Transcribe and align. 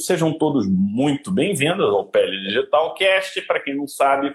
Sejam 0.00 0.32
todos 0.32 0.66
muito 0.66 1.30
bem-vindos 1.30 1.84
ao 1.84 2.06
Pele 2.06 2.40
Digital 2.48 2.94
Cast. 2.94 3.38
Para 3.42 3.60
quem 3.60 3.76
não 3.76 3.86
sabe, 3.86 4.34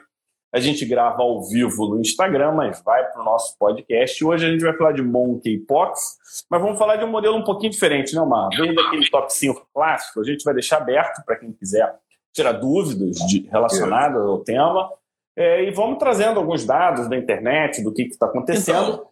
a 0.54 0.60
gente 0.60 0.86
grava 0.86 1.24
ao 1.24 1.44
vivo 1.44 1.88
no 1.88 2.00
Instagram, 2.00 2.52
mas 2.52 2.84
vai 2.84 3.04
para 3.12 3.20
o 3.20 3.26
nosso 3.26 3.58
podcast. 3.58 4.24
Hoje 4.24 4.46
a 4.46 4.52
gente 4.52 4.64
vai 4.64 4.78
falar 4.78 4.92
de 4.92 5.02
Monkeypox, 5.02 6.18
mas 6.52 6.62
vamos 6.62 6.78
falar 6.78 6.98
de 6.98 7.04
um 7.04 7.10
modelo 7.10 7.36
um 7.36 7.44
pouquinho 7.44 7.72
diferente, 7.72 8.14
né, 8.14 8.22
Omar? 8.22 8.50
Vem 8.56 8.76
daquele 8.76 9.10
top 9.10 9.34
5 9.34 9.68
clássico, 9.74 10.22
a 10.22 10.24
gente 10.24 10.44
vai 10.44 10.54
deixar 10.54 10.78
aberto 10.78 11.26
para 11.26 11.36
quem 11.36 11.52
quiser 11.52 11.96
tirar 12.32 12.52
dúvidas 12.52 13.18
de, 13.28 13.48
relacionadas 13.50 14.22
ao 14.22 14.44
tema. 14.44 14.88
É, 15.36 15.64
e 15.64 15.72
vamos 15.72 15.98
trazendo 15.98 16.40
alguns 16.40 16.64
dados 16.64 17.10
da 17.10 17.18
internet, 17.18 17.84
do 17.84 17.92
que 17.92 18.04
está 18.04 18.28
acontecendo. 18.28 18.94
Então, 18.94 19.08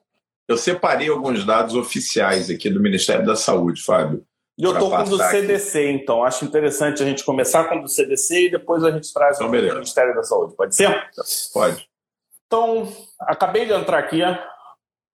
eu 0.47 0.57
separei 0.57 1.09
alguns 1.09 1.43
dados 1.43 1.73
oficiais 1.73 2.51
aqui 2.51 2.69
do 2.69 2.79
Ministério 2.79 3.25
da 3.25 3.35
Saúde, 3.35 3.81
Fábio. 3.81 4.23
E 4.57 4.63
eu 4.63 4.73
estou 4.73 4.89
com 4.89 4.97
o 4.97 5.09
do 5.09 5.17
CDC, 5.17 5.79
aqui. 5.79 5.89
então. 5.89 6.23
Acho 6.23 6.45
interessante 6.45 7.01
a 7.01 7.05
gente 7.05 7.23
começar 7.23 7.63
com 7.65 7.77
o 7.77 7.81
do 7.81 7.89
CDC 7.89 8.45
e 8.45 8.51
depois 8.51 8.83
a 8.83 8.91
gente 8.91 9.11
traz 9.11 9.37
então, 9.37 9.47
o 9.47 9.51
do 9.51 9.75
Ministério 9.75 10.13
da 10.13 10.23
Saúde. 10.23 10.55
Pode 10.55 10.75
ser? 10.75 11.09
Pode. 11.51 11.87
Então, 12.45 12.87
acabei 13.19 13.65
de 13.65 13.73
entrar 13.73 13.97
aqui, 13.97 14.19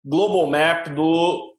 Global 0.04 0.48
Map 0.48 0.88
do 0.88 1.56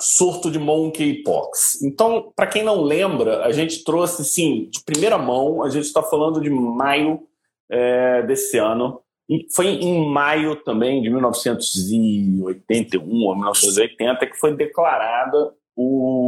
surto 0.00 0.50
de 0.50 0.58
monkeypox. 0.58 1.82
Então, 1.82 2.32
para 2.34 2.46
quem 2.46 2.64
não 2.64 2.82
lembra, 2.82 3.44
a 3.44 3.52
gente 3.52 3.84
trouxe, 3.84 4.24
sim, 4.24 4.70
de 4.70 4.82
primeira 4.82 5.18
mão, 5.18 5.62
a 5.62 5.68
gente 5.68 5.84
está 5.84 6.02
falando 6.02 6.40
de 6.40 6.50
maio 6.50 7.28
é, 7.70 8.22
desse 8.22 8.58
ano. 8.58 9.00
E 9.28 9.46
foi 9.54 9.68
em 9.68 10.08
maio 10.08 10.56
também, 10.56 11.00
de 11.00 11.08
1981 11.10 13.24
ou 13.24 13.36
1980, 13.36 14.26
que 14.26 14.36
foi 14.36 14.56
declarada 14.56 15.54
o, 15.76 16.21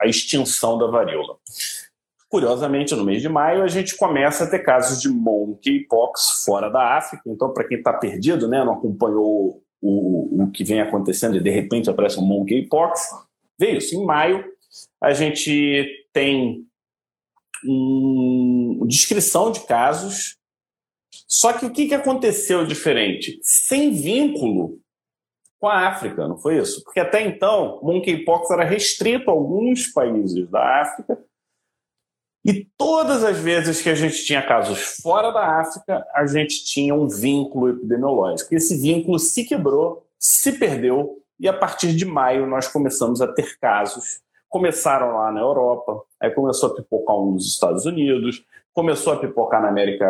a 0.00 0.06
extinção 0.06 0.78
da 0.78 0.86
varíola. 0.86 1.36
Curiosamente, 2.28 2.94
no 2.94 3.04
mês 3.04 3.22
de 3.22 3.28
maio, 3.28 3.62
a 3.62 3.68
gente 3.68 3.96
começa 3.96 4.44
a 4.44 4.50
ter 4.50 4.58
casos 4.60 5.00
de 5.00 5.08
monkeypox 5.08 6.42
fora 6.44 6.68
da 6.68 6.96
África. 6.96 7.22
Então, 7.26 7.52
para 7.52 7.66
quem 7.66 7.78
está 7.78 7.92
perdido, 7.92 8.48
né, 8.48 8.64
não 8.64 8.74
acompanhou 8.74 9.62
o, 9.80 10.42
o 10.42 10.50
que 10.50 10.64
vem 10.64 10.80
acontecendo 10.80 11.36
e 11.36 11.42
de 11.42 11.50
repente 11.50 11.88
aparece 11.88 12.18
um 12.18 12.26
monkeypox, 12.26 13.00
veio 13.58 13.78
isso 13.78 13.94
em 13.94 14.04
maio. 14.04 14.44
A 15.00 15.12
gente 15.12 15.86
tem 16.12 16.66
uma 17.64 18.86
descrição 18.86 19.50
de 19.50 19.60
casos. 19.60 20.36
Só 21.28 21.52
que 21.52 21.64
o 21.64 21.70
que, 21.70 21.86
que 21.86 21.94
aconteceu 21.94 22.66
diferente? 22.66 23.38
Sem 23.42 23.92
vínculo 23.92 24.80
com 25.58 25.68
a 25.68 25.88
África, 25.88 26.28
não 26.28 26.36
foi 26.36 26.58
isso? 26.58 26.82
Porque 26.84 27.00
até 27.00 27.22
então, 27.22 27.80
monkeypox 27.82 28.50
era 28.50 28.64
restrito 28.64 29.30
a 29.30 29.32
alguns 29.32 29.88
países 29.88 30.48
da 30.50 30.82
África. 30.82 31.18
E 32.44 32.68
todas 32.78 33.24
as 33.24 33.38
vezes 33.38 33.82
que 33.82 33.88
a 33.88 33.94
gente 33.94 34.24
tinha 34.24 34.40
casos 34.40 35.00
fora 35.02 35.32
da 35.32 35.60
África, 35.60 36.06
a 36.14 36.26
gente 36.26 36.64
tinha 36.64 36.94
um 36.94 37.08
vínculo 37.08 37.70
epidemiológico. 37.70 38.54
Esse 38.54 38.80
vínculo 38.80 39.18
se 39.18 39.44
quebrou, 39.44 40.06
se 40.18 40.52
perdeu, 40.52 41.18
e 41.40 41.48
a 41.48 41.52
partir 41.52 41.94
de 41.94 42.04
maio 42.04 42.46
nós 42.46 42.68
começamos 42.68 43.20
a 43.20 43.26
ter 43.26 43.58
casos. 43.58 44.20
Começaram 44.48 45.16
lá 45.16 45.32
na 45.32 45.40
Europa, 45.40 46.02
aí 46.20 46.30
começou 46.30 46.70
a 46.70 46.74
pipocar 46.76 47.16
um 47.16 47.32
nos 47.32 47.46
Estados 47.46 47.84
Unidos, 47.84 48.44
começou 48.76 49.14
a 49.14 49.16
pipocar 49.16 49.62
na 49.62 49.70
América 49.70 50.06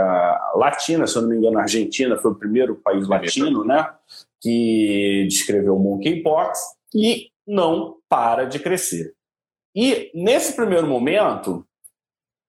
Latina, 0.56 1.06
se 1.06 1.16
eu 1.16 1.22
não 1.22 1.28
me 1.28 1.36
engano, 1.36 1.56
a 1.56 1.62
Argentina 1.62 2.16
foi 2.16 2.32
o 2.32 2.34
primeiro 2.34 2.74
país 2.74 3.06
latino, 3.06 3.64
né? 3.64 3.94
que 4.40 5.24
descreveu 5.28 5.76
o 5.76 5.78
monkeypox 5.78 6.58
e 6.92 7.30
não 7.46 7.98
para 8.08 8.44
de 8.44 8.58
crescer. 8.58 9.14
E 9.72 10.10
nesse 10.12 10.56
primeiro 10.56 10.84
momento 10.84 11.64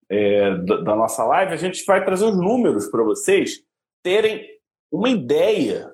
é, 0.09 0.55
da, 0.57 0.77
da 0.77 0.95
nossa 0.95 1.23
live, 1.23 1.53
a 1.53 1.57
gente 1.57 1.85
vai 1.85 2.03
trazer 2.03 2.25
os 2.25 2.35
números 2.35 2.87
para 2.87 3.03
vocês 3.03 3.63
terem 4.01 4.43
uma 4.91 5.09
ideia 5.09 5.93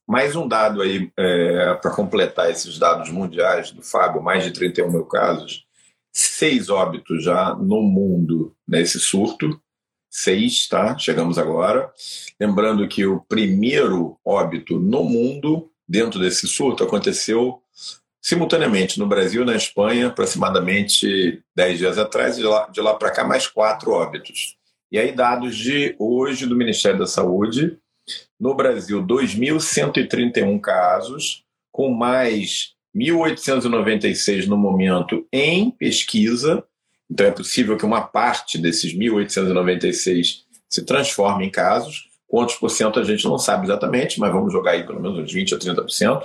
mais 0.06 0.36
um 0.36 0.46
dado 0.46 0.82
aí 0.82 1.10
é, 1.18 1.74
para 1.74 1.90
completar 1.90 2.48
esses 2.48 2.78
dados 2.78 3.10
mundiais 3.10 3.72
do 3.72 3.82
Fábio, 3.82 4.22
mais 4.22 4.44
de 4.44 4.52
31 4.52 4.90
mil 4.90 5.04
casos, 5.04 5.66
seis 6.12 6.70
óbitos 6.70 7.24
já 7.24 7.56
no 7.56 7.82
mundo 7.82 8.54
nesse 8.68 9.00
surto, 9.00 9.60
seis, 10.16 10.66
tá? 10.66 10.96
Chegamos 10.96 11.38
agora. 11.38 11.92
Lembrando 12.40 12.88
que 12.88 13.04
o 13.04 13.20
primeiro 13.20 14.18
óbito 14.24 14.78
no 14.78 15.04
mundo 15.04 15.70
dentro 15.86 16.18
desse 16.18 16.48
surto 16.48 16.82
aconteceu 16.82 17.60
simultaneamente 18.20 18.98
no 18.98 19.06
Brasil 19.06 19.42
e 19.42 19.44
na 19.46 19.54
Espanha, 19.54 20.08
aproximadamente 20.08 21.42
dez 21.54 21.78
dias 21.78 21.98
atrás, 21.98 22.36
e 22.36 22.40
de 22.40 22.46
lá, 22.46 22.66
de 22.66 22.80
lá 22.80 22.94
para 22.94 23.10
cá 23.10 23.24
mais 23.24 23.46
quatro 23.46 23.92
óbitos. 23.92 24.56
E 24.90 24.98
aí 24.98 25.12
dados 25.12 25.56
de 25.56 25.94
hoje 25.98 26.46
do 26.46 26.56
Ministério 26.56 26.98
da 26.98 27.06
Saúde, 27.06 27.78
no 28.40 28.54
Brasil, 28.54 29.02
2.131 29.04 30.60
casos, 30.60 31.44
com 31.70 31.90
mais 31.90 32.74
1.896 32.96 34.46
no 34.46 34.56
momento 34.56 35.26
em 35.32 35.70
pesquisa. 35.70 36.64
Então, 37.10 37.26
é 37.26 37.30
possível 37.30 37.76
que 37.76 37.84
uma 37.84 38.02
parte 38.02 38.58
desses 38.58 38.92
1.896 38.92 40.46
se 40.68 40.84
transforme 40.84 41.46
em 41.46 41.50
casos. 41.50 42.08
Quantos 42.26 42.56
por 42.56 42.68
cento 42.68 42.98
a 42.98 43.04
gente 43.04 43.24
não 43.24 43.38
sabe 43.38 43.66
exatamente, 43.66 44.18
mas 44.18 44.32
vamos 44.32 44.52
jogar 44.52 44.72
aí 44.72 44.84
pelo 44.84 45.00
menos 45.00 45.18
uns 45.18 45.32
20% 45.32 45.52
a 45.52 45.58
30%. 45.58 46.22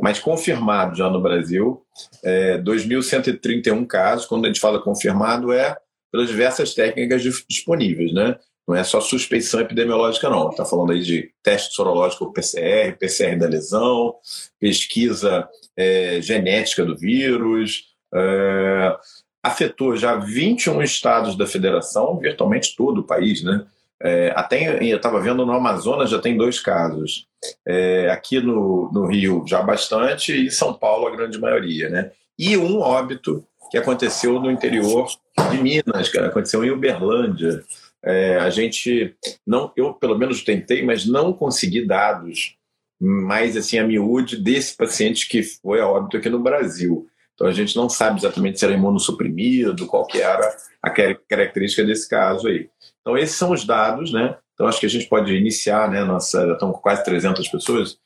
Mas 0.00 0.18
confirmado 0.18 0.96
já 0.96 1.08
no 1.08 1.20
Brasil, 1.20 1.82
é, 2.22 2.58
2.131 2.58 3.86
casos. 3.86 4.26
Quando 4.26 4.44
a 4.44 4.48
gente 4.48 4.60
fala 4.60 4.80
confirmado, 4.80 5.52
é 5.52 5.76
pelas 6.12 6.28
diversas 6.28 6.74
técnicas 6.74 7.22
disponíveis, 7.48 8.12
né? 8.12 8.36
Não 8.68 8.76
é 8.76 8.84
só 8.84 9.00
suspeição 9.00 9.60
epidemiológica, 9.60 10.28
não. 10.28 10.50
Está 10.50 10.64
falando 10.64 10.92
aí 10.92 11.00
de 11.00 11.30
teste 11.42 11.74
sorológico 11.74 12.32
PCR, 12.32 12.96
PCR 12.98 13.36
da 13.36 13.48
lesão, 13.48 14.14
pesquisa 14.58 15.48
é, 15.76 16.20
genética 16.20 16.84
do 16.84 16.96
vírus. 16.96 17.84
É, 18.14 18.96
afetou 19.42 19.96
já 19.96 20.16
21 20.16 20.82
estados 20.82 21.36
da 21.36 21.46
federação, 21.46 22.18
virtualmente 22.18 22.74
todo 22.76 23.00
o 23.00 23.06
país, 23.06 23.42
né? 23.42 23.64
É, 24.02 24.32
até 24.34 24.82
eu 24.82 24.96
estava 24.96 25.20
vendo 25.20 25.44
no 25.44 25.52
Amazonas 25.52 26.08
já 26.08 26.18
tem 26.18 26.36
dois 26.36 26.58
casos. 26.58 27.26
É, 27.66 28.10
aqui 28.10 28.40
no, 28.40 28.90
no 28.92 29.06
Rio 29.06 29.44
já 29.46 29.62
bastante 29.62 30.46
e 30.46 30.50
São 30.50 30.72
Paulo 30.72 31.06
a 31.06 31.14
grande 31.14 31.38
maioria, 31.38 31.88
né? 31.88 32.10
E 32.38 32.56
um 32.56 32.80
óbito 32.80 33.44
que 33.70 33.76
aconteceu 33.76 34.40
no 34.40 34.50
interior 34.50 35.06
de 35.50 35.58
Minas, 35.58 36.08
que 36.08 36.18
aconteceu 36.18 36.64
em 36.64 36.70
Uberlândia. 36.70 37.62
É, 38.02 38.38
a 38.38 38.48
gente 38.48 39.14
não, 39.46 39.70
eu 39.76 39.92
pelo 39.92 40.18
menos 40.18 40.42
tentei, 40.42 40.82
mas 40.82 41.06
não 41.06 41.32
consegui 41.32 41.86
dados 41.86 42.56
mais 42.98 43.56
assim 43.56 43.78
a 43.78 43.84
miúde 43.84 44.36
desse 44.36 44.76
paciente 44.76 45.28
que 45.28 45.42
foi 45.42 45.80
a 45.80 45.86
óbito 45.86 46.16
aqui 46.16 46.28
no 46.28 46.38
Brasil. 46.38 47.06
Então 47.40 47.48
a 47.48 47.52
gente 47.52 47.74
não 47.74 47.88
sabe 47.88 48.18
exatamente 48.18 48.58
se 48.58 48.66
era 48.66 48.74
imunossuprimido, 48.74 49.86
qual 49.86 50.06
que 50.06 50.20
era 50.20 50.54
a 50.82 50.90
característica 50.90 51.82
desse 51.82 52.06
caso 52.06 52.48
aí. 52.48 52.68
Então 53.00 53.16
esses 53.16 53.34
são 53.34 53.50
os 53.52 53.64
dados, 53.64 54.12
né? 54.12 54.36
Então, 54.52 54.68
acho 54.68 54.78
que 54.78 54.84
a 54.84 54.90
gente 54.90 55.08
pode 55.08 55.34
iniciar, 55.34 55.90
né? 55.90 56.04
Nossa, 56.04 56.46
já 56.46 56.52
estão 56.52 56.70
com 56.70 56.80
quase 56.80 57.02
300 57.02 57.48
pessoas, 57.48 57.96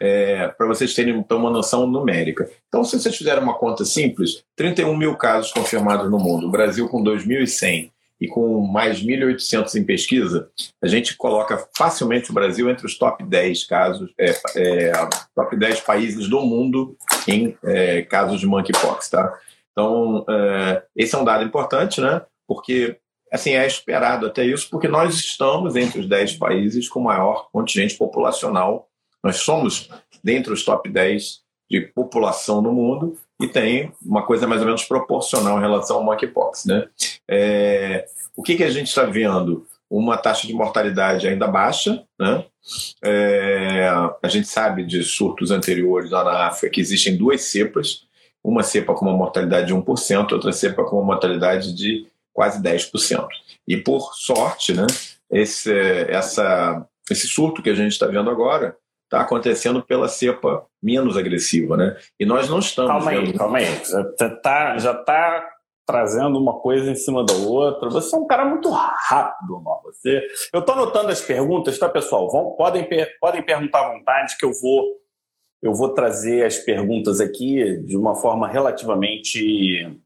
é, 0.00 0.48
para 0.48 0.66
vocês 0.66 0.94
terem 0.94 1.14
então, 1.14 1.36
uma 1.36 1.50
noção 1.50 1.86
numérica. 1.86 2.48
Então, 2.66 2.82
se 2.82 2.98
vocês 2.98 3.14
fizerem 3.14 3.42
uma 3.42 3.58
conta 3.58 3.84
simples, 3.84 4.42
31 4.56 4.96
mil 4.96 5.14
casos 5.16 5.52
confirmados 5.52 6.10
no 6.10 6.18
mundo, 6.18 6.46
o 6.46 6.50
Brasil 6.50 6.88
com 6.88 7.04
2.100 7.04 7.90
e 8.20 8.26
com 8.26 8.60
mais 8.66 9.02
1.800 9.02 9.74
em 9.76 9.84
pesquisa, 9.84 10.50
a 10.82 10.86
gente 10.86 11.16
coloca 11.16 11.68
facilmente 11.76 12.30
o 12.30 12.34
Brasil 12.34 12.68
entre 12.68 12.84
os 12.84 12.98
top 12.98 13.24
10 13.24 13.64
casos, 13.64 14.12
é, 14.18 14.34
é, 14.56 14.92
top 15.34 15.56
10 15.56 15.80
países 15.80 16.28
do 16.28 16.40
mundo 16.40 16.96
em 17.26 17.56
é, 17.64 18.02
casos 18.02 18.40
de 18.40 18.46
monkeypox, 18.46 19.10
tá? 19.10 19.38
Então, 19.72 20.24
é, 20.28 20.82
esse 20.96 21.14
é 21.14 21.18
um 21.18 21.24
dado 21.24 21.44
importante, 21.44 22.00
né? 22.00 22.22
Porque 22.46 22.98
assim, 23.30 23.50
é 23.50 23.66
esperado 23.66 24.26
até 24.26 24.44
isso, 24.44 24.68
porque 24.70 24.88
nós 24.88 25.14
estamos 25.14 25.76
entre 25.76 26.00
os 26.00 26.08
10 26.08 26.34
países 26.34 26.88
com 26.88 27.00
maior 27.00 27.48
contingente 27.52 27.96
populacional. 27.96 28.88
Nós 29.22 29.36
somos 29.36 29.90
dentre 30.24 30.52
os 30.52 30.64
top 30.64 30.88
10 30.88 31.40
de 31.70 31.82
população 31.82 32.62
no 32.62 32.72
mundo 32.72 33.16
e 33.40 33.46
tem 33.46 33.92
uma 34.04 34.22
coisa 34.22 34.46
mais 34.46 34.60
ou 34.60 34.66
menos 34.66 34.84
proporcional 34.84 35.58
em 35.58 35.60
relação 35.60 35.98
ao 35.98 36.04
monkeypox. 36.04 36.64
Né? 36.64 36.88
É, 37.28 38.06
o 38.36 38.42
que, 38.42 38.56
que 38.56 38.64
a 38.64 38.70
gente 38.70 38.88
está 38.88 39.04
vendo? 39.04 39.66
Uma 39.88 40.18
taxa 40.18 40.46
de 40.46 40.52
mortalidade 40.52 41.26
ainda 41.26 41.46
baixa. 41.46 42.04
Né? 42.18 42.44
É, 43.02 43.88
a 44.22 44.28
gente 44.28 44.48
sabe 44.48 44.84
de 44.84 45.02
surtos 45.02 45.50
anteriores 45.50 46.10
lá 46.10 46.24
na 46.24 46.46
África 46.46 46.74
que 46.74 46.80
existem 46.80 47.16
duas 47.16 47.42
cepas, 47.42 48.06
uma 48.42 48.62
cepa 48.62 48.92
com 48.92 49.06
uma 49.06 49.16
mortalidade 49.16 49.68
de 49.68 49.74
1%, 49.74 50.32
outra 50.32 50.52
cepa 50.52 50.84
com 50.84 50.96
uma 50.96 51.06
mortalidade 51.06 51.74
de 51.74 52.06
quase 52.32 52.60
10%. 52.60 53.26
E 53.66 53.76
por 53.76 54.14
sorte, 54.14 54.72
né, 54.72 54.86
esse, 55.30 55.72
essa, 56.08 56.86
esse 57.10 57.26
surto 57.28 57.62
que 57.62 57.70
a 57.70 57.74
gente 57.74 57.92
está 57.92 58.06
vendo 58.06 58.30
agora 58.30 58.76
está 59.08 59.22
acontecendo 59.22 59.82
pela 59.82 60.06
cepa 60.06 60.66
menos 60.82 61.16
agressiva, 61.16 61.76
né? 61.76 61.96
E 62.20 62.26
nós 62.26 62.48
não 62.48 62.58
estamos. 62.58 62.92
Calma 62.92 63.10
aí, 63.10 63.24
vendo... 63.24 63.38
calma 63.38 63.58
aí. 63.58 63.64
Já 63.64 64.02
está 64.26 64.78
já 64.78 64.94
tá 64.94 65.48
trazendo 65.86 66.38
uma 66.38 66.60
coisa 66.60 66.90
em 66.90 66.94
cima 66.94 67.24
da 67.24 67.32
outra. 67.32 67.88
Você 67.88 68.14
é 68.14 68.18
um 68.18 68.26
cara 68.26 68.44
muito 68.44 68.68
rápido, 68.70 69.56
irmão. 69.56 69.80
Você... 69.84 70.22
Eu 70.52 70.60
estou 70.60 70.74
anotando 70.74 71.08
as 71.08 71.22
perguntas, 71.22 71.78
tá, 71.78 71.88
pessoal? 71.88 72.30
Vão, 72.30 72.50
podem, 72.50 72.86
podem 73.18 73.42
perguntar 73.42 73.86
à 73.86 73.92
vontade 73.94 74.36
que 74.36 74.44
eu 74.44 74.52
vou, 74.52 74.84
eu 75.62 75.72
vou 75.72 75.94
trazer 75.94 76.44
as 76.44 76.58
perguntas 76.58 77.22
aqui 77.22 77.78
de 77.86 77.96
uma 77.96 78.14
forma 78.14 78.46
relativamente. 78.46 79.98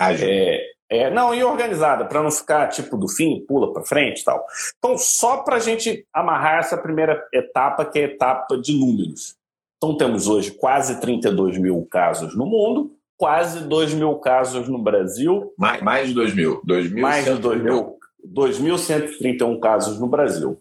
É, 0.00 0.62
é, 0.90 1.10
não, 1.10 1.34
e 1.34 1.44
organizada, 1.44 2.06
para 2.06 2.22
não 2.22 2.30
ficar 2.30 2.68
tipo 2.68 2.96
do 2.96 3.08
fim, 3.08 3.44
pula 3.46 3.72
para 3.72 3.84
frente 3.84 4.22
e 4.22 4.24
tal. 4.24 4.44
Então, 4.78 4.96
só 4.96 5.38
para 5.38 5.56
a 5.56 5.60
gente 5.60 6.06
amarrar 6.12 6.60
essa 6.60 6.78
primeira 6.78 7.26
etapa, 7.32 7.84
que 7.84 7.98
é 7.98 8.04
a 8.04 8.08
etapa 8.08 8.56
de 8.56 8.72
números. 8.72 9.36
Então, 9.76 9.96
temos 9.96 10.26
hoje 10.26 10.50
quase 10.52 10.98
32 11.00 11.58
mil 11.58 11.86
casos 11.90 12.34
no 12.34 12.46
mundo, 12.46 12.96
quase 13.18 13.60
2 13.68 13.94
mil 13.94 14.14
casos 14.16 14.68
no 14.68 14.78
Brasil. 14.78 15.52
Mais, 15.58 15.82
mais 15.82 16.08
de 16.08 16.14
2 16.14 16.34
mil. 16.34 16.60
2 16.64 16.92
mil 16.92 17.02
mais 17.02 17.24
de 17.24 17.34
2 17.34 17.62
mil. 17.62 17.98
2.131 18.26 19.60
casos 19.60 20.00
no 20.00 20.08
Brasil. 20.08 20.60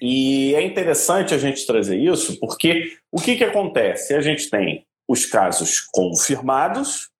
E 0.00 0.54
é 0.54 0.62
interessante 0.62 1.34
a 1.34 1.38
gente 1.38 1.66
trazer 1.66 1.98
isso, 1.98 2.38
porque 2.38 2.92
o 3.10 3.20
que, 3.20 3.36
que 3.36 3.44
acontece? 3.44 4.14
A 4.14 4.20
gente 4.20 4.48
tem 4.48 4.86
os 5.08 5.26
casos 5.26 5.80
confirmados, 5.80 7.10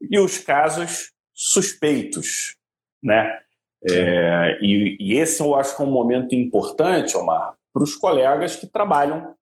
e 0.00 0.18
os 0.18 0.38
casos 0.38 1.12
suspeitos, 1.34 2.56
né? 3.02 3.40
É, 3.88 4.58
e, 4.60 4.96
e, 4.98 5.18
esse 5.18 5.40
eu 5.40 5.54
acho 5.54 5.76
que 5.76 5.82
é 5.82 5.84
um 5.84 5.90
momento 5.90 6.34
importante, 6.34 7.16
Omar, 7.16 7.54
para 7.72 7.82
os 7.82 7.94
colegas 7.94 8.56
que 8.56 8.66
trabalham, 8.66 9.34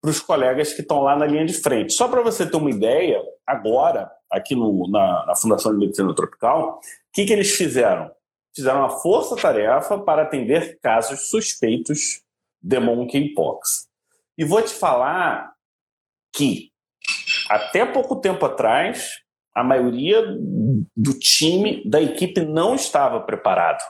para 0.00 0.10
os 0.10 0.20
colegas 0.20 0.74
que 0.74 0.82
estão 0.82 1.00
lá 1.00 1.16
na 1.16 1.24
linha 1.24 1.46
de 1.46 1.54
frente. 1.54 1.94
Só 1.94 2.06
para 2.06 2.20
você 2.20 2.44
ter 2.44 2.56
uma 2.56 2.70
ideia, 2.70 3.22
agora, 3.46 4.10
aqui 4.30 4.54
no, 4.54 4.90
na, 4.90 5.26
na, 5.26 5.36
Fundação 5.36 5.72
de 5.72 5.78
Medicina 5.78 6.14
Tropical, 6.14 6.78
o 6.78 6.80
que, 7.14 7.24
que 7.24 7.32
eles 7.32 7.52
fizeram? 7.52 8.10
Fizeram 8.54 8.80
uma 8.80 8.90
força-tarefa 8.90 9.98
para 9.98 10.22
atender 10.22 10.78
casos 10.80 11.30
suspeitos 11.30 12.22
de 12.60 12.78
monkeypox. 12.78 13.88
E 14.36 14.44
vou 14.44 14.60
te 14.60 14.74
falar 14.74 15.52
que, 16.34 16.70
até 17.48 17.86
pouco 17.86 18.16
tempo 18.16 18.44
atrás, 18.44 19.22
a 19.54 19.62
maioria 19.62 20.22
do 20.96 21.18
time, 21.18 21.82
da 21.88 22.00
equipe, 22.00 22.40
não 22.40 22.74
estava 22.74 23.20
preparado. 23.20 23.82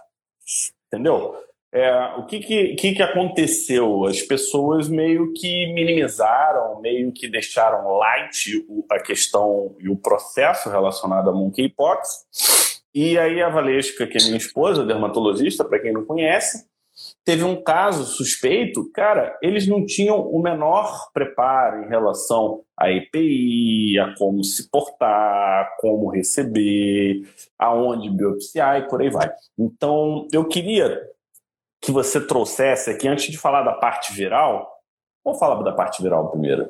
Entendeu? 0.87 1.35
É, 1.75 1.91
o 2.19 2.26
que, 2.26 2.41
que, 2.41 2.75
que, 2.75 2.93
que 2.93 3.03
aconteceu? 3.03 4.05
As 4.05 4.20
pessoas 4.20 4.88
meio 4.88 5.32
que 5.32 5.73
minimizaram, 5.73 6.81
meio 6.82 7.11
que 7.12 7.26
deixaram 7.26 7.97
light 7.97 8.62
a 8.91 9.00
questão 9.00 9.75
e 9.81 9.88
o 9.88 9.97
processo 9.97 10.69
relacionado 10.69 11.31
a 11.31 11.32
monkeypox. 11.32 12.81
E 12.94 13.19
aí 13.19 13.41
a 13.41 13.49
Valesca, 13.49 14.06
que 14.06 14.19
é 14.19 14.25
minha 14.25 14.37
esposa, 14.37 14.85
dermatologista, 14.85 15.65
para 15.65 15.79
quem 15.79 15.93
não 15.93 16.05
conhece, 16.05 16.67
teve 17.24 17.44
um 17.44 17.62
caso 17.62 18.04
suspeito, 18.04 18.90
cara, 18.92 19.38
eles 19.40 19.66
não 19.66 19.86
tinham 19.86 20.20
o 20.20 20.42
menor 20.42 21.10
preparo 21.12 21.84
em 21.84 21.88
relação 21.88 22.64
à 22.76 22.90
EPI, 22.90 23.98
a 23.98 24.14
como 24.16 24.42
se 24.42 24.69
portar, 24.69 25.76
como 25.78 26.10
receber, 26.10 27.22
aonde 27.58 28.10
biopsiar 28.10 28.80
e 28.80 28.88
por 28.88 29.00
aí 29.00 29.10
vai. 29.10 29.32
Então, 29.58 30.26
eu 30.32 30.46
queria 30.46 31.00
que 31.80 31.92
você 31.92 32.24
trouxesse 32.24 32.90
aqui, 32.90 33.08
antes 33.08 33.30
de 33.30 33.38
falar 33.38 33.62
da 33.62 33.74
parte 33.74 34.12
viral, 34.12 34.70
vamos 35.24 35.38
falar 35.38 35.62
da 35.62 35.72
parte 35.72 36.02
viral 36.02 36.30
primeiro. 36.30 36.64
O 36.64 36.69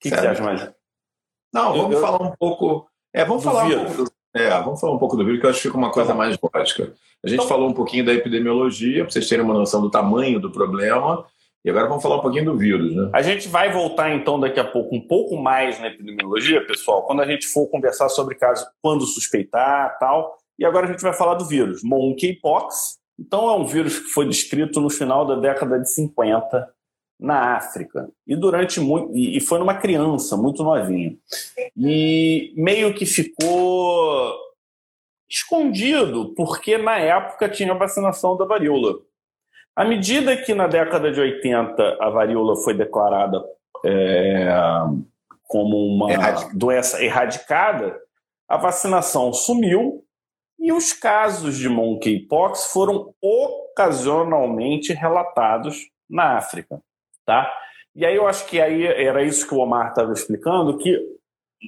que, 0.00 0.10
que 0.10 0.16
você 0.16 0.26
acha 0.26 0.42
mais? 0.42 0.72
Não, 1.52 1.76
vamos 1.76 1.94
eu, 1.94 2.00
falar 2.00 2.22
um 2.22 2.34
pouco. 2.36 2.88
É, 3.12 3.24
vamos 3.24 3.44
falar 3.44 3.64
um 3.66 3.94
pouco 3.94 4.12
é, 4.34 4.48
vamos 4.62 4.80
falar 4.80 4.94
um 4.94 4.98
pouco 4.98 5.16
do 5.16 5.24
vírus, 5.24 5.40
que 5.40 5.46
eu 5.46 5.50
acho 5.50 5.60
que 5.60 5.68
fica 5.68 5.78
uma 5.78 5.90
coisa 5.90 6.10
tá 6.10 6.14
mais 6.14 6.38
lógica. 6.42 6.92
A 7.22 7.28
gente 7.28 7.38
então, 7.38 7.48
falou 7.48 7.68
um 7.68 7.74
pouquinho 7.74 8.04
da 8.04 8.12
epidemiologia, 8.12 9.04
para 9.04 9.12
vocês 9.12 9.28
terem 9.28 9.44
uma 9.44 9.54
noção 9.54 9.80
do 9.80 9.90
tamanho 9.90 10.40
do 10.40 10.50
problema, 10.50 11.24
e 11.64 11.70
agora 11.70 11.86
vamos 11.86 12.02
falar 12.02 12.16
um 12.16 12.22
pouquinho 12.22 12.46
do 12.46 12.56
vírus, 12.56 12.94
né? 12.94 13.10
A 13.12 13.22
gente 13.22 13.46
vai 13.46 13.70
voltar 13.70 14.12
então 14.12 14.40
daqui 14.40 14.58
a 14.58 14.64
pouco 14.64 14.96
um 14.96 15.00
pouco 15.00 15.36
mais 15.36 15.78
na 15.78 15.88
epidemiologia, 15.88 16.66
pessoal, 16.66 17.02
quando 17.02 17.22
a 17.22 17.26
gente 17.26 17.46
for 17.46 17.68
conversar 17.68 18.08
sobre 18.08 18.34
casos, 18.34 18.66
quando 18.82 19.06
suspeitar 19.06 19.96
tal. 20.00 20.36
E 20.58 20.64
agora 20.64 20.86
a 20.86 20.90
gente 20.90 21.02
vai 21.02 21.12
falar 21.12 21.34
do 21.34 21.44
vírus, 21.44 21.82
monkeypox. 21.84 22.98
Então 23.18 23.48
é 23.48 23.56
um 23.56 23.64
vírus 23.64 23.98
que 23.98 24.08
foi 24.08 24.26
descrito 24.26 24.80
no 24.80 24.90
final 24.90 25.24
da 25.24 25.36
década 25.36 25.78
de 25.78 25.88
50 25.92 26.68
na 27.22 27.56
África. 27.56 28.10
E 28.26 28.34
durante 28.34 28.80
muito 28.80 29.16
e 29.16 29.40
foi 29.40 29.58
numa 29.58 29.76
criança 29.76 30.36
muito 30.36 30.62
novinha. 30.64 31.16
E 31.76 32.52
meio 32.56 32.92
que 32.94 33.06
ficou 33.06 34.34
escondido 35.30 36.34
porque 36.34 36.76
na 36.76 36.98
época 36.98 37.48
tinha 37.48 37.72
vacinação 37.74 38.36
da 38.36 38.44
varíola. 38.44 38.98
À 39.74 39.84
medida 39.84 40.36
que 40.36 40.52
na 40.52 40.66
década 40.66 41.10
de 41.10 41.20
80 41.20 41.98
a 42.00 42.10
varíola 42.10 42.56
foi 42.56 42.74
declarada 42.74 43.42
é, 43.84 44.48
como 45.44 45.76
uma 45.86 46.08
doença 46.52 47.02
erradicada, 47.02 47.98
a 48.46 48.58
vacinação 48.58 49.32
sumiu 49.32 50.04
e 50.58 50.72
os 50.72 50.92
casos 50.92 51.56
de 51.56 51.68
monkeypox 51.68 52.66
foram 52.66 53.14
ocasionalmente 53.22 54.92
relatados 54.92 55.88
na 56.10 56.36
África 56.36 56.82
tá? 57.24 57.50
E 57.94 58.06
aí 58.06 58.16
eu 58.16 58.26
acho 58.26 58.46
que 58.46 58.60
aí 58.60 58.86
era 58.86 59.22
isso 59.22 59.46
que 59.46 59.54
o 59.54 59.58
Omar 59.58 59.88
estava 59.88 60.12
explicando, 60.12 60.78
que 60.78 60.98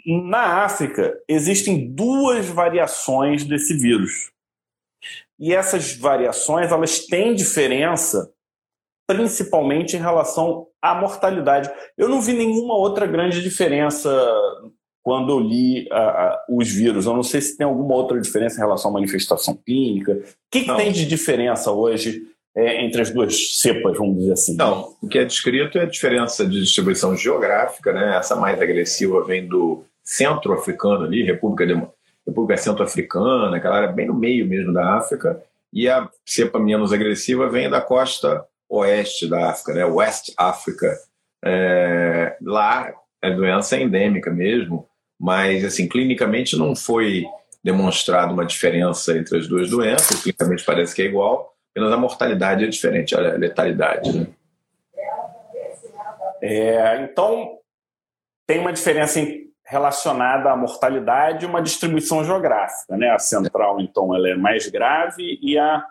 na 0.07 0.65
África 0.65 1.17
existem 1.29 1.93
duas 1.93 2.47
variações 2.47 3.45
desse 3.45 3.75
vírus. 3.75 4.33
E 5.39 5.55
essas 5.55 5.97
variações, 5.97 6.73
elas 6.73 7.07
têm 7.07 7.35
diferença 7.35 8.31
principalmente 9.07 9.97
em 9.97 10.01
relação 10.01 10.67
à 10.81 10.95
mortalidade. 10.95 11.71
Eu 11.97 12.09
não 12.09 12.23
vi 12.23 12.33
nenhuma 12.33 12.75
outra 12.75 13.07
grande 13.07 13.43
diferença 13.43 14.09
quando 15.03 15.31
eu 15.31 15.41
li 15.41 15.87
uh, 15.89 16.57
os 16.57 16.71
vírus. 16.71 17.05
Eu 17.05 17.13
não 17.13 17.23
sei 17.23 17.41
se 17.43 17.57
tem 17.57 17.67
alguma 17.67 17.95
outra 17.95 18.19
diferença 18.19 18.57
em 18.57 18.61
relação 18.61 18.91
à 18.91 18.95
manifestação 18.95 19.55
clínica. 19.55 20.13
O 20.13 20.25
que, 20.51 20.65
que 20.65 20.77
tem 20.77 20.91
de 20.91 21.05
diferença 21.05 21.71
hoje 21.71 22.27
é, 22.57 22.85
entre 22.85 23.03
as 23.03 23.11
duas 23.11 23.59
cepas, 23.61 23.99
vamos 23.99 24.19
dizer 24.19 24.33
assim? 24.33 24.57
Não, 24.57 24.95
o 25.03 25.09
que 25.09 25.19
é 25.19 25.25
descrito 25.25 25.79
é 25.79 25.83
a 25.83 25.87
diferença 25.87 26.47
de 26.47 26.61
distribuição 26.61 27.17
geográfica, 27.17 27.93
né? 27.93 28.17
Essa 28.17 28.37
mais 28.37 28.61
agressiva 28.61 29.25
vem 29.25 29.47
do 29.47 29.85
centro-africano 30.05 31.05
ali, 31.05 31.25
República, 31.25 31.67
de, 31.67 31.75
República 32.27 32.57
Centro-Africana, 32.57 33.57
aquela 33.57 33.77
área 33.77 33.93
bem 33.93 34.07
no 34.07 34.15
meio 34.15 34.47
mesmo 34.47 34.73
da 34.73 34.97
África, 34.97 35.43
e 35.73 35.89
a 35.89 36.09
cepa 36.25 36.61
menos 36.61 36.93
agressiva 36.93 37.49
vem 37.49 37.69
da 37.69 37.81
costa 37.81 38.45
oeste 38.69 39.29
da 39.29 39.51
África, 39.51 39.75
né? 39.75 39.85
West 39.85 40.33
África. 40.37 40.97
É, 41.45 42.37
lá 42.41 42.93
é 43.21 43.31
doença 43.31 43.77
endêmica 43.77 44.31
mesmo, 44.31 44.87
mas 45.19 45.65
assim 45.65 45.89
clinicamente 45.89 46.57
não 46.57 46.77
foi 46.77 47.25
demonstrado 47.63 48.33
uma 48.33 48.45
diferença 48.45 49.17
entre 49.17 49.39
as 49.39 49.49
duas 49.49 49.69
doenças, 49.69 50.23
clinicamente 50.23 50.65
parece 50.65 50.95
que 50.95 51.03
é 51.03 51.07
igual, 51.07 51.54
apenas 51.75 51.93
a 51.93 51.97
mortalidade 51.97 52.65
é 52.65 52.69
diferente, 52.69 53.17
a 53.17 53.21
letalidade. 53.21 54.17
Né? 54.17 54.27
É, 56.41 57.03
então, 57.03 57.59
tem 58.47 58.61
uma 58.61 58.73
diferença 58.73 59.21
relacionada 59.67 60.51
à 60.51 60.57
mortalidade 60.57 61.45
e 61.45 61.49
uma 61.49 61.61
distribuição 61.61 62.23
geográfica. 62.23 62.97
Né? 62.97 63.11
A 63.11 63.19
central, 63.19 63.81
então, 63.81 64.15
ela 64.15 64.29
é 64.29 64.37
mais 64.37 64.69
grave 64.69 65.39
e 65.43 65.59
a 65.59 65.85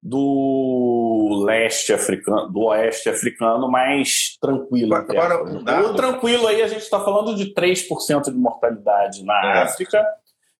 do 0.00 1.42
leste 1.44 1.92
africano, 1.92 2.48
do 2.52 2.60
oeste 2.66 3.08
africano 3.08 3.68
mais 3.68 4.36
tranquilo. 4.40 4.94
Agora, 4.94 5.42
o 5.42 5.94
tranquilo 5.94 6.46
aí 6.46 6.62
a 6.62 6.68
gente 6.68 6.82
está 6.82 7.00
falando 7.00 7.34
de 7.34 7.52
3% 7.52 8.30
de 8.30 8.38
mortalidade 8.38 9.24
na 9.24 9.34
é. 9.44 9.62
África 9.62 10.04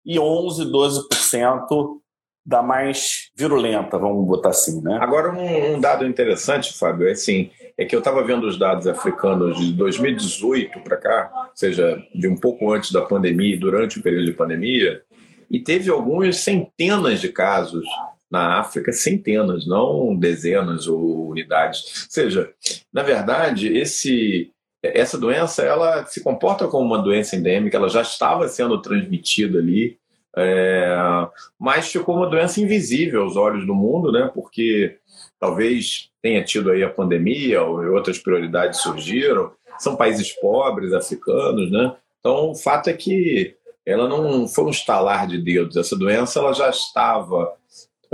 e 0.04 0.18
11, 0.18 0.64
12% 0.64 2.00
da 2.48 2.62
mais 2.62 3.28
virulenta, 3.36 3.98
vamos 3.98 4.26
botar 4.26 4.48
assim, 4.48 4.80
né? 4.80 4.96
Agora 5.02 5.30
um, 5.30 5.74
um 5.74 5.80
dado 5.80 6.06
interessante, 6.06 6.72
Fábio, 6.78 7.06
é 7.06 7.12
assim, 7.12 7.50
é 7.76 7.84
que 7.84 7.94
eu 7.94 7.98
estava 7.98 8.24
vendo 8.24 8.46
os 8.46 8.58
dados 8.58 8.86
africanos 8.86 9.58
de 9.58 9.74
2018 9.74 10.80
para 10.80 10.96
cá, 10.96 11.30
ou 11.34 11.50
seja, 11.54 12.02
de 12.14 12.26
um 12.26 12.38
pouco 12.38 12.72
antes 12.72 12.90
da 12.90 13.02
pandemia 13.02 13.54
e 13.54 13.58
durante 13.58 13.98
o 13.98 14.02
período 14.02 14.24
de 14.24 14.32
pandemia, 14.32 15.02
e 15.50 15.60
teve 15.60 15.90
algumas 15.90 16.38
centenas 16.38 17.20
de 17.20 17.28
casos 17.28 17.84
na 18.30 18.58
África, 18.60 18.94
centenas, 18.94 19.66
não 19.66 20.16
dezenas 20.16 20.88
ou 20.88 21.28
unidades. 21.28 22.04
Ou 22.04 22.10
seja, 22.10 22.50
na 22.90 23.02
verdade, 23.02 23.76
esse, 23.76 24.50
essa 24.82 25.18
doença 25.18 25.62
ela 25.62 26.06
se 26.06 26.22
comporta 26.22 26.66
como 26.66 26.86
uma 26.86 27.02
doença 27.02 27.36
endêmica, 27.36 27.76
ela 27.76 27.90
já 27.90 28.00
estava 28.00 28.48
sendo 28.48 28.80
transmitida 28.80 29.58
ali, 29.58 29.98
é, 30.36 30.96
mas 31.58 31.90
ficou 31.90 32.16
uma 32.16 32.28
doença 32.28 32.60
invisível 32.60 33.22
aos 33.22 33.36
olhos 33.36 33.66
do 33.66 33.74
mundo, 33.74 34.12
né? 34.12 34.30
Porque 34.32 34.98
talvez 35.38 36.10
tenha 36.22 36.44
tido 36.44 36.70
aí 36.70 36.82
a 36.82 36.90
pandemia 36.90 37.62
ou 37.62 37.94
outras 37.94 38.18
prioridades 38.18 38.80
surgiram. 38.80 39.52
São 39.78 39.96
países 39.96 40.32
pobres, 40.32 40.92
africanos, 40.92 41.70
né? 41.70 41.94
Então, 42.20 42.50
o 42.50 42.54
fato 42.54 42.90
é 42.90 42.92
que 42.92 43.56
ela 43.86 44.08
não 44.08 44.46
foi 44.46 44.64
um 44.64 44.70
estalar 44.70 45.26
de 45.26 45.38
dedos. 45.38 45.76
Essa 45.76 45.96
doença 45.96 46.40
ela 46.40 46.52
já 46.52 46.68
estava 46.68 47.56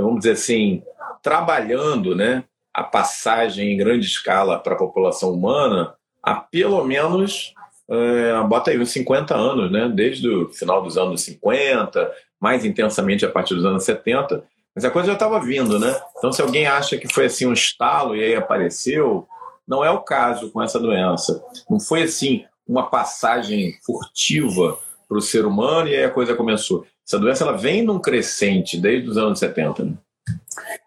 vamos 0.02 0.20
dizer 0.20 0.32
assim, 0.32 0.82
trabalhando 1.22 2.14
né, 2.14 2.44
a 2.72 2.82
passagem 2.82 3.72
em 3.72 3.76
grande 3.76 4.06
escala 4.06 4.58
para 4.58 4.74
a 4.74 4.78
população 4.78 5.32
humana 5.32 5.94
há 6.22 6.34
pelo 6.34 6.82
menos, 6.84 7.54
é, 7.90 8.42
bota 8.44 8.70
aí, 8.70 8.78
uns 8.78 8.90
50 8.90 9.34
anos, 9.34 9.70
né, 9.70 9.90
desde 9.94 10.28
o 10.28 10.48
final 10.50 10.82
dos 10.82 10.96
anos 10.96 11.22
50, 11.22 12.10
mais 12.40 12.64
intensamente 12.64 13.24
a 13.24 13.30
partir 13.30 13.54
dos 13.54 13.64
anos 13.64 13.84
70, 13.84 14.44
mas 14.74 14.84
a 14.84 14.90
coisa 14.90 15.08
já 15.08 15.14
estava 15.14 15.40
vindo, 15.40 15.78
né? 15.78 15.94
Então, 16.18 16.32
se 16.32 16.42
alguém 16.42 16.66
acha 16.66 16.98
que 16.98 17.12
foi 17.12 17.26
assim 17.26 17.46
um 17.46 17.52
estalo 17.52 18.16
e 18.16 18.24
aí 18.24 18.34
apareceu, 18.34 19.26
não 19.66 19.84
é 19.84 19.90
o 19.90 20.00
caso 20.00 20.50
com 20.50 20.60
essa 20.60 20.80
doença. 20.80 21.42
Não 21.70 21.78
foi 21.78 22.02
assim 22.02 22.44
uma 22.66 22.90
passagem 22.90 23.74
furtiva 23.84 24.78
para 25.08 25.18
o 25.18 25.22
ser 25.22 25.46
humano 25.46 25.88
e 25.88 25.94
aí 25.94 26.04
a 26.04 26.10
coisa 26.10 26.34
começou. 26.34 26.84
Essa 27.06 27.18
doença 27.18 27.44
ela 27.44 27.56
vem 27.56 27.84
num 27.84 28.00
crescente 28.00 28.76
desde 28.76 29.08
os 29.08 29.16
anos 29.16 29.38
70. 29.38 29.84
Né? 29.84 29.94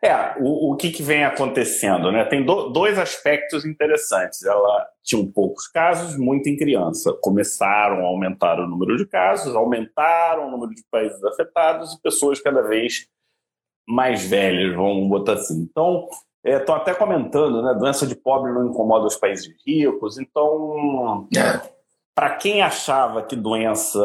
É, 0.02 0.36
o, 0.40 0.72
o 0.74 0.76
que, 0.76 0.92
que 0.92 1.04
vem 1.04 1.24
acontecendo? 1.24 2.12
Né? 2.12 2.24
Tem 2.26 2.44
do, 2.44 2.70
dois 2.70 2.98
aspectos 2.98 3.66
interessantes. 3.66 4.44
Ela 4.44 4.88
tinha 5.04 5.26
poucos 5.34 5.68
casos, 5.68 6.18
muito 6.18 6.48
em 6.48 6.58
criança. 6.58 7.14
Começaram 7.22 8.06
a 8.06 8.08
aumentar 8.08 8.60
o 8.60 8.68
número 8.68 8.98
de 8.98 9.06
casos, 9.06 9.56
aumentaram 9.56 10.48
o 10.48 10.52
número 10.52 10.74
de 10.74 10.84
países 10.90 11.24
afetados 11.24 11.94
e 11.94 12.02
pessoas 12.02 12.42
cada 12.42 12.62
vez 12.62 13.08
mais 13.88 14.26
velhas, 14.26 14.76
vamos 14.76 15.08
botar 15.08 15.34
assim. 15.34 15.62
Então, 15.62 16.08
estão 16.44 16.76
é, 16.76 16.78
até 16.78 16.94
comentando, 16.94 17.62
né? 17.62 17.74
Doença 17.74 18.06
de 18.06 18.16
pobre 18.16 18.52
não 18.52 18.68
incomoda 18.68 19.06
os 19.06 19.16
países 19.16 19.48
ricos. 19.66 20.18
Então, 20.18 21.28
é. 21.36 21.62
para 22.14 22.36
quem 22.36 22.62
achava 22.62 23.24
que 23.24 23.36
doença 23.36 24.00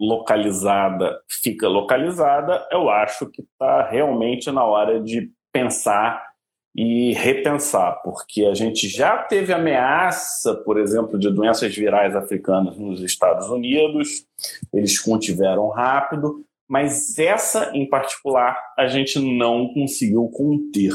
localizada 0.00 1.20
fica 1.28 1.68
localizada, 1.68 2.66
eu 2.70 2.90
acho 2.90 3.26
que 3.30 3.42
está 3.42 3.88
realmente 3.88 4.50
na 4.50 4.64
hora 4.64 5.00
de 5.00 5.30
pensar 5.52 6.34
e 6.76 7.12
repensar, 7.12 8.00
porque 8.02 8.44
a 8.44 8.54
gente 8.54 8.88
já 8.88 9.18
teve 9.18 9.52
ameaça, 9.52 10.54
por 10.54 10.76
exemplo, 10.76 11.16
de 11.16 11.30
doenças 11.30 11.74
virais 11.74 12.16
africanas 12.16 12.76
nos 12.76 13.00
Estados 13.00 13.48
Unidos, 13.48 14.26
eles 14.72 14.98
contiveram 14.98 15.68
rápido, 15.68 16.44
mas 16.68 17.16
essa 17.16 17.70
em 17.74 17.88
particular 17.88 18.58
a 18.76 18.88
gente 18.88 19.20
não 19.20 19.72
conseguiu 19.72 20.28
conter. 20.34 20.92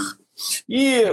E 0.68 1.03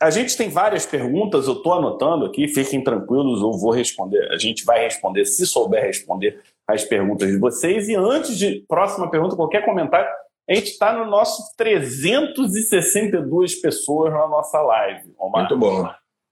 a 0.00 0.10
gente 0.10 0.36
tem 0.36 0.48
várias 0.48 0.86
perguntas, 0.86 1.46
eu 1.46 1.52
estou 1.52 1.74
anotando 1.74 2.24
aqui, 2.24 2.48
fiquem 2.48 2.82
tranquilos, 2.82 3.40
eu 3.40 3.52
vou 3.52 3.70
responder. 3.70 4.32
A 4.32 4.38
gente 4.38 4.64
vai 4.64 4.82
responder, 4.82 5.24
se 5.26 5.46
souber 5.46 5.84
responder, 5.84 6.40
as 6.66 6.84
perguntas 6.84 7.30
de 7.30 7.38
vocês. 7.38 7.88
E 7.88 7.94
antes 7.94 8.38
de 8.38 8.64
próxima 8.68 9.10
pergunta, 9.10 9.36
qualquer 9.36 9.64
comentário, 9.64 10.08
a 10.48 10.54
gente 10.54 10.72
está 10.72 10.92
no 10.92 11.04
nosso 11.04 11.54
362 11.56 13.56
pessoas 13.56 14.12
na 14.12 14.26
nossa 14.28 14.60
live. 14.60 15.14
Omar. 15.18 15.42
Muito 15.42 15.58
bom. 15.58 15.88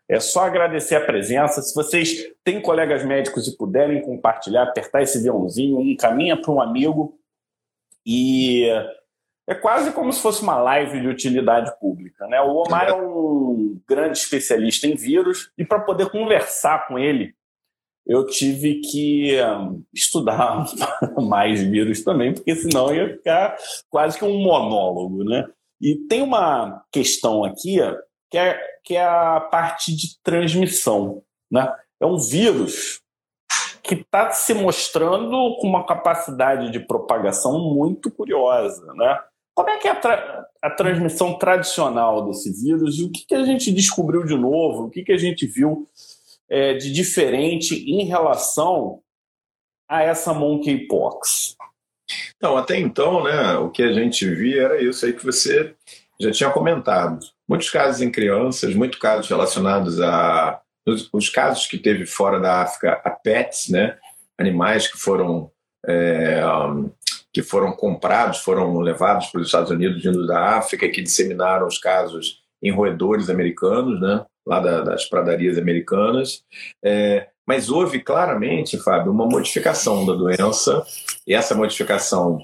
É 0.09 0.19
só 0.19 0.41
agradecer 0.41 0.97
a 0.97 1.05
presença. 1.05 1.63
Se 1.63 1.73
vocês 1.75 2.27
têm 2.43 2.61
colegas 2.61 3.05
médicos 3.05 3.47
e 3.47 3.57
puderem 3.57 4.03
compartilhar, 4.03 4.65
apertar 4.65 5.03
esse 5.03 5.19
aviãozinho, 5.19 5.79
um 5.79 5.97
caminha 5.97 6.37
para 6.37 6.51
um 6.51 6.61
amigo. 6.61 7.17
E 8.05 8.67
é 9.47 9.55
quase 9.55 9.93
como 9.93 10.13
se 10.13 10.21
fosse 10.21 10.43
uma 10.43 10.61
live 10.61 11.01
de 11.01 11.07
utilidade 11.07 11.73
pública. 11.79 12.27
Né? 12.27 12.41
O 12.41 12.57
Omar 12.57 12.89
é 12.89 12.93
um 12.93 13.81
grande 13.89 14.19
especialista 14.19 14.89
em 14.89 14.97
vírus 14.97 15.53
e 15.57 15.65
para 15.65 15.81
poder 15.81 16.11
conversar 16.11 16.89
com 16.89 16.99
ele 16.99 17.37
eu 18.07 18.27
tive 18.27 18.81
que 18.81 19.37
um, 19.43 19.83
estudar 19.93 20.67
mais 21.21 21.63
vírus 21.63 22.03
também, 22.03 22.35
porque 22.35 22.55
senão 22.57 22.95
ia 22.95 23.17
ficar 23.17 23.57
quase 23.89 24.19
que 24.19 24.25
um 24.25 24.43
monólogo, 24.43 25.25
né? 25.25 25.47
E 25.81 25.97
tem 26.09 26.23
uma 26.23 26.85
questão 26.93 27.45
aqui 27.45 27.79
que 28.31 28.39
é, 28.39 28.61
que 28.85 28.97
é 28.97 29.05
a 29.05 29.41
parte 29.41 29.95
de 29.95 30.21
transmissão, 30.23 31.23
né? 31.51 31.73
É 32.01 32.07
um 32.07 32.19
vírus 32.19 33.01
que 33.83 33.95
está 33.95 34.31
se 34.31 34.55
mostrando 34.55 35.57
com 35.57 35.67
uma 35.67 35.85
capacidade 35.85 36.71
de 36.71 36.79
propagação 36.79 37.75
muito 37.75 38.11
curiosa, 38.11 38.93
né? 38.95 39.19
Como 39.55 39.69
é 39.69 39.79
que 39.79 39.89
é 39.89 39.91
a, 39.91 39.97
tra 39.97 40.47
a 40.63 40.71
transmissão 40.71 41.37
tradicional 41.39 42.27
desse 42.27 42.53
vírus 42.63 42.99
e 42.99 43.05
o 43.05 43.11
que, 43.11 43.27
que 43.27 43.35
a 43.35 43.45
gente 43.45 43.73
descobriu 43.73 44.25
de 44.25 44.37
novo, 44.37 44.85
o 44.85 44.91
que, 44.91 45.03
que 45.03 45.13
a 45.13 45.19
gente 45.19 45.47
viu 45.47 45.89
é, 46.51 46.75
de 46.75 46.93
diferente 46.93 47.75
em 47.75 48.05
relação 48.05 49.01
a 49.89 50.03
essa 50.03 50.35
monkeypox? 50.35 51.57
Então, 52.37 52.57
até 52.57 52.79
então, 52.79 53.23
né, 53.25 53.55
o 53.59 53.71
que 53.71 53.83
a 53.83 53.93
gente 53.93 54.29
via 54.29 54.63
era 54.63 54.83
isso 54.83 55.07
aí 55.07 55.13
que 55.13 55.25
você 55.25 55.75
já 56.21 56.31
tinha 56.31 56.51
comentado. 56.51 57.21
Muitos 57.49 57.71
casos 57.71 58.03
em 58.03 58.11
crianças, 58.11 58.75
muitos 58.75 58.99
casos 58.99 59.29
relacionados 59.29 60.01
a. 60.01 60.61
Os, 60.87 61.09
os 61.13 61.29
casos 61.29 61.67
que 61.67 61.79
teve 61.79 62.07
fora 62.07 62.41
da 62.41 62.63
África, 62.63 63.01
a 63.05 63.11
pets, 63.11 63.69
né, 63.69 63.99
animais 64.39 64.89
que 64.89 64.99
foram. 64.99 65.51
É, 65.87 66.41
que 67.33 67.43
foram 67.43 67.73
comprados, 67.73 68.39
foram 68.39 68.81
levados 68.81 69.29
para 69.29 69.41
os 69.41 69.47
Estados 69.47 69.71
Unidos 69.71 70.03
vindo 70.03 70.27
da 70.27 70.57
África, 70.57 70.89
que 70.89 71.01
disseminaram 71.01 71.67
os 71.67 71.79
casos 71.79 72.43
em 72.61 72.73
roedores 72.73 73.31
americanos, 73.31 74.01
né? 74.01 74.25
Lá 74.51 74.59
da, 74.59 74.81
das 74.81 75.05
pradarias 75.05 75.57
americanas. 75.57 76.43
É, 76.85 77.29
mas 77.47 77.71
houve 77.71 78.01
claramente, 78.01 78.79
Fábio, 78.79 79.13
uma 79.13 79.27
modificação 79.27 80.05
da 80.05 80.13
doença, 80.13 80.85
e 81.27 81.35
essa 81.35 81.55
modificação 81.55 82.41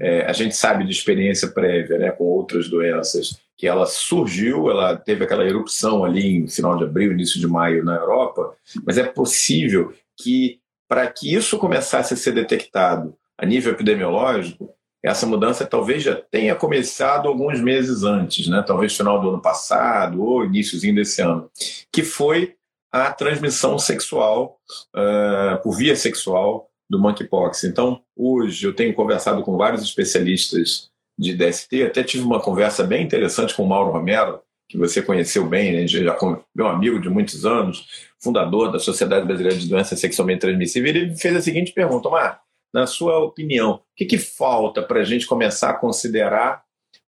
é, 0.00 0.22
a 0.22 0.32
gente 0.32 0.56
sabe 0.56 0.84
de 0.84 0.90
experiência 0.90 1.48
prévia 1.48 1.98
né, 1.98 2.10
com 2.10 2.24
outras 2.24 2.68
doenças, 2.68 3.38
que 3.56 3.66
ela 3.66 3.84
surgiu, 3.84 4.70
ela 4.70 4.96
teve 4.96 5.24
aquela 5.24 5.44
erupção 5.44 6.02
ali 6.02 6.38
em 6.38 6.48
final 6.48 6.78
de 6.78 6.84
abril, 6.84 7.12
início 7.12 7.38
de 7.38 7.46
maio 7.46 7.84
na 7.84 7.96
Europa, 7.96 8.54
mas 8.86 8.96
é 8.96 9.04
possível 9.04 9.92
que, 10.18 10.58
para 10.88 11.06
que 11.06 11.34
isso 11.34 11.58
começasse 11.58 12.14
a 12.14 12.16
ser 12.16 12.32
detectado 12.32 13.14
a 13.36 13.44
nível 13.44 13.72
epidemiológico, 13.72 14.74
essa 15.02 15.26
mudança 15.26 15.66
talvez 15.66 16.02
já 16.02 16.14
tenha 16.14 16.54
começado 16.54 17.28
alguns 17.28 17.60
meses 17.60 18.02
antes, 18.02 18.46
né? 18.48 18.62
talvez 18.66 18.96
final 18.96 19.20
do 19.20 19.30
ano 19.30 19.40
passado 19.40 20.22
ou 20.22 20.44
iníciozinho 20.44 20.94
desse 20.94 21.22
ano, 21.22 21.50
que 21.92 22.02
foi 22.02 22.54
a 22.92 23.10
transmissão 23.12 23.78
sexual, 23.78 24.58
uh, 24.94 25.62
por 25.62 25.76
via 25.76 25.94
sexual, 25.94 26.68
do 26.88 26.98
monkeypox. 26.98 27.64
Então, 27.64 28.02
hoje 28.16 28.66
eu 28.66 28.74
tenho 28.74 28.92
conversado 28.92 29.42
com 29.42 29.56
vários 29.56 29.82
especialistas 29.82 30.90
de 31.16 31.34
DST, 31.36 31.84
até 31.84 32.02
tive 32.02 32.24
uma 32.24 32.40
conversa 32.40 32.82
bem 32.82 33.04
interessante 33.04 33.54
com 33.54 33.62
o 33.62 33.68
Mauro 33.68 33.92
Romero, 33.92 34.40
que 34.68 34.76
você 34.76 35.00
conheceu 35.00 35.46
bem, 35.46 35.72
né? 35.72 35.86
já 35.86 36.16
meu 36.54 36.66
amigo 36.66 37.00
de 37.00 37.08
muitos 37.08 37.46
anos, 37.46 37.86
fundador 38.18 38.72
da 38.72 38.78
Sociedade 38.78 39.26
Brasileira 39.26 39.58
de 39.58 39.68
Doenças 39.68 39.98
Sexualmente 39.98 40.40
Transmissíveis, 40.40 40.94
ele 40.94 41.16
fez 41.16 41.36
a 41.36 41.40
seguinte 41.40 41.72
pergunta, 41.72 42.08
Mar, 42.08 42.40
na 42.72 42.86
sua 42.86 43.18
opinião, 43.18 43.74
o 43.74 43.80
que, 43.96 44.04
que 44.04 44.18
falta 44.18 44.82
para 44.82 45.00
a 45.00 45.04
gente 45.04 45.26
começar 45.26 45.70
a 45.70 45.74
considerar 45.74 46.62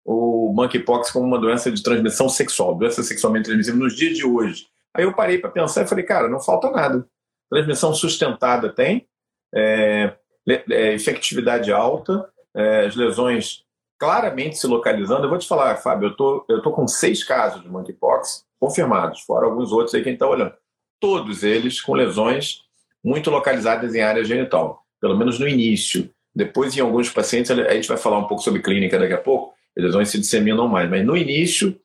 o 0.05 0.51
monkeypox 0.53 1.11
como 1.11 1.25
uma 1.25 1.39
doença 1.39 1.71
de 1.71 1.81
transmissão 1.81 2.27
sexual, 2.27 2.75
doença 2.75 3.01
sexualmente 3.03 3.45
transmissível 3.45 3.79
nos 3.79 3.95
dias 3.95 4.17
de 4.17 4.25
hoje. 4.25 4.67
Aí 4.93 5.05
eu 5.05 5.13
parei 5.13 5.37
para 5.37 5.49
pensar 5.49 5.83
e 5.83 5.87
falei, 5.87 6.03
cara, 6.03 6.27
não 6.27 6.39
falta 6.39 6.69
nada. 6.69 7.07
Transmissão 7.49 7.93
sustentada 7.93 8.69
tem, 8.69 9.07
é, 9.53 10.15
é, 10.47 10.93
efetividade 10.93 11.71
alta, 11.71 12.29
é, 12.55 12.85
as 12.85 12.95
lesões 12.95 13.63
claramente 13.97 14.57
se 14.57 14.67
localizando. 14.67 15.23
Eu 15.23 15.29
vou 15.29 15.37
te 15.37 15.47
falar, 15.47 15.77
Fábio, 15.77 16.09
eu 16.09 16.15
tô, 16.15 16.45
eu 16.49 16.61
tô 16.61 16.71
com 16.71 16.87
seis 16.87 17.23
casos 17.23 17.61
de 17.61 17.69
monkeypox 17.69 18.45
confirmados, 18.59 19.21
fora 19.21 19.45
alguns 19.45 19.71
outros 19.71 19.93
aí 19.95 20.01
que 20.01 20.09
a 20.09 20.11
gente 20.11 20.21
está 20.21 20.29
olhando. 20.29 20.53
Todos 20.99 21.43
eles 21.43 21.81
com 21.81 21.93
lesões 21.93 22.61
muito 23.03 23.29
localizadas 23.29 23.93
em 23.95 24.01
área 24.01 24.23
genital, 24.23 24.82
pelo 25.03 25.17
menos 25.17 25.37
no 25.37 25.45
início. 25.45 26.09
Depois, 26.33 26.77
em 26.77 26.79
alguns 26.79 27.09
pacientes, 27.09 27.51
a 27.51 27.73
gente 27.73 27.89
vai 27.89 27.97
falar 27.97 28.19
um 28.19 28.23
pouco 28.23 28.41
sobre 28.41 28.61
clínica 28.61 28.97
daqui 28.97 29.11
a 29.11 29.17
pouco, 29.17 29.53
as 29.77 29.83
lesões 29.83 30.07
se 30.07 30.17
disseminam 30.17 30.65
mais, 30.65 30.89
mas 30.89 31.05
no 31.05 31.17
início, 31.17 31.77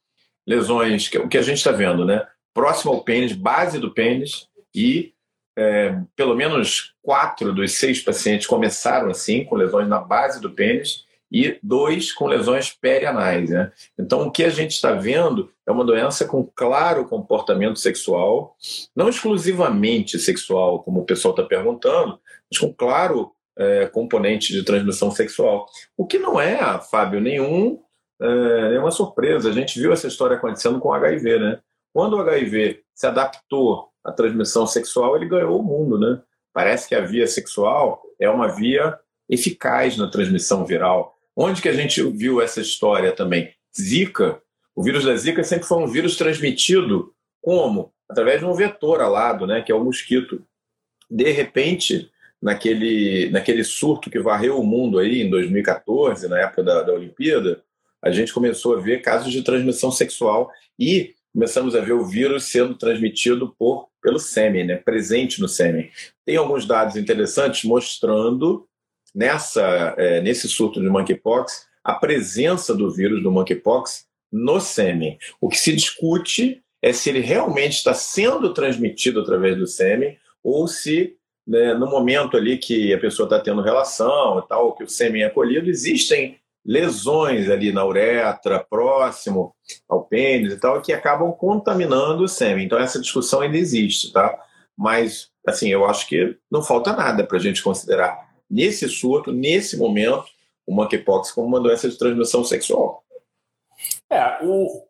lesões, 0.47 1.09
que 1.09 1.17
é 1.17 1.21
o 1.21 1.27
que 1.27 1.37
a 1.37 1.43
gente 1.43 1.57
está 1.57 1.73
vendo, 1.73 2.05
né? 2.05 2.25
Próximo 2.55 2.93
ao 2.93 3.03
pênis, 3.03 3.33
base 3.33 3.81
do 3.81 3.91
pênis, 3.91 4.47
e 4.73 5.13
é, 5.59 5.99
pelo 6.15 6.37
menos 6.37 6.95
quatro 7.03 7.53
dos 7.53 7.73
seis 7.73 8.01
pacientes 8.01 8.47
começaram 8.47 9.11
assim, 9.11 9.45
com 9.45 9.57
lesões 9.57 9.89
na 9.89 9.99
base 9.99 10.41
do 10.41 10.53
pênis, 10.53 11.05
e 11.31 11.59
dois 11.61 12.13
com 12.13 12.27
lesões 12.27 12.71
perianais. 12.71 13.51
Né? 13.51 13.73
Então, 13.99 14.29
o 14.29 14.31
que 14.31 14.45
a 14.45 14.49
gente 14.49 14.71
está 14.71 14.93
vendo 14.93 15.51
é 15.67 15.73
uma 15.73 15.85
doença 15.85 16.25
com 16.25 16.49
claro 16.55 17.05
comportamento 17.05 17.81
sexual, 17.81 18.57
não 18.95 19.09
exclusivamente 19.09 20.21
sexual, 20.21 20.85
como 20.85 21.01
o 21.01 21.05
pessoal 21.05 21.35
está 21.35 21.43
perguntando, 21.43 22.21
com 22.59 22.73
claro 22.73 23.33
é, 23.59 23.87
componente 23.87 24.53
de 24.53 24.65
transmissão 24.65 25.11
sexual. 25.11 25.67
O 25.97 26.07
que 26.07 26.19
não 26.19 26.41
é, 26.41 26.81
Fábio, 26.91 27.21
nenhum, 27.21 27.83
é, 28.21 28.69
nenhuma 28.71 28.91
surpresa. 28.91 29.49
A 29.49 29.53
gente 29.53 29.79
viu 29.81 29.93
essa 29.93 30.07
história 30.07 30.37
acontecendo 30.37 30.79
com 30.79 30.89
o 30.89 30.93
HIV. 30.93 31.39
Né? 31.39 31.61
Quando 31.93 32.15
o 32.15 32.21
HIV 32.21 32.83
se 32.95 33.07
adaptou 33.07 33.89
à 34.05 34.13
transmissão 34.13 34.67
sexual, 34.67 35.17
ele 35.17 35.29
ganhou 35.29 35.59
o 35.59 35.63
mundo. 35.63 35.99
Né? 35.99 36.21
Parece 36.53 36.89
que 36.89 36.95
a 36.95 37.01
via 37.01 37.27
sexual 37.27 38.03
é 38.21 38.31
uma 38.31 38.49
via 38.49 38.99
eficaz 39.29 39.97
na 39.97 40.09
transmissão 40.09 40.65
viral. 40.65 41.15
Onde 41.37 41.61
que 41.61 41.69
a 41.69 41.75
gente 41.75 42.03
viu 42.11 42.41
essa 42.41 42.61
história 42.61 43.13
também? 43.13 43.53
Zika. 43.77 44.41
O 44.75 44.83
vírus 44.83 45.05
da 45.05 45.15
Zika 45.17 45.43
sempre 45.43 45.67
foi 45.67 45.79
um 45.79 45.87
vírus 45.87 46.17
transmitido 46.17 47.13
como? 47.41 47.93
Através 48.09 48.41
de 48.41 48.47
um 48.47 48.55
vetor 48.55 49.01
alado, 49.01 49.47
né, 49.47 49.63
que 49.63 49.71
é 49.71 49.75
o 49.75 49.85
mosquito. 49.85 50.45
De 51.11 51.31
repente, 51.31 52.11
naquele, 52.41 53.31
naquele 53.31 53.65
surto 53.65 54.11
que 54.11 54.19
varreu 54.19 54.59
o 54.59 54.67
mundo 54.67 54.99
aí 54.99 55.23
em 55.23 55.31
2014, 55.31 56.29
na 56.29 56.41
época 56.41 56.63
da, 56.63 56.83
da 56.83 56.93
Olimpíada, 56.93 57.63
a 58.03 58.11
gente 58.11 58.33
começou 58.33 58.77
a 58.77 58.81
ver 58.81 59.03
casos 59.03 59.33
de 59.33 59.43
transmissão 59.43 59.91
sexual 59.91 60.51
e 60.79 61.15
começamos 61.33 61.75
a 61.75 61.81
ver 61.81 61.93
o 61.93 62.05
vírus 62.05 62.45
sendo 62.45 62.75
transmitido 62.75 63.55
por, 63.59 63.89
pelo 64.01 64.19
sêmen, 64.19 64.67
né, 64.67 64.77
presente 64.77 65.41
no 65.41 65.49
sêmen. 65.49 65.91
Tem 66.25 66.37
alguns 66.37 66.65
dados 66.67 66.97
interessantes 66.97 67.65
mostrando 67.65 68.67
nessa, 69.15 69.95
é, 69.99 70.21
nesse 70.21 70.49
surto 70.49 70.81
de 70.81 70.89
monkeypox 70.89 71.67
a 71.83 71.95
presença 71.95 72.75
do 72.75 72.91
vírus 72.91 73.23
do 73.23 73.31
monkeypox 73.31 74.07
no 74.31 74.61
sêmen. 74.61 75.19
O 75.41 75.49
que 75.49 75.59
se 75.59 75.75
discute 75.75 76.63
é 76.83 76.93
se 76.93 77.09
ele 77.09 77.21
realmente 77.21 77.75
está 77.75 77.95
sendo 77.95 78.53
transmitido 78.53 79.21
através 79.21 79.57
do 79.57 79.67
sêmen 79.67 80.17
ou 80.43 80.69
se 80.69 81.18
né, 81.49 81.73
no 81.73 81.87
momento 81.87 82.37
ali 82.37 82.59
que 82.59 82.93
a 82.93 83.01
pessoa 83.01 83.27
está 83.27 83.41
tendo 83.41 83.63
relação 83.63 84.39
e 84.39 84.47
tal, 84.47 84.75
que 84.75 84.85
o 84.85 84.89
sêmen 84.89 85.23
é 85.23 85.31
colhido, 85.31 85.71
existem 85.71 86.39
lesões 86.65 87.49
ali 87.49 87.73
na 87.73 87.87
uretra, 87.87 88.63
próximo 88.63 89.55
ao 89.89 90.05
pênis 90.05 90.53
e 90.53 90.61
tal, 90.61 90.83
que 90.83 90.93
acabam 90.93 91.33
contaminando 91.33 92.25
o 92.25 92.29
sêmen. 92.29 92.67
Então 92.67 92.79
essa 92.79 93.01
discussão 93.01 93.41
ainda 93.41 93.57
existe, 93.57 94.13
tá? 94.13 94.39
Mas, 94.77 95.31
assim, 95.47 95.71
eu 95.71 95.87
acho 95.87 96.07
que 96.07 96.37
não 96.51 96.63
falta 96.63 96.93
nada 96.93 97.25
para 97.25 97.39
a 97.39 97.41
gente 97.41 97.63
considerar 97.63 98.29
nesse 98.51 98.87
surto, 98.89 99.33
nesse 99.33 99.79
momento, 99.79 100.27
o 100.67 100.75
monkeypox 100.75 101.33
como 101.33 101.47
uma 101.47 101.61
doença 101.61 101.89
de 101.89 101.99
transmissão 101.99 102.45
sexual. 102.45 103.03
É, 104.11 104.45
o... 104.45 104.87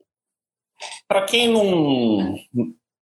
para 1.06 1.22
quem 1.22 1.48
não 1.48 2.35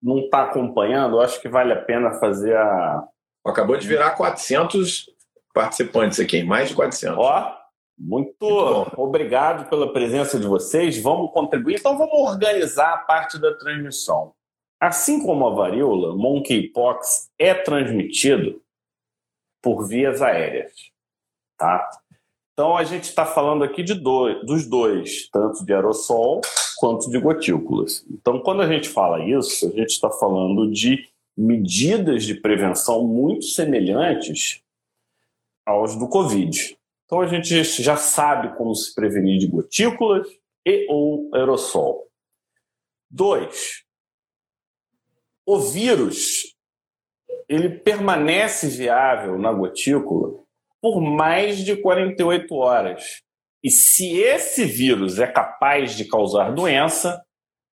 não 0.03 0.19
está 0.19 0.43
acompanhando, 0.43 1.19
acho 1.19 1.41
que 1.41 1.49
vale 1.49 1.73
a 1.73 1.81
pena 1.81 2.13
fazer 2.21 2.55
a. 2.55 3.09
Acabou 3.45 3.77
de 3.77 3.87
virar 3.87 4.13
400 4.13 5.11
participantes 5.53 6.19
aqui, 6.19 6.43
mais 6.43 6.71
de 6.71 6.75
400. 6.75 7.19
Ó, 7.19 7.57
muito, 7.99 8.37
muito 8.41 9.01
obrigado 9.01 9.69
pela 9.69 9.93
presença 9.93 10.39
de 10.39 10.47
vocês. 10.47 11.01
Vamos 11.01 11.33
contribuir. 11.33 11.77
Então, 11.79 11.97
vamos 11.97 12.19
organizar 12.31 12.95
a 12.95 12.99
parte 12.99 13.39
da 13.39 13.55
transmissão. 13.55 14.33
Assim 14.81 15.25
como 15.25 15.47
a 15.47 15.55
varíola, 15.55 16.17
monkeypox 16.17 17.31
é 17.39 17.55
transmitido 17.55 18.61
por 19.63 19.87
vias 19.87 20.21
aéreas. 20.21 20.73
Tá? 21.57 21.89
Então 22.53 22.77
a 22.77 22.85
gente 22.85 23.05
está 23.05 23.27
falando 23.27 23.65
aqui 23.65 23.83
de 23.83 23.95
dois, 23.95 24.45
dos 24.47 24.67
dois, 24.67 25.29
tanto 25.31 25.65
de 25.65 25.73
aerossol 25.73 26.41
quanto 26.77 27.11
de 27.11 27.19
gotículas. 27.19 28.05
Então, 28.11 28.41
quando 28.41 28.63
a 28.63 28.67
gente 28.67 28.89
fala 28.89 29.25
isso, 29.25 29.67
a 29.67 29.71
gente 29.71 29.91
está 29.91 30.11
falando 30.11 30.71
de 30.71 31.09
medidas 31.37 32.25
de 32.25 32.35
prevenção 32.35 33.07
muito 33.07 33.45
semelhantes 33.47 34.63
aos 35.67 35.97
do 35.97 36.09
Covid. 36.09 36.79
Então 37.05 37.21
a 37.21 37.27
gente 37.27 37.63
já 37.65 37.97
sabe 37.97 38.57
como 38.57 38.75
se 38.75 38.95
prevenir 38.95 39.39
de 39.39 39.47
gotículas 39.47 40.29
e 40.65 40.87
ou 40.89 41.31
aerossol. 41.35 42.09
Dois, 43.11 43.85
o 45.47 45.59
vírus 45.59 46.55
ele 47.49 47.69
permanece 47.69 48.69
viável 48.69 49.39
na 49.39 49.53
gotícula 49.53 50.43
por 50.81 51.01
mais 51.01 51.59
de 51.59 51.77
48 51.77 52.55
horas. 52.55 53.23
E 53.63 53.71
se 53.71 54.19
esse 54.19 54.67
vírus 54.67 55.19
é 55.19 55.27
capaz 55.27 55.97
de 55.97 56.05
causar 56.05 56.55
doença, 56.55 57.24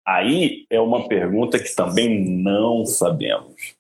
aí 0.07 0.65
é 0.69 0.79
uma 0.79 1.07
pergunta 1.07 1.59
que 1.59 1.75
também 1.75 2.23
não 2.41 2.85
sabemos. 2.85 3.75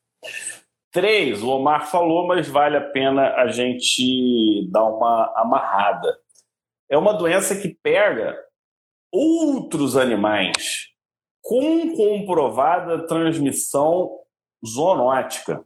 Três, 0.91 1.41
o 1.41 1.49
Omar 1.49 1.89
falou, 1.89 2.27
mas 2.27 2.47
vale 2.47 2.75
a 2.75 2.81
pena 2.81 3.35
a 3.35 3.47
gente 3.47 4.67
dar 4.71 4.85
uma 4.85 5.31
amarrada. 5.35 6.17
É 6.89 6.97
uma 6.97 7.13
doença 7.13 7.55
que 7.55 7.77
pega 7.81 8.37
outros 9.11 9.95
animais 9.95 10.87
com 11.41 11.95
comprovada 11.95 13.05
transmissão 13.07 14.19
zoonótica 14.65 15.63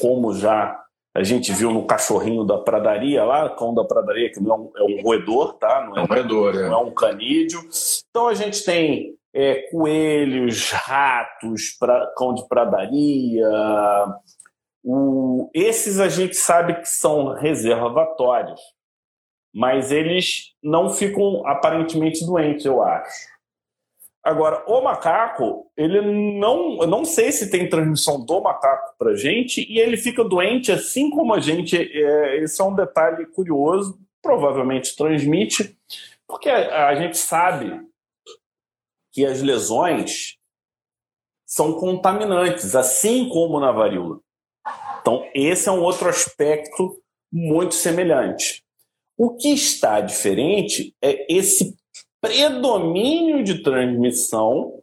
como 0.00 0.34
já 0.34 0.82
a 1.14 1.22
gente 1.22 1.52
viu 1.52 1.72
no 1.72 1.86
cachorrinho 1.86 2.44
da 2.44 2.58
pradaria 2.58 3.24
lá, 3.24 3.48
cão 3.50 3.74
da 3.74 3.84
pradaria, 3.84 4.30
que 4.30 4.40
não 4.40 4.54
é 4.54 4.58
um, 4.58 4.70
é 4.76 4.82
um 4.82 5.02
roedor, 5.02 5.54
tá? 5.54 5.84
Não 5.86 5.96
é, 5.96 6.00
é 6.00 6.02
um 6.02 6.06
roedor, 6.06 6.54
não 6.54 6.62
é. 6.62 6.70
é 6.70 6.76
um 6.76 6.94
canídeo. 6.94 7.60
Então 8.08 8.28
a 8.28 8.34
gente 8.34 8.64
tem 8.64 9.17
é, 9.38 9.62
coelhos, 9.70 10.72
ratos, 10.72 11.70
pra, 11.78 12.12
cão 12.16 12.34
de 12.34 12.48
pradaria. 12.48 13.48
O, 14.82 15.48
esses 15.54 16.00
a 16.00 16.08
gente 16.08 16.34
sabe 16.34 16.74
que 16.80 16.88
são 16.88 17.34
reservatórios, 17.34 18.60
mas 19.54 19.92
eles 19.92 20.54
não 20.60 20.90
ficam 20.90 21.46
aparentemente 21.46 22.26
doentes, 22.26 22.64
eu 22.64 22.82
acho. 22.82 23.28
Agora, 24.24 24.64
o 24.66 24.82
macaco, 24.82 25.70
ele 25.76 26.00
não. 26.38 26.82
Eu 26.82 26.88
não 26.88 27.04
sei 27.04 27.30
se 27.30 27.48
tem 27.48 27.68
transmissão 27.68 28.20
do 28.24 28.40
macaco 28.40 28.96
para 28.98 29.14
gente 29.14 29.64
e 29.70 29.78
ele 29.78 29.96
fica 29.96 30.24
doente 30.24 30.72
assim 30.72 31.10
como 31.10 31.32
a 31.32 31.38
gente. 31.38 31.76
É, 31.76 32.42
esse 32.42 32.60
é 32.60 32.64
um 32.64 32.74
detalhe 32.74 33.24
curioso, 33.26 33.96
provavelmente 34.20 34.96
transmite, 34.96 35.78
porque 36.26 36.50
a, 36.50 36.88
a 36.88 36.94
gente 36.96 37.16
sabe 37.16 37.88
que 39.12 39.24
as 39.24 39.42
lesões 39.42 40.36
são 41.46 41.74
contaminantes, 41.74 42.74
assim 42.74 43.28
como 43.28 43.58
na 43.58 43.72
varíola. 43.72 44.20
Então, 45.00 45.26
esse 45.34 45.68
é 45.68 45.72
um 45.72 45.82
outro 45.82 46.08
aspecto 46.08 47.02
muito 47.32 47.74
semelhante. 47.74 48.62
O 49.16 49.34
que 49.36 49.48
está 49.48 50.00
diferente 50.00 50.94
é 51.02 51.26
esse 51.34 51.76
predomínio 52.20 53.42
de 53.42 53.62
transmissão 53.62 54.82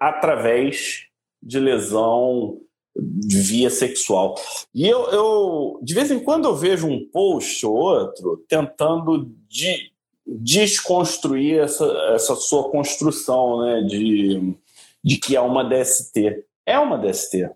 através 0.00 1.06
de 1.42 1.60
lesão 1.60 2.60
via 2.96 3.70
sexual. 3.70 4.36
E 4.74 4.86
eu, 4.86 5.10
eu, 5.10 5.80
de 5.82 5.94
vez 5.94 6.10
em 6.10 6.22
quando, 6.22 6.46
eu 6.46 6.54
vejo 6.54 6.86
um 6.86 7.08
post 7.10 7.66
ou 7.66 7.74
outro 7.74 8.44
tentando 8.48 9.34
de, 9.48 9.92
desconstruir 10.26 11.60
essa, 11.60 11.84
essa 12.14 12.34
sua 12.34 12.70
construção 12.70 13.60
né, 13.62 13.82
de, 13.82 14.54
de 15.02 15.16
que 15.16 15.36
é 15.36 15.40
uma 15.40 15.64
DST. 15.64 16.44
É 16.66 16.78
uma 16.78 16.98
DST. 16.98 17.50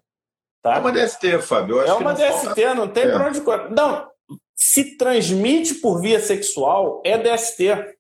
Tá? 0.62 0.76
É 0.76 0.78
uma 0.78 0.92
DST, 0.92 1.38
Fábio. 1.40 1.81
é 1.81 1.92
uma 1.92 2.12
DST, 2.12 2.44
falta... 2.44 2.74
não 2.74 2.88
tem 2.88 3.04
é. 3.04 3.11
pra 3.11 3.28
onde. 3.28 3.40
Não, 3.74 4.09
se 4.54 4.96
transmite 4.96 5.74
por 5.74 6.00
via 6.00 6.20
sexual, 6.20 7.00
é 7.04 7.16
DST. 7.16 7.97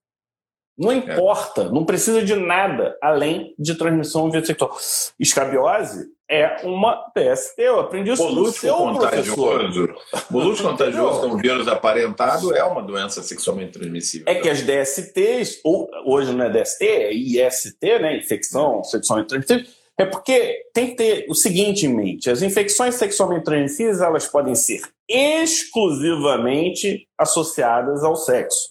Não 0.78 0.92
importa, 0.92 1.62
é. 1.62 1.70
não 1.70 1.84
precisa 1.84 2.22
de 2.22 2.36
nada 2.36 2.96
além 3.02 3.52
de 3.58 3.74
transmissão 3.74 4.30
via 4.30 4.44
sexual. 4.44 4.78
Escabiose 5.18 6.06
é 6.30 6.58
uma 6.62 7.10
PST, 7.10 7.58
eu 7.58 7.80
aprendi 7.80 8.12
isso 8.12 8.22
Molusco 8.22 8.60
seu 8.60 8.76
contagioso. 8.76 9.88
Molusco 10.30 10.68
contagioso 10.68 11.20
com 11.22 11.36
vírus 11.36 11.66
aparentado 11.66 12.54
é 12.54 12.62
uma 12.62 12.80
doença 12.80 13.20
sexualmente 13.22 13.72
transmissível. 13.72 14.26
É 14.28 14.36
que 14.36 14.48
as 14.48 14.62
DSTs, 14.62 15.60
ou, 15.64 15.90
hoje 16.06 16.32
não 16.32 16.44
é 16.44 16.50
DST, 16.50 16.84
é 16.84 17.12
IST, 17.12 17.98
né, 18.00 18.18
infecção 18.18 18.84
sexualmente 18.84 19.30
transmissível, 19.30 19.66
é 19.98 20.04
porque 20.04 20.62
tem 20.72 20.90
que 20.90 20.94
ter 20.94 21.26
o 21.28 21.34
seguinte 21.34 21.86
em 21.86 21.92
mente: 21.92 22.30
as 22.30 22.40
infecções 22.40 22.94
sexualmente 22.94 23.44
transmissíveis 23.44 24.00
elas 24.00 24.28
podem 24.28 24.54
ser 24.54 24.80
exclusivamente 25.08 27.08
associadas 27.18 28.04
ao 28.04 28.14
sexo, 28.14 28.70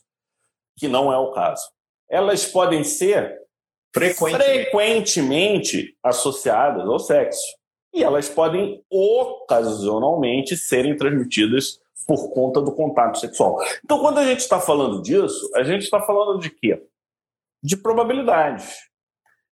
que 0.78 0.88
não 0.88 1.12
é 1.12 1.18
o 1.18 1.32
caso 1.32 1.64
elas 2.10 2.46
podem 2.46 2.84
ser 2.84 3.40
frequentemente, 3.94 4.44
frequentemente 4.44 5.98
associadas 6.04 6.88
ao 6.88 7.00
sexo. 7.00 7.46
E 7.94 8.04
elas 8.04 8.30
podem 8.30 8.84
ocasionalmente 8.90 10.56
serem 10.56 10.96
transmitidas 10.96 11.80
por 12.08 12.32
conta 12.32 12.62
do 12.62 12.72
contato 12.74 13.20
sexual. 13.20 13.58
Então, 13.84 14.00
quando 14.00 14.20
a 14.20 14.26
gente 14.26 14.40
está 14.40 14.60
falando 14.60 15.02
disso, 15.02 15.50
a 15.56 15.64
gente 15.64 15.84
está 15.84 16.02
falando 16.02 16.40
de 16.40 16.50
quê? 16.50 16.82
De 17.62 17.76
probabilidades. 17.76 18.76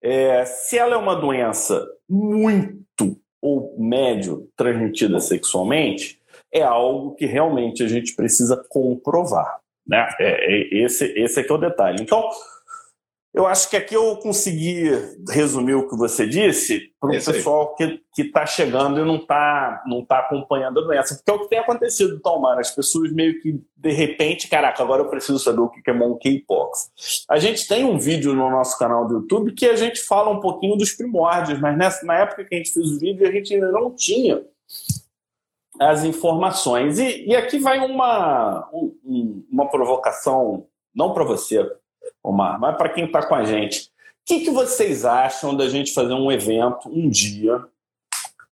É, 0.03 0.45
se 0.47 0.79
ela 0.79 0.95
é 0.95 0.99
uma 0.99 1.15
doença 1.15 1.87
muito 2.09 3.21
ou 3.43 3.77
médio 3.79 4.51
transmitida 4.57 5.21
sexualmente, 5.21 6.21
é 6.53 6.63
algo 6.63 7.15
que 7.15 7.27
realmente 7.27 7.83
a 7.83 7.89
gente 7.89 8.15
precisa 8.17 8.57
comprovar. 8.69 9.61
Né? 9.91 10.09
É, 10.21 10.55
é, 10.55 10.85
esse, 10.85 11.05
esse 11.19 11.41
aqui 11.41 11.51
é 11.51 11.55
o 11.55 11.59
detalhe. 11.59 12.01
Então, 12.01 12.31
eu 13.35 13.45
acho 13.45 13.69
que 13.69 13.77
aqui 13.77 13.95
eu 13.95 14.17
consegui 14.19 14.89
resumir 15.29 15.75
o 15.75 15.89
que 15.89 15.97
você 15.97 16.29
disse 16.29 16.93
para 17.01 17.09
o 17.09 17.13
pessoal 17.13 17.75
que 17.75 18.01
está 18.19 18.47
chegando 18.47 19.01
e 19.01 19.05
não 19.05 19.17
está 19.17 19.83
não 19.87 20.05
tá 20.05 20.21
acompanhando 20.21 20.79
a 20.79 20.83
doença. 20.83 21.17
Porque 21.17 21.31
é 21.31 21.35
o 21.35 21.41
que 21.41 21.49
tem 21.49 21.59
acontecido, 21.59 22.21
Tomar. 22.21 22.59
As 22.61 22.71
pessoas 22.71 23.13
meio 23.13 23.41
que, 23.41 23.61
de 23.77 23.91
repente, 23.91 24.49
caraca, 24.49 24.81
agora 24.81 25.03
eu 25.03 25.09
preciso 25.09 25.41
saber 25.41 25.61
o 25.61 25.69
que 25.69 25.91
é 25.91 25.93
monkeypox. 25.93 27.25
A 27.29 27.39
gente 27.39 27.67
tem 27.67 27.85
um 27.85 27.99
vídeo 27.99 28.33
no 28.33 28.49
nosso 28.49 28.79
canal 28.79 29.09
do 29.09 29.15
YouTube 29.15 29.55
que 29.55 29.67
a 29.67 29.75
gente 29.75 30.01
fala 30.03 30.31
um 30.31 30.39
pouquinho 30.39 30.77
dos 30.77 30.93
primórdios, 30.93 31.61
mas 31.61 31.77
nessa, 31.77 32.07
na 32.07 32.15
época 32.15 32.45
que 32.45 32.55
a 32.55 32.59
gente 32.59 32.73
fez 32.73 32.87
o 32.87 32.99
vídeo, 32.99 33.27
a 33.27 33.33
gente 33.33 33.55
ainda 33.55 33.73
não 33.73 33.93
tinha 33.93 34.41
as 35.81 36.05
informações. 36.05 36.99
E, 36.99 37.27
e 37.27 37.35
aqui 37.35 37.59
vai 37.59 37.79
uma, 37.79 38.69
um, 38.73 39.45
uma 39.51 39.69
provocação, 39.71 40.67
não 40.95 41.15
para 41.15 41.25
você, 41.25 41.67
Omar, 42.23 42.61
mas 42.61 42.77
para 42.77 42.91
quem 42.91 43.07
está 43.07 43.27
com 43.27 43.35
a 43.35 43.45
gente. 43.45 43.87
O 43.87 43.91
que, 44.27 44.41
que 44.41 44.51
vocês 44.51 45.07
acham 45.07 45.57
da 45.57 45.69
gente 45.69 45.95
fazer 45.95 46.13
um 46.13 46.31
evento 46.31 46.91
um 46.91 47.09
dia? 47.09 47.65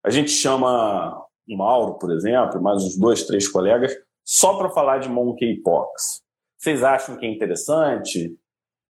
A 0.04 0.10
gente 0.10 0.30
chama 0.30 1.24
o 1.48 1.56
Mauro, 1.56 1.94
por 1.94 2.12
exemplo, 2.12 2.60
mais 2.62 2.84
uns 2.84 2.96
dois, 2.96 3.24
três 3.24 3.48
colegas, 3.48 3.96
só 4.22 4.58
para 4.58 4.68
falar 4.68 4.98
de 4.98 5.08
monkeypox. 5.08 6.22
Vocês 6.58 6.82
acham 6.82 7.16
que 7.16 7.24
é 7.24 7.30
interessante? 7.30 8.36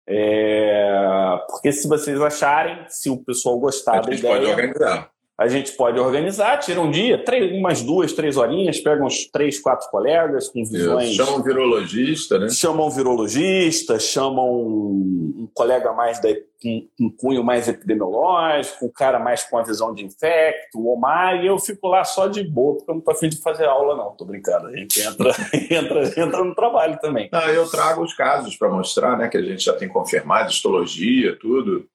É... 0.07 1.39
Porque 1.47 1.71
se 1.71 1.87
vocês 1.87 2.19
acharem, 2.19 2.83
se 2.89 3.09
o 3.09 3.23
pessoal 3.23 3.59
gostar 3.59 4.01
da 4.01 4.11
ideia... 4.11 4.33
pode 4.33 4.45
organizar 4.49 5.12
a 5.43 5.47
gente 5.49 5.73
pode 5.73 5.99
organizar, 5.99 6.58
tira 6.60 6.79
um 6.79 6.89
dia, 6.89 7.21
três, 7.21 7.51
umas 7.51 7.82
duas, 7.82 8.13
três 8.13 8.38
horinhas, 8.38 8.79
pega 8.79 9.03
uns 9.03 9.27
três, 9.29 9.60
quatro 9.60 9.89
colegas 9.89 10.47
com 10.47 10.63
visões. 10.63 11.15
Chamam 11.15 11.39
um 11.39 11.43
virologista, 11.43 12.39
né? 12.39 12.47
Chamam 12.49 12.88
um 12.88 12.89
virologista, 12.89 13.99
chamam 13.99 14.49
um, 14.49 15.49
colega 15.53 15.91
mais 15.91 16.21
da, 16.21 16.29
um, 16.63 16.88
um 16.97 17.10
cunho 17.10 17.43
mais 17.43 17.67
epidemiológico, 17.67 18.86
um 18.86 18.91
cara 18.91 19.19
mais 19.19 19.43
com 19.43 19.58
a 19.58 19.63
visão 19.63 19.93
de 19.93 20.06
infecto, 20.06 20.79
o 20.79 20.93
Omar, 20.93 21.43
e 21.43 21.47
eu 21.47 21.60
fico 21.60 21.89
lá 21.89 22.06
só 22.06 22.27
de 22.27 22.41
boa, 22.41 22.77
porque 22.77 22.89
eu 22.89 22.95
não 22.95 23.01
tô 23.01 23.12
afim 23.12 23.27
de 23.27 23.41
fazer 23.41 23.65
aula, 23.65 23.97
não, 23.97 24.15
tô 24.15 24.23
brincando. 24.23 24.67
A 24.67 24.75
gente 24.77 25.01
entra, 25.01 25.29
entra, 25.69 26.08
entra 26.21 26.41
no 26.41 26.56
trabalho 26.56 26.97
também. 27.01 27.27
Não, 27.34 27.49
eu 27.49 27.69
trago 27.69 28.01
os 28.01 28.13
casos 28.13 28.56
para 28.56 28.69
mostrar, 28.69 29.17
né? 29.17 29.27
Que 29.27 29.38
a 29.38 29.43
gente 29.43 29.62
já 29.65 29.73
tem 29.73 29.89
confirmado, 29.89 30.49
histologia, 30.49 31.38
tudo. 31.38 31.86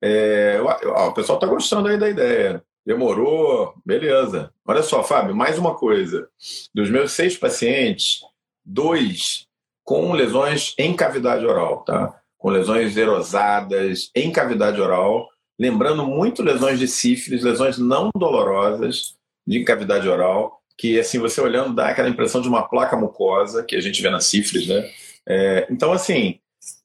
É, 0.00 0.60
ó, 0.62 1.08
o 1.08 1.14
pessoal 1.14 1.40
tá 1.40 1.48
gostando 1.48 1.88
aí 1.88 1.98
da 1.98 2.08
ideia. 2.08 2.62
Demorou, 2.84 3.74
beleza. 3.86 4.52
Olha 4.66 4.82
só, 4.82 5.02
Fábio, 5.02 5.34
mais 5.34 5.58
uma 5.58 5.74
coisa. 5.74 6.28
Dos 6.74 6.90
meus 6.90 7.12
seis 7.12 7.36
pacientes, 7.36 8.20
dois 8.64 9.46
com 9.84 10.12
lesões 10.12 10.74
em 10.78 10.94
cavidade 10.94 11.44
oral, 11.44 11.84
tá? 11.84 12.20
Com 12.38 12.50
lesões 12.50 12.96
erosadas 12.96 14.10
em 14.14 14.32
cavidade 14.32 14.80
oral, 14.80 15.28
lembrando 15.58 16.04
muito 16.06 16.42
lesões 16.42 16.78
de 16.78 16.88
sífilis, 16.88 17.42
lesões 17.42 17.78
não 17.78 18.10
dolorosas 18.16 19.14
de 19.46 19.62
cavidade 19.64 20.08
oral, 20.08 20.60
que 20.76 20.98
assim 20.98 21.18
você 21.18 21.40
olhando 21.40 21.74
dá 21.74 21.88
aquela 21.88 22.08
impressão 22.08 22.40
de 22.40 22.48
uma 22.48 22.68
placa 22.68 22.96
mucosa 22.96 23.62
que 23.62 23.76
a 23.76 23.80
gente 23.80 24.00
vê 24.02 24.10
na 24.10 24.20
sífilis, 24.20 24.66
né? 24.66 24.90
É, 25.28 25.66
então 25.70 25.92
assim, 25.92 26.40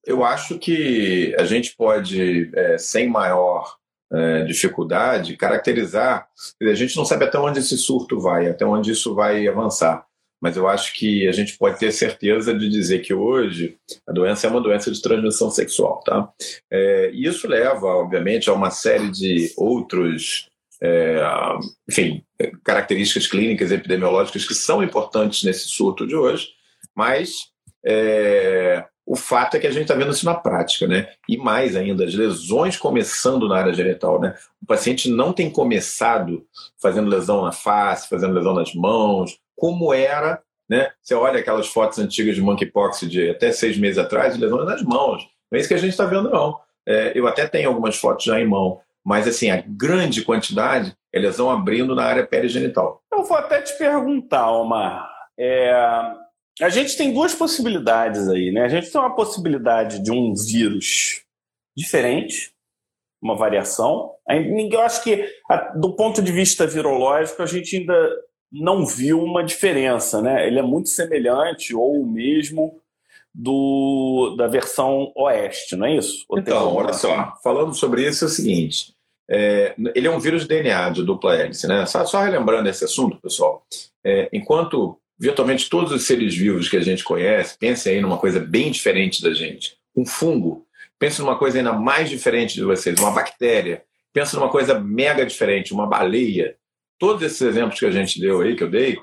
eu 0.06 0.24
acho 0.24 0.60
que 0.60 1.36
a 1.40 1.46
gente 1.46 1.76
pode, 1.76 2.52
é, 2.56 2.78
sem 2.78 3.08
maior 3.08 3.78
é, 4.12 4.44
dificuldade, 4.44 5.38
caracterizar. 5.38 6.28
A 6.62 6.74
gente 6.74 6.96
não 6.96 7.06
sabe 7.06 7.26
até 7.26 7.38
onde 7.38 7.60
esse 7.60 7.78
surto 7.78 8.20
vai, 8.20 8.48
até 8.48 8.66
onde 8.66 8.92
isso 8.92 9.14
vai 9.14 9.48
avançar. 9.48 10.06
Mas 10.40 10.56
eu 10.56 10.68
acho 10.68 10.94
que 10.94 11.28
a 11.28 11.32
gente 11.32 11.58
pode 11.58 11.80
ter 11.80 11.92
certeza 11.92 12.54
de 12.54 12.70
dizer 12.70 13.00
que 13.00 13.14
hoje 13.14 13.78
a 14.08 14.12
doença 14.12 14.46
é 14.46 14.50
uma 14.50 14.62
doença 14.62 14.92
de 14.92 15.02
transmissão 15.02 15.50
sexual. 15.50 16.02
Tá? 16.06 16.30
É, 16.72 17.12
e 17.12 17.26
isso 17.26 17.48
leva, 17.48 17.88
obviamente, 17.88 18.50
a 18.50 18.54
uma 18.54 18.70
série 18.70 19.10
de 19.10 19.52
outros. 19.58 20.48
É, 20.80 21.20
enfim, 21.90 22.24
características 22.64 23.26
clínicas 23.26 23.72
epidemiológicas 23.72 24.46
que 24.46 24.54
são 24.54 24.84
importantes 24.84 25.44
nesse 25.44 25.68
surto 25.68 26.06
de 26.06 26.16
hoje, 26.16 26.50
mas 26.96 27.48
é, 27.84 28.86
o 29.08 29.16
fato 29.16 29.56
é 29.56 29.60
que 29.60 29.66
a 29.66 29.72
gente 29.72 29.84
está 29.84 29.96
vendo 29.96 30.12
isso 30.12 30.26
na 30.26 30.36
prática, 30.36 30.86
né? 30.86 31.08
E 31.30 31.38
mais 31.38 31.78
ainda, 31.78 32.04
as 32.04 32.14
lesões 32.14 32.76
começando 32.76 33.48
na 33.48 33.58
área 33.58 33.74
genital, 33.74 34.20
né? 34.20 34.36
O 34.62 34.66
paciente 34.66 35.10
não 35.10 35.32
tem 35.32 35.50
começado 35.50 36.46
fazendo 36.82 37.10
lesão 37.10 37.42
na 37.42 37.54
face, 37.54 38.10
fazendo 38.10 38.34
lesão 38.34 38.54
nas 38.54 38.74
mãos, 38.76 39.40
como 39.56 39.94
era, 39.94 40.42
né? 40.70 40.92
Você 41.02 41.16
olha 41.16 41.40
aquelas 41.40 41.68
fotos 41.68 42.00
antigas 42.00 42.36
de 42.36 42.42
monkeypox 42.42 43.10
de 43.10 43.30
até 43.30 43.50
seis 43.54 43.78
meses 43.78 43.98
atrás, 43.98 44.38
lesões 44.38 44.66
nas 44.66 44.84
mãos. 44.84 45.24
Não 45.50 45.58
é 45.58 45.60
isso 45.62 45.70
que 45.70 45.76
a 45.76 45.80
gente 45.80 45.92
está 45.92 46.06
vendo, 46.06 46.30
não. 46.30 46.60
É, 46.86 47.14
eu 47.16 47.26
até 47.28 47.48
tenho 47.48 47.70
algumas 47.70 47.96
fotos 47.96 48.26
já 48.26 48.38
em 48.42 48.46
mão, 48.46 48.82
mas 49.06 49.26
assim, 49.26 49.50
a 49.50 49.64
grande 49.66 50.22
quantidade 50.22 50.94
é 51.14 51.20
lesão 51.20 51.50
abrindo 51.50 51.96
na 51.96 52.04
área 52.04 52.28
perigenital. 52.28 53.02
Eu 53.10 53.24
vou 53.24 53.38
até 53.38 53.62
te 53.62 53.78
perguntar, 53.78 54.52
Omar. 54.52 55.10
É, 55.40 55.72
a 56.62 56.70
gente 56.70 56.98
tem 56.98 57.14
duas 57.14 57.34
possibilidades 57.34 58.28
aí, 58.28 58.52
né? 58.52 58.64
A 58.64 58.70
gente 58.70 58.92
tem 58.92 59.00
uma 59.00 59.16
possibilidade 59.16 60.00
de 60.00 60.12
um 60.12 60.34
vírus 60.34 61.24
diferente, 61.76 62.52
uma 63.22 63.36
variação. 63.36 64.14
Eu 64.28 64.82
acho 64.82 65.04
que, 65.04 65.28
do 65.76 65.96
ponto 65.96 66.22
de 66.22 66.32
vista 66.32 66.66
virológico, 66.66 67.42
a 67.42 67.46
gente 67.46 67.78
ainda 67.78 68.10
não 68.52 68.86
viu 68.86 69.22
uma 69.22 69.44
diferença, 69.44 70.22
né? 70.22 70.48
Ele 70.48 70.60
é 70.60 70.64
muito 70.64 70.90
semelhante 70.90 71.76
ou 71.76 72.02
o 72.02 72.08
mesmo 72.08 72.80
do, 73.34 74.36
da 74.38 74.48
versão 74.48 75.12
oeste, 75.16 75.76
não 75.76 75.86
é 75.86 75.96
isso? 75.96 76.26
Ou 76.28 76.40
então, 76.40 76.74
olha 76.74 76.94
só, 76.94 77.34
falando 77.44 77.74
sobre 77.74 78.08
isso 78.08 78.26
é 78.26 78.28
o 78.28 78.32
seguinte: 78.32 78.96
é, 79.30 79.76
ele 79.94 80.08
é 80.08 80.12
um 80.12 80.20
vírus 80.20 80.44
de 80.44 80.48
DNA 80.48 80.90
de 80.90 81.04
dupla 81.04 81.36
hélice, 81.36 81.68
né? 81.68 81.86
Só, 81.86 82.06
só 82.06 82.22
relembrando 82.22 82.68
esse 82.70 82.86
assunto, 82.86 83.22
pessoal. 83.22 83.64
É, 84.04 84.30
enquanto 84.34 84.98
virtualmente 85.20 85.70
todos 85.70 85.92
os 85.92 86.04
seres 86.04 86.36
vivos 86.36 86.70
que 86.70 86.78
a 86.78 86.82
gente 86.82 87.04
conhece, 87.04 87.58
pense 87.58 87.90
aí 87.90 88.00
numa 88.02 88.18
coisa 88.18 88.40
bem 88.40 88.72
diferente 88.72 89.22
da 89.22 89.34
gente. 89.34 89.78
Um 89.96 90.06
fungo, 90.06 90.66
pense 91.00 91.20
numa 91.20 91.38
coisa 91.38 91.58
ainda 91.58 91.74
mais 91.74 92.10
diferente 92.10 92.54
de 92.56 92.64
vocês, 92.64 93.00
uma 93.00 93.12
bactéria. 93.12 93.84
Pense 94.14 94.36
numa 94.36 94.50
coisa 94.50 94.80
mega 94.80 95.26
diferente, 95.26 95.74
uma 95.74 95.88
baleia. 95.88 96.56
Todos 97.00 97.22
esses 97.22 97.42
exemplos 97.42 97.80
que 97.80 97.86
a 97.86 97.92
gente 97.92 98.20
deu 98.20 98.42
aí, 98.42 98.56
que 98.56 98.64
eu 98.64 98.70
dei, 98.70 98.98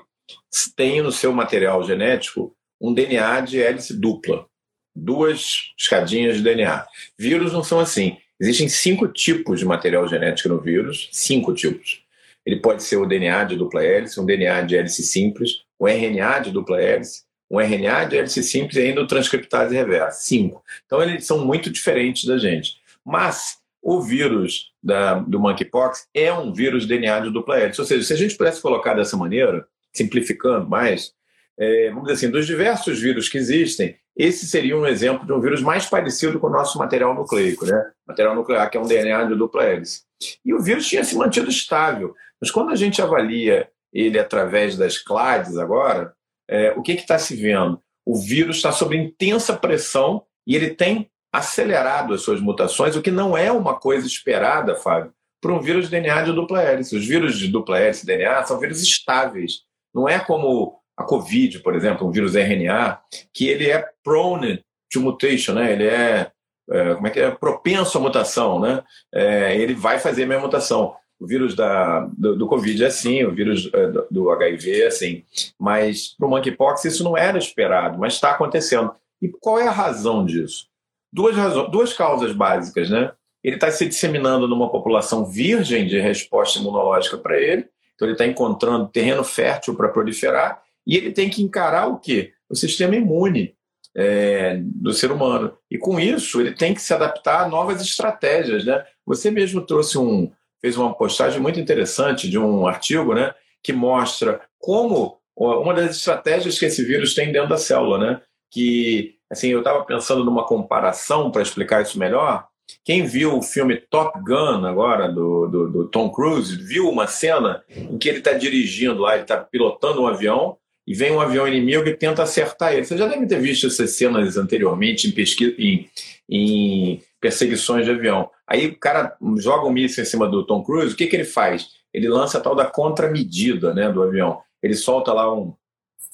têm 0.75 1.01
no 1.01 1.11
seu 1.11 1.31
material 1.31 1.83
genético 1.83 2.55
um 2.79 2.93
DNA 2.93 3.41
de 3.41 3.61
hélice 3.61 3.93
dupla. 3.93 4.45
Duas 4.93 5.73
escadinhas 5.77 6.37
de 6.37 6.43
DNA. 6.43 6.85
Vírus 7.17 7.51
não 7.51 7.63
são 7.63 7.79
assim. 7.79 8.17
Existem 8.39 8.67
cinco 8.67 9.07
tipos 9.07 9.59
de 9.59 9.65
material 9.65 10.07
genético 10.07 10.49
no 10.49 10.59
vírus, 10.59 11.09
cinco 11.11 11.53
tipos. 11.53 12.03
Ele 12.45 12.59
pode 12.59 12.83
ser 12.83 12.97
o 12.97 13.05
DNA 13.05 13.45
de 13.45 13.55
dupla 13.55 13.83
hélice, 13.83 14.19
um 14.19 14.25
DNA 14.25 14.61
de 14.61 14.75
hélice 14.75 15.03
simples, 15.03 15.64
um 15.79 15.87
RNA 15.87 16.39
de 16.39 16.51
dupla 16.51 16.81
hélice, 16.81 17.23
um 17.49 17.59
RNA 17.59 18.05
de 18.05 18.17
hélice 18.17 18.43
simples 18.43 18.75
e 18.75 18.81
ainda 18.81 19.01
o 19.01 19.07
transcriptase 19.07 19.75
reversa. 19.75 20.21
Cinco. 20.21 20.63
Então, 20.85 21.01
eles 21.01 21.25
são 21.25 21.45
muito 21.45 21.69
diferentes 21.69 22.25
da 22.25 22.37
gente. 22.37 22.77
Mas 23.05 23.57
o 23.81 24.01
vírus 24.01 24.71
da, 24.81 25.15
do 25.15 25.39
monkeypox 25.39 26.07
é 26.13 26.33
um 26.33 26.51
vírus 26.51 26.87
DNA 26.87 27.19
de 27.19 27.29
dupla 27.29 27.59
hélice. 27.59 27.79
Ou 27.79 27.85
seja, 27.85 28.03
se 28.03 28.13
a 28.13 28.17
gente 28.17 28.35
pudesse 28.35 28.61
colocar 28.61 28.95
dessa 28.95 29.15
maneira, 29.15 29.67
simplificando 29.93 30.67
mais, 30.67 31.13
é, 31.57 31.89
vamos 31.89 32.05
dizer 32.05 32.13
assim, 32.13 32.31
dos 32.31 32.47
diversos 32.47 32.99
vírus 32.99 33.29
que 33.29 33.37
existem, 33.37 33.95
esse 34.17 34.47
seria 34.47 34.75
um 34.75 34.87
exemplo 34.87 35.25
de 35.25 35.33
um 35.33 35.39
vírus 35.39 35.61
mais 35.61 35.85
parecido 35.85 36.39
com 36.39 36.47
o 36.47 36.51
nosso 36.51 36.79
material 36.79 37.13
nucleico, 37.13 37.65
né? 37.65 37.91
Material 38.07 38.33
nuclear, 38.33 38.69
que 38.69 38.77
é 38.77 38.81
um 38.81 38.87
DNA 38.87 39.25
de 39.25 39.35
dupla 39.35 39.63
hélice. 39.63 40.01
E 40.43 40.53
o 40.53 40.61
vírus 40.61 40.87
tinha 40.87 41.03
se 41.03 41.15
mantido 41.15 41.49
estável. 41.49 42.15
Mas 42.41 42.49
quando 42.49 42.71
a 42.71 42.75
gente 42.75 43.01
avalia 43.01 43.69
ele 43.95 44.19
através 44.19 44.77
das 44.77 44.97
clades 44.97 45.57
agora, 45.57 46.13
é, 46.49 46.71
o 46.71 46.81
que 46.81 46.91
está 46.91 47.17
se 47.17 47.35
vendo? 47.35 47.79
O 48.05 48.19
vírus 48.19 48.57
está 48.57 48.71
sob 48.73 48.95
intensa 48.95 49.55
pressão 49.55 50.23
e 50.45 50.55
ele 50.55 50.71
tem 50.71 51.09
acelerado 51.33 52.13
as 52.13 52.21
suas 52.21 52.39
mutações, 52.39 52.95
o 52.95 53.01
que 53.01 53.11
não 53.11 53.37
é 53.37 53.51
uma 53.51 53.79
coisa 53.79 54.05
esperada, 54.05 54.75
Fábio, 54.75 55.13
para 55.41 55.53
um 55.53 55.59
vírus 55.59 55.85
de 55.85 55.91
DNA 55.91 56.23
de 56.23 56.33
dupla 56.33 56.61
hélice. 56.61 56.95
Os 56.95 57.05
vírus 57.05 57.37
de 57.37 57.47
dupla 57.47 57.79
hélice 57.79 58.05
DNA 58.05 58.43
são 58.43 58.59
vírus 58.59 58.81
estáveis. 58.81 59.61
Não 59.93 60.07
é 60.07 60.19
como 60.19 60.79
a 60.97 61.03
Covid, 61.03 61.59
por 61.59 61.75
exemplo, 61.75 62.07
um 62.07 62.11
vírus 62.11 62.35
RNA, 62.35 62.99
que 63.33 63.47
ele 63.47 63.69
é 63.69 63.85
prone 64.03 64.63
to 64.91 65.01
mutation, 65.01 65.53
né? 65.53 65.73
Ele 65.73 65.87
é, 65.87 66.31
é 66.69 66.95
como 66.95 67.07
é 67.07 67.09
que 67.09 67.19
é 67.19 67.31
propenso 67.31 67.97
à 67.97 68.01
mutação, 68.01 68.59
né? 68.59 68.83
É, 69.13 69.55
ele 69.57 69.73
vai 69.73 69.99
fazer 69.99 70.23
a 70.23 70.27
mesma 70.27 70.43
mutação. 70.43 70.95
O 71.19 71.25
vírus 71.25 71.55
da, 71.55 72.01
do, 72.17 72.35
do 72.35 72.47
Covid 72.47 72.83
é 72.83 72.87
assim, 72.87 73.23
o 73.23 73.31
vírus 73.31 73.69
é, 73.73 73.87
do, 73.87 74.07
do 74.11 74.31
HIV 74.31 74.81
é 74.81 74.87
assim. 74.87 75.23
Mas 75.59 76.15
para 76.17 76.27
o 76.27 76.29
monkeypox 76.29 76.85
isso 76.85 77.03
não 77.03 77.17
era 77.17 77.37
esperado, 77.37 77.97
mas 77.97 78.13
está 78.13 78.31
acontecendo. 78.31 78.93
E 79.21 79.29
qual 79.29 79.59
é 79.59 79.67
a 79.67 79.71
razão 79.71 80.25
disso? 80.25 80.67
Duas, 81.11 81.35
duas 81.69 81.93
causas 81.93 82.33
básicas, 82.33 82.89
né? 82.89 83.11
Ele 83.43 83.55
está 83.55 83.71
se 83.71 83.85
disseminando 83.85 84.47
numa 84.47 84.69
população 84.69 85.25
virgem 85.25 85.87
de 85.87 85.99
resposta 85.99 86.59
imunológica 86.59 87.17
para 87.17 87.39
ele, 87.39 87.65
então 87.93 88.07
ele 88.07 88.13
está 88.13 88.25
encontrando 88.25 88.89
terreno 88.89 89.23
fértil 89.23 89.75
para 89.75 89.87
proliferar, 89.87 90.61
e 90.85 90.97
ele 90.97 91.11
tem 91.11 91.29
que 91.29 91.41
encarar 91.41 91.87
o 91.87 91.99
quê? 91.99 92.33
O 92.49 92.55
sistema 92.55 92.95
imune 92.95 93.55
é, 93.95 94.59
do 94.61 94.93
ser 94.93 95.11
humano. 95.11 95.57
E 95.71 95.77
com 95.77 95.99
isso, 95.99 96.41
ele 96.41 96.51
tem 96.51 96.73
que 96.73 96.81
se 96.81 96.93
adaptar 96.93 97.43
a 97.43 97.47
novas 97.47 97.81
estratégias. 97.81 98.65
Né? 98.65 98.83
Você 99.05 99.31
mesmo 99.31 99.61
trouxe 99.61 99.97
um, 99.97 100.31
fez 100.65 100.77
uma 100.77 100.95
postagem 100.95 101.39
muito 101.39 101.59
interessante 101.59 102.27
de 102.27 102.39
um 102.39 102.65
artigo 102.65 103.13
né, 103.13 103.35
que 103.61 103.71
mostra 103.71 104.41
como 104.57 105.19
uma 105.37 105.75
das 105.75 105.97
estratégias 105.97 106.57
que 106.57 106.65
esse 106.65 106.83
vírus 106.83 107.13
tem 107.13 107.31
dentro 107.31 107.49
da 107.49 107.57
célula, 107.57 107.99
né? 107.99 108.21
Que 108.49 109.13
assim, 109.29 109.49
eu 109.49 109.59
estava 109.59 109.83
pensando 109.83 110.23
numa 110.23 110.43
comparação 110.43 111.29
para 111.29 111.43
explicar 111.43 111.83
isso 111.83 111.99
melhor. 111.99 112.47
Quem 112.83 113.05
viu 113.05 113.37
o 113.37 113.43
filme 113.43 113.75
Top 113.75 114.19
Gun 114.21 114.65
agora, 114.65 115.07
do, 115.07 115.47
do, 115.47 115.69
do 115.69 115.87
Tom 115.87 116.09
Cruise, 116.09 116.55
viu 116.55 116.89
uma 116.89 117.05
cena 117.05 117.63
em 117.69 117.97
que 117.99 118.09
ele 118.09 118.19
está 118.19 118.33
dirigindo 118.33 119.01
lá, 119.01 119.13
ele 119.13 119.23
está 119.23 119.37
pilotando 119.37 120.01
um 120.01 120.07
avião 120.07 120.57
e 120.87 120.95
vem 120.95 121.11
um 121.11 121.21
avião 121.21 121.47
inimigo 121.47 121.87
e 121.87 121.95
tenta 121.95 122.23
acertar 122.23 122.73
ele. 122.73 122.85
Você 122.85 122.97
já 122.97 123.07
deve 123.07 123.27
ter 123.27 123.39
visto 123.39 123.67
essas 123.67 123.91
cenas 123.91 124.35
anteriormente 124.35 125.07
em, 125.07 125.11
pesquisa, 125.11 125.53
em, 125.59 125.87
em 126.29 127.01
perseguições 127.19 127.85
de 127.85 127.91
avião. 127.91 128.29
Aí 128.47 128.67
o 128.67 128.79
cara 128.79 129.15
joga 129.37 129.67
um 129.67 129.71
míssil 129.71 130.03
em 130.03 130.07
cima 130.07 130.27
do 130.27 130.45
Tom 130.45 130.63
Cruise, 130.63 130.93
o 130.93 130.97
que, 130.97 131.07
que 131.07 131.15
ele 131.15 131.25
faz? 131.25 131.67
Ele 131.93 132.07
lança 132.07 132.37
a 132.37 132.41
tal 132.41 132.55
da 132.55 132.65
contramedida 132.65 133.73
né, 133.73 133.91
do 133.91 134.03
avião. 134.03 134.41
Ele 134.61 134.75
solta 134.75 135.13
lá 135.13 135.33
um, 135.33 135.53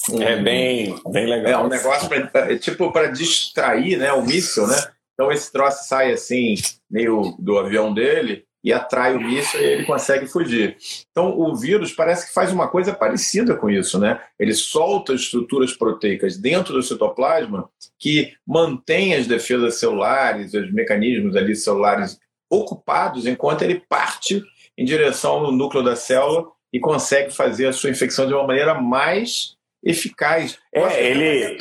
um, 0.10 0.21
é 0.21 0.38
bem, 0.38 0.95
bem 1.08 1.26
legal. 1.28 1.63
É 1.63 1.65
um 1.65 1.69
negócio 1.69 2.08
pra, 2.08 2.52
é 2.52 2.58
tipo 2.58 2.91
para 2.91 3.08
distrair 3.08 3.97
né, 3.97 4.12
o 4.13 4.26
míssil, 4.26 4.67
né? 4.67 4.78
Então 5.13 5.32
esse 5.32 5.52
troço 5.52 5.88
sai 5.88 6.12
assim, 6.12 6.56
meio 6.89 7.36
do 7.39 7.58
avião 7.58 7.93
dele, 7.93 8.45
e 8.63 8.71
atrai 8.71 9.15
o 9.15 9.19
míssil 9.19 9.60
e 9.60 9.63
ele 9.63 9.86
consegue 9.86 10.28
fugir. 10.28 10.78
Então, 11.10 11.38
o 11.38 11.56
vírus 11.56 11.91
parece 11.91 12.28
que 12.28 12.34
faz 12.34 12.52
uma 12.52 12.67
coisa 12.67 12.93
parecida 12.93 13.56
com 13.56 13.69
isso, 13.69 14.00
né? 14.00 14.21
Ele 14.39 14.54
solta 14.54 15.13
estruturas 15.13 15.74
proteicas 15.74 16.38
dentro 16.38 16.74
do 16.74 16.84
citoplasma 16.84 17.69
que 17.97 18.34
mantém 18.45 19.15
as 19.15 19.26
defesas 19.26 19.80
celulares, 19.80 20.54
os 20.54 20.71
mecanismos 20.71 21.36
ali 21.36 21.56
celulares 21.56 22.19
ocupados 22.50 23.26
enquanto 23.26 23.63
ele 23.63 23.82
parte 23.89 24.43
em 24.78 24.86
direção 24.86 25.45
ao 25.45 25.52
núcleo 25.52 25.84
da 25.84 25.95
célula 25.95 26.47
e 26.71 26.80
consegue 26.80 27.32
fazer 27.32 27.67
a 27.67 27.74
sua 27.74 27.89
infecção 27.89 28.28
de 28.28 28.34
uma 28.34 28.45
maneira 28.45 28.76
mais 28.76 29.56
eficaz. 29.84 30.60
É, 30.74 31.10
ele, 31.10 31.58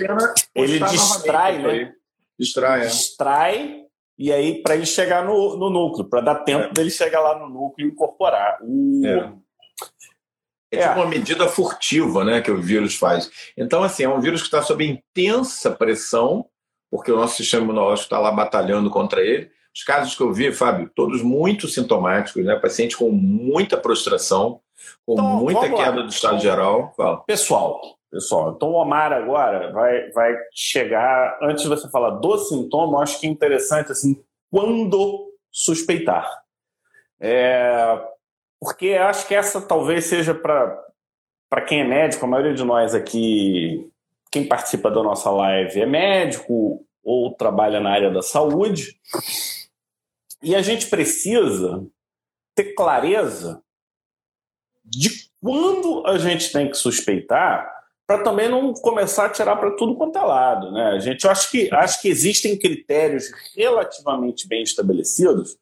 ele 0.55 0.81
distrai, 0.81 1.59
né? 1.59 1.93
Distrai, 2.39 2.83
é. 2.83 2.87
distrai 2.87 3.90
e 4.21 4.31
aí 4.31 4.63
para 4.63 4.75
ele 4.77 4.85
chegar 4.85 5.25
no, 5.25 5.57
no 5.57 5.71
núcleo, 5.71 6.05
para 6.05 6.21
dar 6.21 6.35
tempo 6.45 6.65
é. 6.65 6.73
dele 6.75 6.91
chegar 6.91 7.23
lá 7.23 7.39
no 7.39 7.49
núcleo 7.49 7.89
e 7.89 7.91
incorporar. 7.91 8.59
O... 8.61 9.01
É. 9.03 9.33
É, 10.71 10.77
é 10.77 10.87
tipo 10.87 11.01
uma 11.01 11.07
medida 11.07 11.49
furtiva 11.49 12.23
né, 12.23 12.43
que 12.43 12.51
o 12.51 12.61
vírus 12.61 12.95
faz. 12.97 13.31
Então, 13.57 13.83
assim, 13.83 14.05
é 14.05 14.09
um 14.09 14.21
vírus 14.21 14.43
que 14.43 14.49
está 14.49 14.61
sob 14.61 14.85
intensa 14.87 15.71
pressão, 15.71 16.45
porque 16.91 17.11
o 17.11 17.17
nosso 17.17 17.37
sistema 17.37 17.65
imunológico 17.65 18.05
está 18.05 18.19
lá 18.19 18.31
batalhando 18.31 18.91
contra 18.91 19.23
ele. 19.23 19.51
Os 19.75 19.83
casos 19.83 20.15
que 20.15 20.23
eu 20.23 20.33
vi, 20.33 20.53
Fábio, 20.53 20.91
todos 20.95 21.23
muito 21.23 21.67
sintomáticos, 21.67 22.45
né? 22.45 22.57
Paciente 22.57 22.99
com 22.99 23.11
muita 23.11 23.79
prostração, 23.79 24.61
com 25.07 25.15
então, 25.15 25.37
muita 25.37 25.73
queda 25.73 26.03
do 26.03 26.11
estado 26.11 26.41
geral. 26.41 26.93
Fala. 26.95 27.25
Pessoal, 27.25 27.81
Pessoal, 28.11 28.55
então 28.57 28.71
o 28.71 28.75
Omar 28.75 29.13
agora 29.13 29.71
vai, 29.71 30.11
vai 30.11 30.35
chegar, 30.53 31.39
antes 31.41 31.63
de 31.63 31.69
você 31.69 31.89
falar 31.89 32.11
do 32.11 32.39
sintoma, 32.39 33.03
acho 33.03 33.21
que 33.21 33.27
é 33.27 33.31
interessante 33.31 33.93
assim, 33.93 34.21
quando 34.51 35.33
suspeitar. 35.49 36.29
É, 37.21 38.03
porque 38.59 38.95
acho 38.95 39.29
que 39.29 39.35
essa 39.35 39.61
talvez 39.61 40.07
seja 40.07 40.35
para 40.35 41.63
quem 41.69 41.83
é 41.83 41.85
médico, 41.85 42.25
a 42.25 42.29
maioria 42.29 42.53
de 42.53 42.65
nós 42.65 42.97
aqui, 42.97 43.89
quem 44.33 44.49
participa 44.49 44.91
da 44.91 45.05
nossa 45.05 45.31
live 45.31 45.81
é 45.81 45.87
médico 45.87 46.85
ou 47.05 47.33
trabalha 47.35 47.79
na 47.79 47.93
área 47.93 48.11
da 48.11 48.23
saúde, 48.23 48.99
e 50.43 50.57
a 50.57 50.63
gente 50.63 50.89
precisa 50.89 51.87
ter 52.57 52.75
clareza 52.75 53.63
de 54.85 55.31
quando 55.41 56.05
a 56.07 56.19
gente 56.19 56.51
tem 56.51 56.69
que 56.69 56.77
suspeitar 56.77 57.80
para 58.11 58.25
também 58.25 58.49
não 58.49 58.75
começar 58.75 59.27
a 59.27 59.31
tirar 59.31 59.55
para 59.55 59.71
tudo 59.77 59.95
quanto 59.95 60.19
é 60.19 60.23
lado. 60.23 60.73
Né? 60.73 60.83
A 60.89 60.99
gente 60.99 61.25
eu 61.25 61.31
acho 61.31 61.49
que, 61.49 61.73
acho 61.73 62.03
que 62.03 62.09
existem 62.09 62.59
critérios 62.59 63.31
relativamente 63.57 64.49
bem 64.49 64.65
estabelecidos 64.65 65.57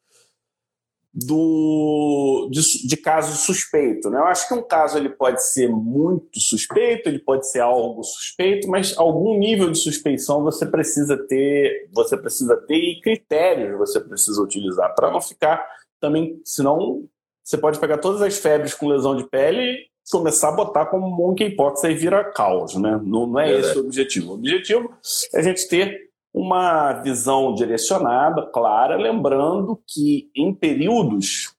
do, 1.12 2.48
de, 2.50 2.88
de 2.88 2.96
caso 2.96 3.36
suspeito. 3.36 4.08
Né? 4.08 4.18
Eu 4.18 4.24
acho 4.24 4.48
que 4.48 4.54
um 4.54 4.62
caso 4.62 4.96
ele 4.96 5.10
pode 5.10 5.44
ser 5.44 5.68
muito 5.68 6.40
suspeito, 6.40 7.10
ele 7.10 7.18
pode 7.18 7.46
ser 7.50 7.60
algo 7.60 8.02
suspeito, 8.02 8.66
mas 8.66 8.96
algum 8.96 9.38
nível 9.38 9.70
de 9.70 9.76
suspeição 9.76 10.42
você 10.42 10.64
precisa 10.64 11.18
ter, 11.18 11.90
você 11.92 12.16
precisa 12.16 12.56
ter 12.56 12.76
e 12.76 13.02
critérios 13.02 13.76
você 13.76 14.00
precisa 14.00 14.40
utilizar 14.40 14.94
para 14.94 15.10
não 15.10 15.20
ficar 15.20 15.62
também, 16.00 16.40
senão 16.46 17.06
você 17.44 17.58
pode 17.58 17.78
pegar 17.78 17.98
todas 17.98 18.22
as 18.22 18.38
febres 18.38 18.72
com 18.72 18.88
lesão 18.88 19.14
de 19.14 19.28
pele 19.28 19.86
começar 20.10 20.48
a 20.48 20.56
botar 20.56 20.86
como 20.86 21.10
monkeypox 21.10 21.84
aí 21.84 21.94
vira 21.94 22.24
caos, 22.24 22.74
né? 22.76 23.00
Não, 23.02 23.26
não 23.26 23.40
é, 23.40 23.52
é 23.52 23.60
esse 23.60 23.78
o 23.78 23.80
objetivo. 23.80 24.32
O 24.32 24.34
objetivo 24.34 24.94
é 25.34 25.38
a 25.38 25.42
gente 25.42 25.68
ter 25.68 26.08
uma 26.32 26.92
visão 27.02 27.54
direcionada, 27.54 28.46
clara, 28.46 28.96
lembrando 28.96 29.80
que 29.86 30.30
em 30.34 30.54
períodos 30.54 31.54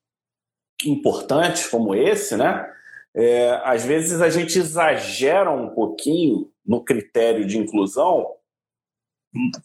importantes 0.84 1.68
como 1.68 1.94
esse, 1.94 2.36
né? 2.36 2.66
É, 3.14 3.60
às 3.64 3.84
vezes 3.84 4.20
a 4.20 4.30
gente 4.30 4.58
exagera 4.58 5.50
um 5.50 5.70
pouquinho 5.70 6.50
no 6.64 6.82
critério 6.82 7.44
de 7.44 7.58
inclusão 7.58 8.26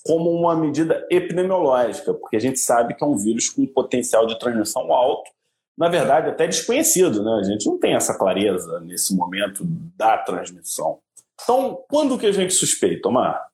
como 0.04 0.32
uma 0.32 0.56
medida 0.56 1.06
epidemiológica, 1.12 2.14
porque 2.14 2.36
a 2.36 2.40
gente 2.40 2.60
sabe 2.60 2.96
que 2.96 3.04
é 3.04 3.08
um 3.08 3.18
vírus 3.18 3.50
com 3.50 3.66
potencial 3.66 4.26
de 4.26 4.38
transmissão 4.38 4.92
alto 4.92 5.35
na 5.78 5.90
verdade, 5.90 6.30
até 6.30 6.48
desconhecido. 6.48 7.24
Né? 7.24 7.32
A 7.40 7.44
gente 7.44 7.66
não 7.66 7.78
tem 7.78 7.96
essa 7.96 8.18
clareza 8.18 8.80
nesse 8.82 9.16
momento 9.16 9.64
da 9.98 10.18
transmissão. 10.18 11.00
Então, 11.42 11.84
quando 11.90 12.18
que 12.18 12.26
a 12.26 12.32
gente 12.32 12.54
suspeita, 12.54 13.10
Omar? 13.10 13.48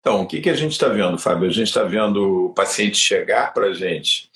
Então, 0.00 0.22
o 0.22 0.26
que, 0.26 0.40
que 0.40 0.50
a 0.50 0.54
gente 0.54 0.72
está 0.72 0.88
vendo, 0.88 1.18
Fábio? 1.18 1.48
A 1.48 1.52
gente 1.52 1.68
está 1.68 1.82
vendo 1.82 2.46
o 2.46 2.54
paciente 2.54 2.96
chegar 2.96 3.52
para 3.52 3.66
a 3.66 3.74
gente, 3.74 4.30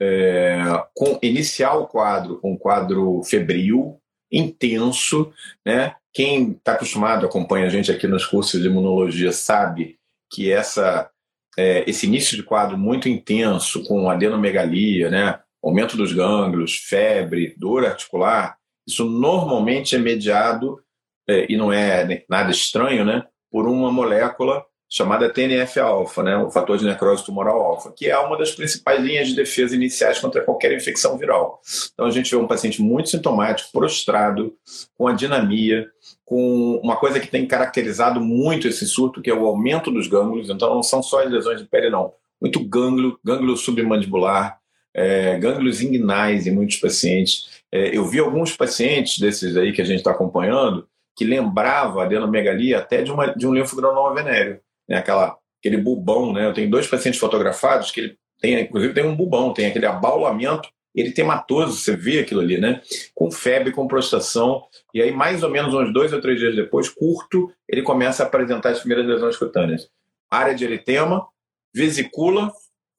é, 0.00 0.58
com, 0.94 1.18
iniciar 1.22 1.74
o 1.74 1.86
quadro 1.86 2.38
com 2.38 2.52
um 2.52 2.56
quadro 2.56 3.22
febril, 3.24 4.00
intenso, 4.30 5.32
né? 5.64 5.94
Quem 6.12 6.52
está 6.52 6.72
acostumado, 6.72 7.26
acompanha 7.26 7.66
a 7.66 7.70
gente 7.70 7.90
aqui 7.90 8.06
nos 8.06 8.24
cursos 8.24 8.60
de 8.60 8.68
imunologia, 8.68 9.32
sabe 9.32 9.98
que 10.30 10.50
essa, 10.50 11.10
é, 11.56 11.88
esse 11.88 12.06
início 12.06 12.36
de 12.36 12.42
quadro 12.42 12.78
muito 12.78 13.08
intenso, 13.08 13.84
com 13.84 14.08
adenomegalia, 14.08 15.10
né? 15.10 15.40
Aumento 15.62 15.96
dos 15.96 16.12
gânglios, 16.12 16.76
febre, 16.76 17.54
dor 17.56 17.84
articular, 17.84 18.56
isso 18.86 19.04
normalmente 19.04 19.96
é 19.96 19.98
mediado, 19.98 20.80
é, 21.28 21.46
e 21.52 21.56
não 21.56 21.72
é 21.72 22.24
nada 22.28 22.50
estranho, 22.50 23.04
né, 23.04 23.24
por 23.50 23.68
uma 23.68 23.92
molécula 23.92 24.64
chamada 24.90 25.28
TNF-alfa, 25.28 26.22
né, 26.22 26.36
o 26.38 26.50
fator 26.50 26.78
de 26.78 26.86
necrose 26.86 27.22
tumoral 27.22 27.60
alfa, 27.60 27.92
que 27.92 28.06
é 28.08 28.18
uma 28.18 28.38
das 28.38 28.52
principais 28.52 29.02
linhas 29.02 29.28
de 29.28 29.34
defesa 29.34 29.74
iniciais 29.74 30.18
contra 30.18 30.42
qualquer 30.42 30.72
infecção 30.72 31.18
viral. 31.18 31.60
Então 31.92 32.06
a 32.06 32.10
gente 32.10 32.30
vê 32.30 32.36
um 32.36 32.46
paciente 32.46 32.80
muito 32.80 33.10
sintomático, 33.10 33.70
prostrado, 33.70 34.54
com 34.96 35.06
adinamia, 35.06 35.86
com 36.24 36.80
uma 36.82 36.96
coisa 36.96 37.20
que 37.20 37.26
tem 37.26 37.46
caracterizado 37.46 38.18
muito 38.18 38.66
esse 38.66 38.86
surto, 38.86 39.20
que 39.20 39.30
é 39.30 39.34
o 39.34 39.46
aumento 39.46 39.90
dos 39.90 40.06
gânglios. 40.06 40.48
Então 40.48 40.74
não 40.74 40.82
são 40.82 41.02
só 41.02 41.22
as 41.22 41.30
lesões 41.30 41.60
de 41.60 41.66
pele, 41.66 41.90
não. 41.90 42.12
Muito 42.40 42.64
gânglio, 42.64 43.18
gânglio 43.22 43.56
submandibular, 43.56 44.57
é, 44.98 45.38
gânglios 45.38 45.80
inguinais 45.80 46.46
em 46.46 46.50
muitos 46.50 46.76
pacientes. 46.76 47.62
É, 47.70 47.96
eu 47.96 48.04
vi 48.06 48.18
alguns 48.18 48.56
pacientes 48.56 49.18
desses 49.18 49.56
aí 49.56 49.72
que 49.72 49.82
a 49.82 49.84
gente 49.84 49.98
está 49.98 50.10
acompanhando 50.10 50.86
que 51.16 51.24
lembrava 51.24 52.00
a 52.00 52.04
adenomegalia 52.04 52.78
até 52.78 53.02
de, 53.02 53.10
uma, 53.10 53.26
de 53.26 53.46
um 53.46 53.52
linfogranuloma 53.52 54.14
venéreo 54.14 54.60
né, 54.88 54.96
aquela, 54.96 55.36
aquele 55.60 55.76
bubão, 55.76 56.32
né? 56.32 56.46
Eu 56.46 56.54
tenho 56.54 56.70
dois 56.70 56.86
pacientes 56.86 57.20
fotografados 57.20 57.90
que 57.90 58.00
ele 58.00 58.18
tem, 58.40 58.60
inclusive 58.60 58.94
tem 58.94 59.04
um 59.04 59.14
bubão, 59.14 59.52
tem 59.52 59.66
aquele 59.66 59.86
abaulamento 59.86 60.68
eritematoso, 60.96 61.76
você 61.76 61.94
vê 61.94 62.20
aquilo 62.20 62.40
ali, 62.40 62.58
né? 62.58 62.80
Com 63.14 63.30
febre, 63.30 63.70
com 63.70 63.86
prostração, 63.86 64.64
e 64.94 65.02
aí 65.02 65.12
mais 65.12 65.42
ou 65.42 65.50
menos 65.50 65.74
uns 65.74 65.92
dois 65.92 66.12
ou 66.12 66.20
três 66.20 66.40
dias 66.40 66.56
depois, 66.56 66.88
curto, 66.88 67.52
ele 67.68 67.82
começa 67.82 68.22
a 68.22 68.26
apresentar 68.26 68.70
as 68.70 68.80
primeiras 68.80 69.06
lesões 69.06 69.36
cutâneas. 69.36 69.88
Área 70.30 70.54
de 70.54 70.64
eritema, 70.64 71.26
vesícula, 71.74 72.50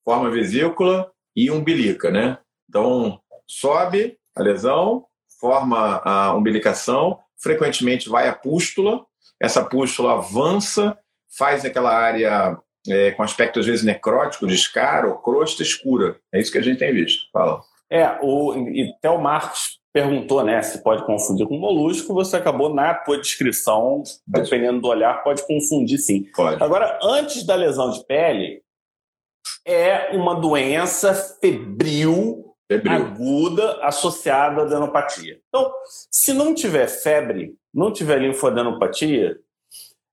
forma 0.05 0.29
vesícula 0.29 1.12
e 1.35 1.49
umbilica, 1.51 2.11
né? 2.11 2.37
Então, 2.67 3.19
sobe 3.47 4.17
a 4.35 4.41
lesão, 4.41 5.05
forma 5.39 6.01
a 6.03 6.35
umbilicação, 6.35 7.19
frequentemente 7.41 8.09
vai 8.09 8.27
a 8.27 8.35
pústula, 8.35 9.05
essa 9.41 9.63
pústula 9.63 10.13
avança 10.13 10.97
faz 11.37 11.63
aquela 11.63 11.95
área 11.95 12.57
é, 12.87 13.11
com 13.11 13.23
aspecto 13.23 13.59
às 13.59 13.65
vezes 13.65 13.85
necrótico, 13.85 14.47
de 14.47 14.55
escaro, 14.55 15.21
crosta 15.21 15.63
escura. 15.63 16.19
É 16.33 16.39
isso 16.39 16.51
que 16.51 16.57
a 16.57 16.61
gente 16.61 16.79
tem 16.79 16.93
visto. 16.93 17.23
Fala. 17.31 17.61
É, 17.89 18.17
o, 18.21 18.53
e 18.69 18.93
até 18.97 19.09
o 19.09 19.21
Marcos 19.21 19.79
perguntou, 19.91 20.43
né, 20.43 20.61
se 20.61 20.83
pode 20.83 21.03
confundir 21.05 21.47
com 21.47 21.57
molusco, 21.57 22.13
você 22.13 22.37
acabou 22.37 22.73
na 22.73 22.93
tua 22.93 23.17
descrição, 23.17 24.03
dependendo 24.27 24.81
do 24.81 24.87
olhar, 24.87 25.23
pode 25.23 25.45
confundir 25.47 25.97
sim. 25.97 26.25
Pode. 26.35 26.61
Agora, 26.63 26.99
antes 27.01 27.43
da 27.43 27.55
lesão 27.55 27.89
de 27.89 28.05
pele, 28.05 28.61
é 29.69 30.10
uma 30.13 30.34
doença 30.34 31.13
febril, 31.13 32.55
febril. 32.67 32.91
aguda 32.91 33.79
associada 33.84 34.62
à 34.62 34.65
adenopatia. 34.65 35.39
Então, 35.47 35.71
se 36.10 36.34
não 36.34 36.55
tiver 36.55 36.88
febre, 36.88 37.55
não 37.73 37.93
tiver 37.93 38.17
linfodenopatia, 38.19 39.38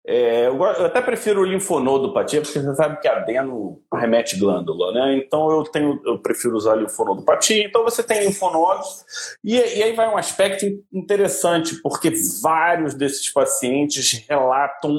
é, 0.08 0.46
eu, 0.46 0.62
até 0.62 1.00
prefiro 1.00 1.42
linfonodopatia, 1.42 2.40
porque 2.40 2.60
você 2.60 2.74
sabe 2.76 3.00
que 3.00 3.08
adeno 3.08 3.82
remete 3.92 4.38
glândula, 4.38 4.92
né? 4.92 5.16
Então 5.16 5.50
eu 5.50 5.64
tenho, 5.64 6.00
eu 6.04 6.18
prefiro 6.20 6.54
usar 6.54 6.76
linfonodopatia. 6.76 7.64
Então 7.64 7.82
você 7.82 8.04
tem 8.04 8.24
linfonodos, 8.24 9.04
e, 9.42 9.56
e 9.56 9.82
aí 9.82 9.92
vai 9.94 10.08
um 10.08 10.16
aspecto 10.16 10.64
interessante, 10.92 11.80
porque 11.82 12.12
vários 12.40 12.94
desses 12.94 13.32
pacientes 13.32 14.24
relatam 14.28 14.96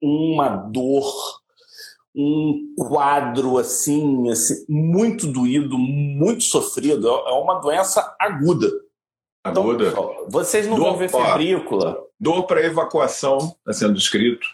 uma 0.00 0.48
dor, 0.48 1.39
um 2.14 2.74
quadro 2.76 3.58
assim, 3.58 4.28
assim 4.30 4.64
muito 4.68 5.26
doído, 5.26 5.78
muito 5.78 6.42
sofrido. 6.44 7.08
É 7.08 7.32
uma 7.32 7.60
doença 7.60 8.14
aguda. 8.18 8.70
Aguda. 9.44 9.88
Então, 9.88 10.26
vocês 10.28 10.66
não 10.66 10.76
dor, 10.76 10.90
vão 10.90 10.96
ver 10.96 11.10
febrícula. 11.10 11.98
Dor 12.18 12.46
para 12.46 12.64
evacuação 12.64 13.38
está 13.38 13.72
sendo 13.72 13.94
descrito 13.94 14.46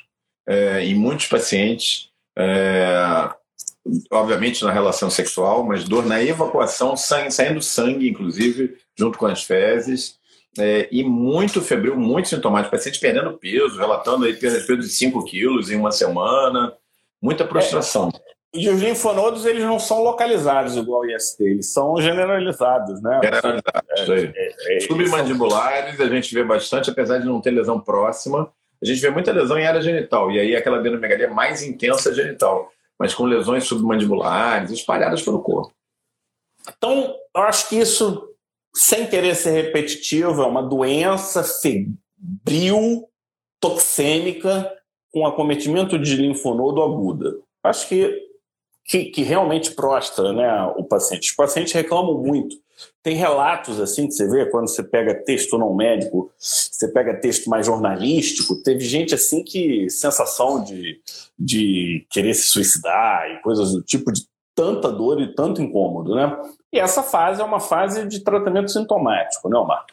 é, 0.47 0.85
em 0.85 0.95
muitos 0.95 1.27
pacientes. 1.27 2.11
É, 2.39 3.31
obviamente 4.11 4.65
na 4.65 4.73
relação 4.73 5.11
sexual, 5.11 5.65
mas 5.65 5.85
dor 5.85 6.05
na 6.05 6.23
evacuação, 6.23 6.97
sangue, 6.97 7.31
saindo 7.31 7.63
sangue, 7.63 8.09
inclusive, 8.09 8.77
junto 8.97 9.19
com 9.19 9.27
as 9.27 9.43
fezes. 9.43 10.19
É, 10.59 10.89
e 10.91 11.05
muito 11.05 11.61
febril, 11.61 11.97
muito 11.97 12.29
sintomático. 12.29 12.75
Paciente 12.75 12.99
perdendo 12.99 13.37
peso, 13.37 13.79
relatando 13.79 14.25
aí 14.25 14.35
perda 14.35 14.79
de 14.79 14.89
5 14.89 15.25
quilos 15.25 15.71
em 15.71 15.77
uma 15.77 15.93
semana. 15.93 16.73
Muita 17.21 17.47
prostração. 17.47 18.11
É, 18.15 18.37
e 18.57 18.69
os 18.71 18.81
linfonodos, 18.81 19.45
eles 19.45 19.63
não 19.63 19.79
são 19.79 20.03
localizados 20.03 20.77
igual 20.77 21.03
o 21.03 21.11
IST, 21.11 21.43
eles 21.43 21.73
são 21.73 22.01
generalizados, 22.01 23.03
né? 23.03 23.21
Generalizados, 23.23 24.09
é, 24.09 24.33
é, 24.35 24.77
é, 24.77 24.81
Submandibulares 24.81 26.01
a 26.01 26.09
gente 26.09 26.35
vê 26.35 26.43
bastante, 26.43 26.91
apesar 26.91 27.19
de 27.19 27.27
não 27.27 27.41
ter 27.41 27.51
lesão 27.51 27.79
próxima. 27.79 28.51
A 28.83 28.87
gente 28.87 29.01
vê 29.01 29.11
muita 29.11 29.33
lesão 29.33 29.59
em 29.59 29.67
área 29.67 29.81
genital, 29.81 30.31
e 30.31 30.39
aí 30.39 30.57
aquela 30.57 30.79
adenomegalia 30.79 31.29
mais 31.29 31.63
intensa 31.63 32.15
genital, 32.15 32.71
mas 32.99 33.15
com 33.15 33.25
lesões 33.25 33.65
submandibulares 33.65 34.71
espalhadas 34.71 35.23
pelo 35.23 35.43
corpo. 35.43 35.73
Então, 36.77 37.15
eu 37.35 37.43
acho 37.43 37.69
que 37.69 37.77
isso, 37.77 38.29
sem 38.75 39.07
querer 39.07 39.35
ser 39.35 39.51
repetitivo, 39.51 40.43
é 40.43 40.47
uma 40.47 40.63
doença 40.63 41.45
febril, 41.45 43.09
toxêmica, 43.61 44.73
com 45.13 45.27
acometimento 45.27 45.99
de 45.99 46.17
linfonodo 46.17 46.83
aguda. 46.83 47.39
Acho 47.63 47.89
que 47.89 48.27
que, 48.87 49.07
que 49.07 49.23
realmente 49.23 49.73
prostra 49.73 50.33
né, 50.33 50.73
o 50.77 50.85
paciente. 50.85 51.31
Os 51.31 51.37
pacientes 51.37 51.73
reclamam 51.73 52.23
muito. 52.23 52.57
Tem 53.03 53.17
relatos 53.17 53.81
assim 53.81 54.07
que 54.07 54.13
você 54.13 54.29
vê 54.29 54.47
quando 54.47 54.69
você 54.69 54.83
pega 54.83 55.15
texto 55.25 55.59
não 55.59 55.75
médico, 55.75 56.31
você 56.39 56.89
pega 56.89 57.19
texto 57.19 57.49
mais 57.49 57.67
jornalístico. 57.67 58.63
Teve 58.63 58.85
gente 58.85 59.15
assim 59.15 59.43
que 59.43 59.89
sensação 59.91 60.63
de, 60.63 61.01
de 61.39 62.07
querer 62.11 62.35
se 62.35 62.49
suicidar 62.49 63.31
e 63.31 63.43
coisas 63.43 63.73
do 63.73 63.83
tipo, 63.83 64.13
de 64.13 64.27
tanta 64.55 64.91
dor 64.91 65.21
e 65.21 65.35
tanto 65.35 65.61
incômodo, 65.61 66.15
né? 66.15 66.39
E 66.73 66.79
essa 66.79 67.03
fase 67.03 67.41
é 67.41 67.45
uma 67.45 67.61
fase 67.61 68.07
de 68.07 68.21
tratamento 68.21 68.71
sintomático, 68.71 69.49
né, 69.49 69.57
Omar? 69.57 69.85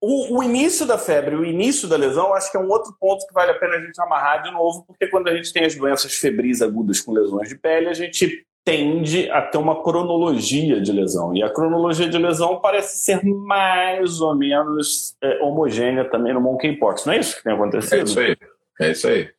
O, 0.00 0.38
o, 0.38 0.42
início 0.42 0.84
da 0.84 0.98
febre, 0.98 1.34
o 1.34 1.44
início 1.44 1.88
da 1.88 1.96
lesão, 1.96 2.34
acho 2.34 2.50
que 2.50 2.56
é 2.56 2.60
um 2.60 2.68
outro 2.68 2.94
ponto 3.00 3.26
que 3.26 3.32
vale 3.32 3.52
a 3.52 3.58
pena 3.58 3.76
a 3.76 3.80
gente 3.80 4.00
amarrar 4.00 4.42
de 4.42 4.52
novo, 4.52 4.84
porque 4.86 5.06
quando 5.06 5.28
a 5.28 5.34
gente 5.34 5.52
tem 5.52 5.64
as 5.64 5.74
doenças 5.74 6.14
febris 6.14 6.60
agudas 6.60 7.00
com 7.00 7.12
lesões 7.12 7.48
de 7.48 7.56
pele, 7.56 7.88
a 7.88 7.94
gente 7.94 8.44
tende 8.62 9.30
a 9.30 9.40
ter 9.40 9.58
uma 9.58 9.82
cronologia 9.82 10.80
de 10.80 10.92
lesão. 10.92 11.34
E 11.34 11.42
a 11.42 11.48
cronologia 11.48 12.08
de 12.08 12.18
lesão 12.18 12.60
parece 12.60 12.98
ser 12.98 13.24
mais 13.24 14.20
ou 14.20 14.34
menos 14.34 15.16
é, 15.22 15.42
homogênea 15.42 16.04
também 16.04 16.34
no 16.34 16.40
monkeypox. 16.40 17.06
Não 17.06 17.14
é 17.14 17.20
isso 17.20 17.36
que 17.36 17.44
tem 17.44 17.54
acontecido? 17.54 18.00
É 18.00 18.02
isso 18.02 18.20
aí. 18.20 18.36
É 18.80 18.90
isso 18.90 19.08
aí. 19.08 19.30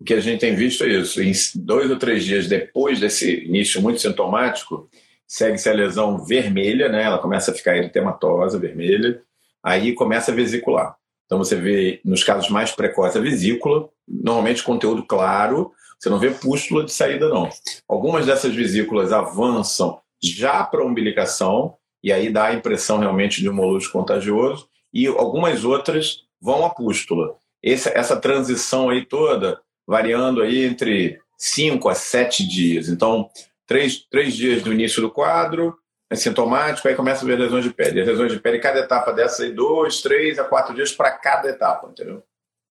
O 0.00 0.04
que 0.04 0.14
a 0.14 0.20
gente 0.20 0.40
tem 0.40 0.54
visto 0.54 0.84
é 0.84 0.88
isso. 0.88 1.20
Em 1.20 1.32
dois 1.56 1.90
ou 1.90 1.98
três 1.98 2.24
dias 2.24 2.46
depois 2.46 3.00
desse 3.00 3.44
início 3.44 3.82
muito 3.82 4.00
sintomático, 4.00 4.88
segue-se 5.26 5.68
a 5.68 5.74
lesão 5.74 6.24
vermelha, 6.24 6.88
né? 6.88 7.02
Ela 7.02 7.18
começa 7.18 7.50
a 7.50 7.54
ficar 7.54 7.76
eritematosa, 7.76 8.58
vermelha 8.58 9.20
aí 9.62 9.94
começa 9.94 10.30
a 10.30 10.34
vesicular. 10.34 10.96
Então 11.26 11.38
você 11.38 11.56
vê, 11.56 12.00
nos 12.04 12.22
casos 12.22 12.48
mais 12.48 12.70
precoces, 12.70 13.16
a 13.16 13.20
vesícula, 13.20 13.88
normalmente 14.06 14.62
conteúdo 14.62 15.04
claro, 15.04 15.72
você 15.98 16.08
não 16.08 16.18
vê 16.18 16.30
pústula 16.30 16.84
de 16.84 16.92
saída, 16.92 17.28
não. 17.28 17.48
Algumas 17.88 18.26
dessas 18.26 18.54
vesículas 18.54 19.12
avançam 19.12 20.00
já 20.22 20.62
para 20.64 20.82
a 20.82 20.86
umbilicação, 20.86 21.74
e 22.02 22.12
aí 22.12 22.30
dá 22.30 22.46
a 22.46 22.54
impressão 22.54 22.98
realmente 22.98 23.40
de 23.40 23.48
um 23.48 23.54
molusco 23.54 23.92
contagioso, 23.92 24.68
e 24.92 25.06
algumas 25.06 25.64
outras 25.64 26.24
vão 26.40 26.64
à 26.64 26.70
pústula. 26.70 27.34
Essa, 27.62 27.90
essa 27.90 28.16
transição 28.16 28.88
aí 28.88 29.04
toda, 29.04 29.60
variando 29.86 30.42
aí 30.42 30.64
entre 30.64 31.18
5 31.36 31.88
a 31.88 31.94
7 31.94 32.46
dias. 32.46 32.88
Então, 32.88 33.28
três, 33.66 34.06
três 34.10 34.36
dias 34.36 34.62
do 34.62 34.72
início 34.72 35.02
do 35.02 35.10
quadro, 35.10 35.76
é 36.10 36.14
sintomático, 36.14 36.86
aí 36.86 36.94
começa 36.94 37.24
a 37.24 37.26
ver 37.26 37.38
lesões 37.38 37.64
de 37.64 37.70
pele. 37.70 38.00
As 38.00 38.06
lesões 38.06 38.32
de 38.32 38.38
pele, 38.38 38.60
cada 38.60 38.80
etapa 38.80 39.12
dessa 39.12 39.42
aí, 39.42 39.52
dois, 39.52 40.00
três 40.00 40.38
a 40.38 40.44
quatro 40.44 40.74
dias 40.74 40.92
para 40.92 41.10
cada 41.10 41.48
etapa, 41.48 41.88
entendeu? 41.88 42.22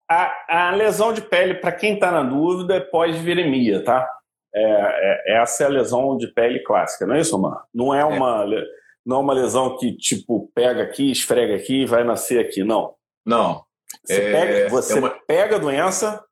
A, 0.10 0.68
a 0.70 0.72
lesão 0.72 1.12
de 1.12 1.22
pele, 1.22 1.56
para 1.56 1.72
quem 1.72 1.96
está 1.96 2.12
na 2.12 2.24
dúvida, 2.24 2.76
é 2.76 2.80
pós-viremia, 2.80 3.84
tá? 3.84 4.08
É, 4.54 4.62
é, 4.62 5.42
essa 5.42 5.64
é 5.64 5.66
a 5.68 5.70
lesão 5.70 6.16
de 6.18 6.28
pele 6.28 6.60
clássica, 6.64 7.06
não 7.06 7.16
é 7.16 7.20
isso, 7.20 7.36
Omar? 7.36 7.66
Não 7.74 7.94
é 7.94 8.06
uma, 8.06 8.46
é. 8.46 8.64
não 9.06 9.18
é 9.18 9.20
uma 9.20 9.34
lesão 9.34 9.78
que, 9.78 9.92
tipo, 9.98 10.50
pega 10.56 10.84
aqui, 10.84 11.12
esfrega 11.12 11.56
aqui 11.56 11.82
e 11.82 11.86
vai 11.86 12.04
nascer 12.06 12.40
aqui, 12.40 12.64
não. 12.64 12.94
Não. 13.26 13.66
Você, 14.06 14.22
é, 14.22 14.32
pega, 14.32 14.70
você 14.70 15.00
uma... 15.00 15.10
pega 15.10 15.56
a 15.58 15.60
doença, 15.60 16.24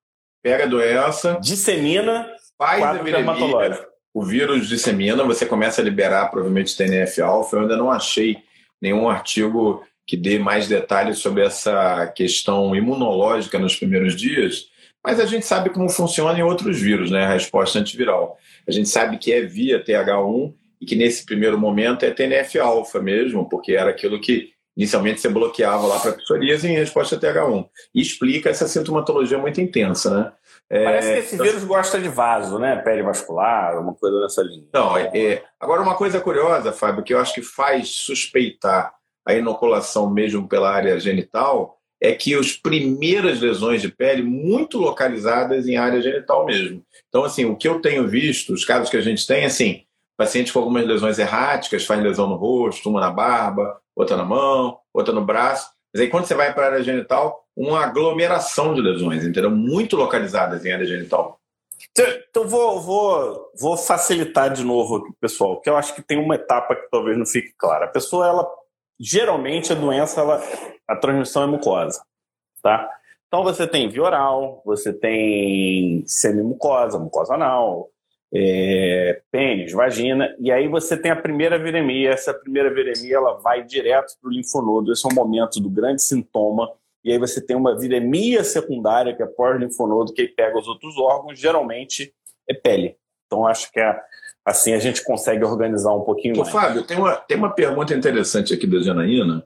pega 0.41 0.63
a 0.63 0.67
doença, 0.67 1.37
dissemina, 1.41 2.31
faz 2.57 2.79
quadro 2.79 3.03
dermatológico 3.03 3.92
o 4.13 4.23
vírus 4.23 4.67
dissemina, 4.67 5.23
você 5.23 5.45
começa 5.45 5.81
a 5.81 5.83
liberar 5.83 6.29
provavelmente 6.29 6.75
TNF-alfa. 6.77 7.55
Eu 7.55 7.61
ainda 7.61 7.75
não 7.75 7.89
achei 7.89 8.37
nenhum 8.81 9.09
artigo 9.09 9.83
que 10.05 10.15
dê 10.15 10.37
mais 10.37 10.67
detalhes 10.67 11.19
sobre 11.19 11.43
essa 11.43 12.07
questão 12.07 12.75
imunológica 12.75 13.57
nos 13.57 13.75
primeiros 13.75 14.15
dias, 14.15 14.67
mas 15.03 15.19
a 15.19 15.25
gente 15.25 15.45
sabe 15.45 15.69
como 15.69 15.89
funciona 15.89 16.37
em 16.37 16.43
outros 16.43 16.79
vírus, 16.79 17.09
né? 17.09 17.25
A 17.25 17.33
resposta 17.33 17.79
antiviral. 17.79 18.37
A 18.67 18.71
gente 18.71 18.87
sabe 18.87 19.17
que 19.17 19.33
é 19.33 19.41
via 19.41 19.83
TH1 19.83 20.53
e 20.79 20.85
que 20.85 20.95
nesse 20.95 21.25
primeiro 21.25 21.57
momento 21.57 22.03
é 22.03 22.11
TNF-alfa 22.11 23.01
mesmo, 23.01 23.49
porque 23.49 23.73
era 23.73 23.89
aquilo 23.89 24.19
que 24.19 24.53
Inicialmente 24.75 25.21
você 25.21 25.29
bloqueava 25.29 25.85
lá 25.85 25.99
para 25.99 26.13
psoríase 26.13 26.67
em 26.67 26.75
resposta 26.75 27.15
a 27.15 27.19
TH1. 27.19 27.67
E 27.93 28.01
explica 28.01 28.49
essa 28.49 28.67
sintomatologia 28.67 29.37
muito 29.37 29.61
intensa, 29.61 30.17
né? 30.17 30.31
É, 30.69 30.83
Parece 30.83 31.13
que 31.13 31.19
esse 31.19 31.37
vírus 31.37 31.63
gosta 31.63 31.99
de 31.99 32.09
vaso, 32.09 32.57
né? 32.57 32.75
Pele 32.77 33.03
vascular, 33.03 33.79
uma 33.79 33.93
coisa 33.93 34.19
nessa 34.19 34.41
linha. 34.41 34.65
Não, 34.73 34.97
é, 34.97 35.11
é, 35.13 35.43
agora 35.59 35.81
uma 35.81 35.95
coisa 35.95 36.19
curiosa, 36.19 36.71
Fábio, 36.71 37.03
que 37.03 37.13
eu 37.13 37.19
acho 37.19 37.33
que 37.33 37.41
faz 37.41 37.89
suspeitar 37.89 38.93
a 39.25 39.33
inoculação 39.33 40.09
mesmo 40.09 40.47
pela 40.47 40.71
área 40.71 40.99
genital, 40.99 41.77
é 42.01 42.11
que 42.11 42.35
as 42.35 42.51
primeiras 42.51 43.39
lesões 43.39 43.81
de 43.81 43.89
pele 43.89 44.21
muito 44.21 44.77
localizadas 44.77 45.67
em 45.67 45.77
área 45.77 46.01
genital 46.01 46.45
mesmo. 46.45 46.83
Então, 47.07 47.23
assim, 47.23 47.45
o 47.45 47.55
que 47.55 47.67
eu 47.67 47.79
tenho 47.79 48.07
visto, 48.07 48.51
os 48.53 48.65
casos 48.65 48.89
que 48.89 48.97
a 48.97 49.01
gente 49.01 49.25
tem, 49.25 49.45
assim, 49.45 49.83
paciente 50.17 50.51
com 50.51 50.59
algumas 50.59 50.85
lesões 50.85 51.17
erráticas, 51.17 51.85
faz 51.85 52.01
lesão 52.03 52.27
no 52.27 52.35
rosto, 52.35 52.89
uma 52.89 52.99
na 52.99 53.09
barba, 53.09 53.79
outra 53.95 54.17
na 54.17 54.25
mão, 54.25 54.77
outra 54.93 55.13
no 55.13 55.23
braço. 55.23 55.69
Mas 55.93 56.01
aí 56.01 56.09
quando 56.09 56.25
você 56.25 56.35
vai 56.35 56.53
para 56.53 56.63
a 56.63 56.69
área 56.71 56.83
genital, 56.83 57.42
uma 57.55 57.83
aglomeração 57.83 58.73
de 58.73 58.81
lesões, 58.81 59.23
entendeu? 59.23 59.51
Muito 59.51 59.95
localizadas 59.95 60.65
em 60.65 60.71
área 60.71 60.85
genital. 60.85 61.39
Então, 61.91 62.47
vou, 62.47 62.81
vou, 62.81 63.51
vou 63.59 63.77
facilitar 63.77 64.51
de 64.51 64.63
novo 64.63 64.97
aqui, 64.97 65.13
pessoal, 65.19 65.59
que 65.61 65.69
eu 65.69 65.77
acho 65.77 65.93
que 65.93 66.01
tem 66.01 66.17
uma 66.17 66.35
etapa 66.35 66.75
que 66.75 66.89
talvez 66.89 67.17
não 67.17 67.25
fique 67.25 67.53
clara. 67.57 67.85
A 67.85 67.89
pessoa, 67.89 68.27
ela 68.27 68.47
geralmente 68.99 69.71
a 69.71 69.75
doença, 69.75 70.21
ela, 70.21 70.41
a 70.87 70.95
transmissão 70.95 71.43
é 71.43 71.47
mucosa, 71.47 72.01
tá? 72.61 72.89
Então 73.27 73.43
você 73.43 73.67
tem 73.67 73.89
via 73.89 74.03
oral, 74.03 74.61
você 74.65 74.93
tem 74.93 76.03
semimucosa, 76.05 76.99
mucosa 76.99 77.33
anal, 77.33 77.89
é, 78.33 79.21
pênis, 79.31 79.71
vagina, 79.73 80.35
e 80.39 80.51
aí 80.51 80.67
você 80.67 80.95
tem 80.95 81.11
a 81.11 81.15
primeira 81.15 81.57
viremia. 81.57 82.11
Essa 82.11 82.33
primeira 82.33 82.73
viremia 82.73 83.15
ela 83.15 83.33
vai 83.39 83.63
direto 83.63 84.13
para 84.21 84.29
o 84.29 84.31
linfonodo. 84.31 84.91
Esse 84.91 85.05
é 85.05 85.11
o 85.11 85.15
momento 85.15 85.59
do 85.59 85.69
grande 85.69 86.01
sintoma. 86.01 86.71
E 87.03 87.11
aí 87.11 87.17
você 87.17 87.45
tem 87.45 87.55
uma 87.55 87.77
viremia 87.77 88.43
secundária, 88.43 89.15
que 89.15 89.21
é 89.21 89.25
pós-linfonodo, 89.25 90.13
que 90.13 90.27
pega 90.27 90.57
os 90.57 90.67
outros 90.67 90.97
órgãos, 90.97 91.39
geralmente 91.39 92.13
é 92.49 92.53
pele. 92.53 92.95
Então 93.25 93.45
acho 93.45 93.71
que 93.71 93.79
é, 93.79 93.99
assim 94.45 94.73
a 94.73 94.79
gente 94.79 95.03
consegue 95.03 95.43
organizar 95.43 95.93
um 95.93 96.01
pouquinho 96.01 96.35
Ô, 96.35 96.39
mais. 96.39 96.49
Fábio, 96.49 96.83
tem 96.83 96.97
uma, 96.97 97.15
tem 97.15 97.37
uma 97.37 97.53
pergunta 97.53 97.93
interessante 97.93 98.53
aqui 98.53 98.65
da 98.65 98.79
Janaína. 98.79 99.45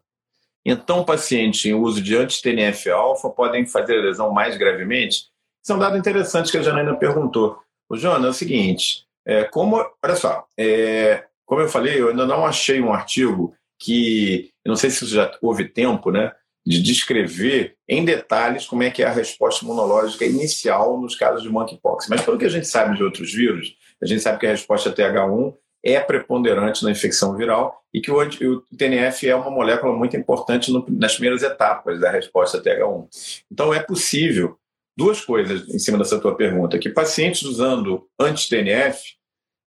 Então, 0.65 1.05
pacientes 1.05 1.63
em 1.65 1.73
uso 1.73 2.01
de 2.01 2.17
anti-TNF-alfa 2.17 3.29
podem 3.29 3.65
fazer 3.65 4.01
lesão 4.01 4.31
mais 4.31 4.57
gravemente? 4.57 5.27
Isso 5.63 5.71
é 5.71 5.75
um 5.75 5.79
dado 5.79 5.97
interessante 5.97 6.51
que 6.51 6.57
a 6.57 6.61
Janaína 6.61 6.97
perguntou. 6.97 7.57
O 7.89 7.95
Jonas, 7.95 8.25
é 8.25 8.29
o 8.29 8.33
seguinte, 8.33 9.05
é, 9.25 9.45
como, 9.45 9.77
olha 10.03 10.15
só, 10.15 10.45
é, 10.57 11.23
como 11.45 11.61
eu 11.61 11.69
falei, 11.69 12.01
eu 12.01 12.09
ainda 12.09 12.25
não 12.25 12.45
achei 12.45 12.81
um 12.81 12.91
artigo 12.91 13.53
que, 13.79 14.51
não 14.65 14.75
sei 14.75 14.89
se 14.89 15.05
já 15.05 15.31
houve 15.41 15.69
tempo, 15.69 16.11
né, 16.11 16.33
de 16.67 16.83
descrever 16.83 17.77
em 17.87 18.03
detalhes 18.03 18.65
como 18.65 18.83
é 18.83 18.91
que 18.91 19.01
é 19.01 19.05
a 19.05 19.11
resposta 19.11 19.63
imunológica 19.63 20.25
inicial 20.25 20.99
nos 20.99 21.15
casos 21.15 21.41
de 21.41 21.49
monkeypox. 21.49 22.09
Mas 22.09 22.21
pelo 22.21 22.37
que 22.37 22.43
a 22.43 22.49
gente 22.49 22.67
sabe 22.67 22.97
de 22.97 23.01
outros 23.01 23.33
vírus, 23.33 23.73
a 24.03 24.05
gente 24.05 24.21
sabe 24.21 24.37
que 24.37 24.45
a 24.45 24.51
resposta 24.51 24.91
TH1 24.91 25.55
é 25.81 25.97
preponderante 26.01 26.83
na 26.83 26.91
infecção 26.91 27.37
viral 27.37 27.81
e 27.93 28.01
que 28.01 28.11
o, 28.11 28.61
TNF 28.77 29.29
é 29.29 29.33
uma 29.33 29.49
molécula 29.49 29.95
muito 29.95 30.17
importante 30.17 30.69
no, 30.69 30.85
nas 30.89 31.13
primeiras 31.13 31.41
etapas 31.41 32.01
da 32.01 32.11
resposta 32.11 32.61
TH1. 32.61 33.07
Então 33.49 33.73
é 33.73 33.79
possível 33.79 34.57
duas 34.97 35.21
coisas 35.21 35.73
em 35.73 35.79
cima 35.79 35.97
dessa 35.97 36.19
tua 36.19 36.35
pergunta: 36.35 36.77
que 36.77 36.89
pacientes 36.89 37.43
usando 37.43 38.05
anti-TNF 38.19 39.13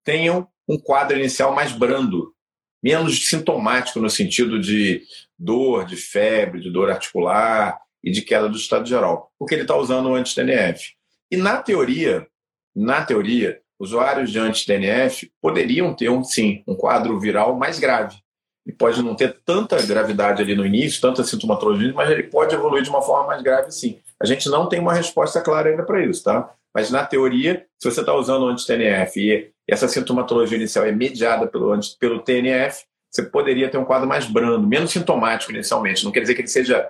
tenham 0.03 0.45
um 0.67 0.77
quadro 0.77 1.17
inicial 1.17 1.55
mais 1.55 1.71
brando, 1.71 2.33
menos 2.81 3.27
sintomático 3.27 3.99
no 3.99 4.09
sentido 4.09 4.59
de 4.59 5.03
dor, 5.37 5.85
de 5.85 5.95
febre, 5.95 6.61
de 6.61 6.71
dor 6.71 6.89
articular 6.89 7.79
e 8.03 8.11
de 8.11 8.21
queda 8.21 8.47
do 8.47 8.57
estado 8.57 8.87
geral, 8.87 9.31
porque 9.37 9.55
ele 9.55 9.63
está 9.63 9.75
usando 9.75 10.09
o 10.09 10.15
anti-TNF. 10.15 10.93
E 11.31 11.37
na 11.37 11.61
teoria, 11.61 12.27
na 12.75 13.03
teoria, 13.03 13.59
usuários 13.79 14.31
de 14.31 14.39
anti-TNF 14.39 15.31
poderiam 15.41 15.93
ter, 15.93 16.09
um, 16.09 16.23
sim, 16.23 16.63
um 16.67 16.75
quadro 16.75 17.19
viral 17.19 17.55
mais 17.57 17.79
grave. 17.79 18.17
Ele 18.65 18.75
pode 18.75 19.01
não 19.01 19.15
ter 19.15 19.39
tanta 19.45 19.81
gravidade 19.81 20.41
ali 20.41 20.55
no 20.55 20.65
início, 20.65 21.01
tanta 21.01 21.23
sintomatologia, 21.23 21.93
mas 21.93 22.09
ele 22.09 22.23
pode 22.23 22.53
evoluir 22.53 22.83
de 22.83 22.89
uma 22.89 23.01
forma 23.01 23.27
mais 23.27 23.41
grave, 23.41 23.71
sim. 23.71 23.99
A 24.21 24.25
gente 24.25 24.49
não 24.49 24.67
tem 24.67 24.79
uma 24.79 24.93
resposta 24.93 25.41
clara 25.41 25.69
ainda 25.69 25.83
para 25.83 26.05
isso, 26.05 26.23
tá? 26.23 26.53
Mas 26.73 26.91
na 26.91 27.05
teoria, 27.05 27.65
se 27.79 27.89
você 27.89 28.01
está 28.01 28.13
usando 28.13 28.43
o 28.43 28.47
anti-TNF 28.49 29.19
e 29.19 29.51
essa 29.69 29.87
sintomatologia 29.87 30.57
inicial 30.57 30.85
é 30.85 30.91
mediada 30.91 31.47
pelo, 31.47 31.77
pelo 31.99 32.19
TNF, 32.19 32.85
você 33.09 33.23
poderia 33.23 33.69
ter 33.69 33.77
um 33.77 33.85
quadro 33.85 34.07
mais 34.07 34.25
brando, 34.25 34.67
menos 34.67 34.91
sintomático 34.91 35.51
inicialmente. 35.51 36.03
Não 36.03 36.11
quer 36.11 36.21
dizer 36.21 36.35
que 36.35 36.41
ele 36.41 36.47
seja 36.47 36.89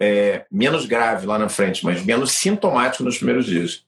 é, 0.00 0.44
menos 0.50 0.86
grave 0.86 1.26
lá 1.26 1.38
na 1.38 1.48
frente, 1.48 1.84
mas 1.84 2.04
menos 2.04 2.32
sintomático 2.32 3.02
nos 3.02 3.16
primeiros 3.16 3.46
dias. 3.46 3.84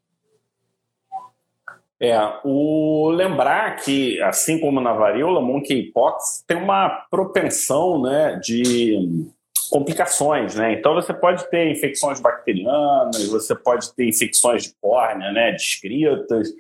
É, 1.99 2.15
o 2.45 3.09
lembrar 3.11 3.77
que, 3.77 4.21
assim 4.23 4.61
como 4.61 4.81
na 4.81 4.93
varíola, 4.93 5.41
monkeypox 5.41 6.45
tem 6.47 6.57
uma 6.57 6.91
propensão 7.11 8.03
né, 8.03 8.39
de 8.43 9.27
complicações, 9.71 10.55
né? 10.55 10.75
Então 10.75 10.95
você 10.95 11.13
pode 11.15 11.49
ter 11.51 11.71
infecções 11.71 12.21
bacterianas, 12.21 13.27
você 13.29 13.55
pode 13.55 13.93
ter 13.95 14.07
infecções 14.07 14.65
de 14.65 14.75
córnea, 14.81 15.33
né, 15.33 15.53
descritas, 15.53 16.53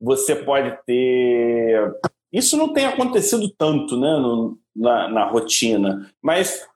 você 0.00 0.34
pode 0.36 0.76
ter. 0.84 1.92
Isso 2.32 2.56
não 2.56 2.72
tem 2.72 2.86
acontecido 2.86 3.48
tanto, 3.56 3.98
né, 3.98 4.16
no, 4.18 4.58
na, 4.74 5.08
na 5.08 5.24
rotina, 5.30 6.10
mas 6.22 6.66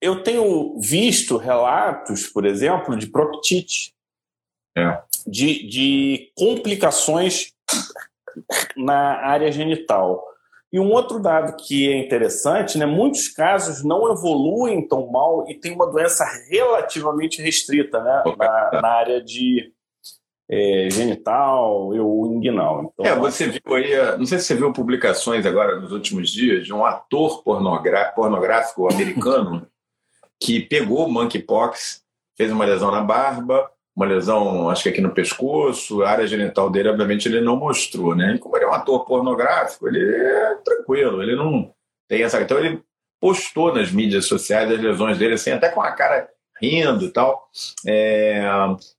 eu 0.00 0.22
tenho 0.22 0.78
visto 0.80 1.36
relatos, 1.36 2.26
por 2.26 2.44
exemplo, 2.44 2.96
de 2.96 3.06
proctite, 3.06 3.94
é. 4.76 5.00
de, 5.26 5.66
de 5.68 6.32
complicações 6.36 7.52
na 8.76 9.18
área 9.24 9.52
genital. 9.52 10.24
E 10.72 10.80
um 10.80 10.90
outro 10.90 11.20
dado 11.20 11.54
que 11.56 11.92
é 11.92 11.96
interessante, 11.98 12.78
né, 12.78 12.86
muitos 12.86 13.28
casos 13.28 13.84
não 13.84 14.10
evoluem 14.10 14.88
tão 14.88 15.06
mal 15.06 15.48
e 15.48 15.54
tem 15.54 15.72
uma 15.72 15.86
doença 15.86 16.24
relativamente 16.50 17.42
restrita 17.42 18.02
né, 18.02 18.22
na, 18.38 18.80
na 18.80 18.88
área 18.88 19.22
de 19.22 19.70
é, 20.50 20.88
genital 20.90 21.88
ou 21.88 22.26
inguinal. 22.34 22.92
Então, 22.92 23.06
é, 23.06 23.16
você 23.16 23.46
viu 23.46 23.74
aí, 23.74 24.18
não 24.18 24.26
sei 24.26 24.38
se 24.38 24.44
você 24.44 24.54
viu 24.54 24.72
publicações 24.72 25.46
agora 25.46 25.80
nos 25.80 25.92
últimos 25.92 26.30
dias 26.30 26.64
de 26.64 26.72
um 26.72 26.84
ator 26.84 27.42
pornográfico 27.42 28.92
americano 28.92 29.66
que 30.40 30.60
pegou 30.60 31.08
monkeypox, 31.08 32.02
fez 32.36 32.50
uma 32.50 32.64
lesão 32.64 32.90
na 32.90 33.00
barba, 33.00 33.70
uma 33.94 34.06
lesão, 34.06 34.70
acho 34.70 34.84
que 34.84 34.88
aqui 34.88 35.00
no 35.00 35.14
pescoço, 35.14 36.02
a 36.02 36.10
área 36.10 36.26
genital 36.26 36.70
dele, 36.70 36.88
obviamente, 36.88 37.28
ele 37.28 37.40
não 37.40 37.56
mostrou, 37.56 38.14
né? 38.14 38.34
E 38.34 38.38
como 38.38 38.56
ele 38.56 38.64
é 38.64 38.68
um 38.68 38.72
ator 38.72 39.04
pornográfico, 39.04 39.86
ele 39.86 40.02
é 40.02 40.54
tranquilo, 40.64 41.22
ele 41.22 41.36
não 41.36 41.72
tem 42.08 42.22
essa. 42.22 42.40
Então 42.40 42.58
ele 42.58 42.82
postou 43.20 43.74
nas 43.74 43.92
mídias 43.92 44.26
sociais 44.26 44.70
as 44.70 44.80
lesões 44.80 45.18
dele, 45.18 45.34
assim, 45.34 45.50
até 45.50 45.68
com 45.68 45.82
a 45.82 45.92
cara 45.92 46.28
rindo 46.62 47.04
e 47.04 47.10
tal, 47.10 47.48
é... 47.86 48.44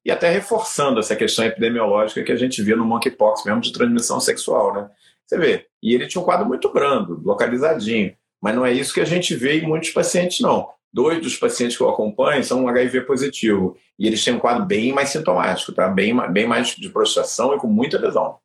e 0.03 0.11
até 0.11 0.29
reforçando 0.29 0.99
essa 0.99 1.15
questão 1.15 1.45
epidemiológica 1.45 2.23
que 2.23 2.31
a 2.31 2.35
gente 2.35 2.61
via 2.61 2.75
no 2.75 2.85
monkeypox 2.85 3.45
mesmo 3.45 3.61
de 3.61 3.71
transmissão 3.71 4.19
sexual, 4.19 4.73
né? 4.73 4.89
Você 5.25 5.37
vê, 5.37 5.67
e 5.81 5.95
ele 5.95 6.07
tinha 6.07 6.21
um 6.21 6.25
quadro 6.25 6.45
muito 6.45 6.71
brando, 6.73 7.21
localizadinho, 7.23 8.13
mas 8.41 8.55
não 8.55 8.65
é 8.65 8.73
isso 8.73 8.93
que 8.93 8.99
a 8.99 9.05
gente 9.05 9.33
vê 9.35 9.59
em 9.59 9.67
muitos 9.67 9.91
pacientes, 9.91 10.41
não 10.41 10.69
dois 10.93 11.19
dos 11.19 11.35
pacientes 11.35 11.75
que 11.75 11.81
eu 11.81 11.89
acompanho 11.89 12.43
são 12.43 12.67
HIV 12.67 13.01
positivo. 13.01 13.75
E 13.97 14.05
eles 14.05 14.23
têm 14.23 14.35
um 14.35 14.39
quadro 14.39 14.63
bem 14.63 14.93
mais 14.93 15.09
sintomático, 15.09 15.73
tá? 15.73 15.87
bem, 15.87 16.15
bem 16.31 16.45
mais 16.45 16.75
de 16.75 16.89
prostração 16.89 17.55
e 17.55 17.57
com 17.57 17.67
muita 17.67 17.97
lesão. 17.97 18.37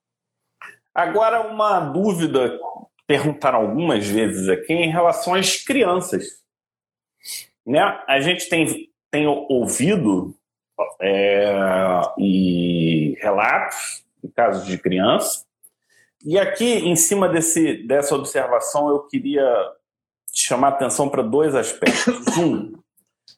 Agora, 0.94 1.46
uma 1.46 1.78
dúvida, 1.78 2.58
perguntaram 3.06 3.60
algumas 3.60 4.06
vezes 4.06 4.48
aqui, 4.48 4.72
em 4.72 4.90
relação 4.90 5.34
às 5.34 5.62
crianças. 5.62 6.24
Né? 7.66 7.80
A 8.08 8.20
gente 8.20 8.48
tem, 8.48 8.87
tem 9.10 9.26
ouvido 9.26 10.34
é, 11.00 11.52
e 12.18 13.16
relatos 13.20 14.04
em 14.22 14.28
casos 14.28 14.66
de 14.66 14.78
criança. 14.78 15.44
E 16.24 16.38
aqui, 16.38 16.64
em 16.64 16.96
cima 16.96 17.28
desse, 17.28 17.86
dessa 17.86 18.14
observação, 18.14 18.88
eu 18.88 19.00
queria 19.06 19.44
chamar 20.32 20.68
atenção 20.68 21.08
para 21.08 21.22
dois 21.22 21.54
aspectos. 21.54 22.26
Um, 22.38 22.78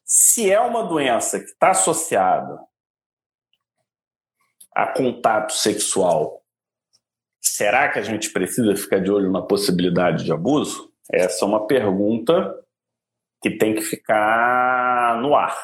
se 0.05 0.51
é 0.51 0.61
uma 0.61 0.83
doença 0.83 1.39
que 1.39 1.47
está 1.47 1.71
associada 1.71 2.61
a 4.75 4.87
contato 4.87 5.53
sexual, 5.53 6.43
será 7.41 7.89
que 7.89 7.99
a 7.99 8.03
gente 8.03 8.31
precisa 8.31 8.77
ficar 8.77 8.99
de 8.99 9.11
olho 9.11 9.31
na 9.33 9.41
possibilidade 9.41 10.25
de 10.25 10.33
abuso? 10.33 10.93
Essa 11.11 11.45
é 11.45 11.49
uma 11.49 11.67
pergunta 11.67 12.55
que 13.43 13.51
tem 13.51 13.75
que 13.75 13.83
ficar 13.83 15.21
no 15.21 15.35
ar, 15.35 15.57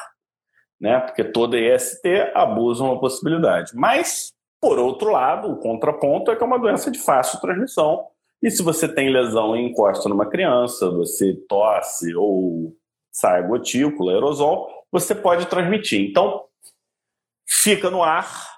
né? 0.79 0.99
Porque 0.99 1.23
toda 1.23 1.59
EST 1.59 2.31
abusa 2.33 2.83
uma 2.83 2.99
possibilidade. 2.99 3.71
Mas, 3.75 4.33
por 4.59 4.79
outro 4.79 5.11
lado, 5.11 5.51
o 5.51 5.57
contraponto 5.57 6.31
é 6.31 6.35
que 6.35 6.43
é 6.43 6.45
uma 6.45 6.59
doença 6.59 6.89
de 6.89 6.99
fácil 6.99 7.39
transmissão 7.39 8.07
E 8.41 8.51
se 8.51 8.61
você 8.61 8.87
tem 8.87 9.09
lesão 9.09 9.55
e 9.55 9.61
encosta 9.61 10.07
numa 10.07 10.29
criança, 10.29 10.89
você 10.89 11.33
tosse 11.47 12.13
ou 12.15 12.75
sai 13.11 13.47
gotícula, 13.47 14.13
aerosol, 14.13 14.67
você 14.91 15.15
pode 15.15 15.47
transmitir. 15.47 16.07
Então, 16.07 16.45
fica 17.47 17.89
no 17.89 18.03
ar, 18.03 18.56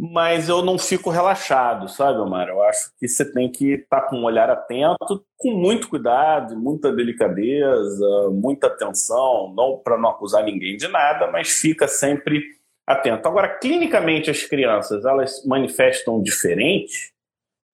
mas 0.00 0.48
eu 0.48 0.62
não 0.62 0.78
fico 0.78 1.10
relaxado, 1.10 1.88
sabe, 1.88 2.20
Omar? 2.20 2.48
Eu 2.48 2.62
acho 2.62 2.92
que 3.00 3.08
você 3.08 3.24
tem 3.32 3.50
que 3.50 3.72
estar 3.72 4.02
tá 4.02 4.06
com 4.06 4.18
um 4.18 4.24
olhar 4.24 4.48
atento, 4.48 5.24
com 5.36 5.50
muito 5.50 5.88
cuidado, 5.88 6.56
muita 6.56 6.92
delicadeza, 6.94 8.30
muita 8.30 8.68
atenção, 8.68 9.52
não 9.56 9.76
para 9.76 9.98
não 9.98 10.10
acusar 10.10 10.44
ninguém 10.44 10.76
de 10.76 10.86
nada, 10.86 11.28
mas 11.32 11.48
fica 11.48 11.88
sempre 11.88 12.44
atento. 12.86 13.26
Agora, 13.26 13.48
clinicamente, 13.58 14.30
as 14.30 14.44
crianças, 14.44 15.04
elas 15.04 15.44
manifestam 15.44 16.22
diferente? 16.22 17.12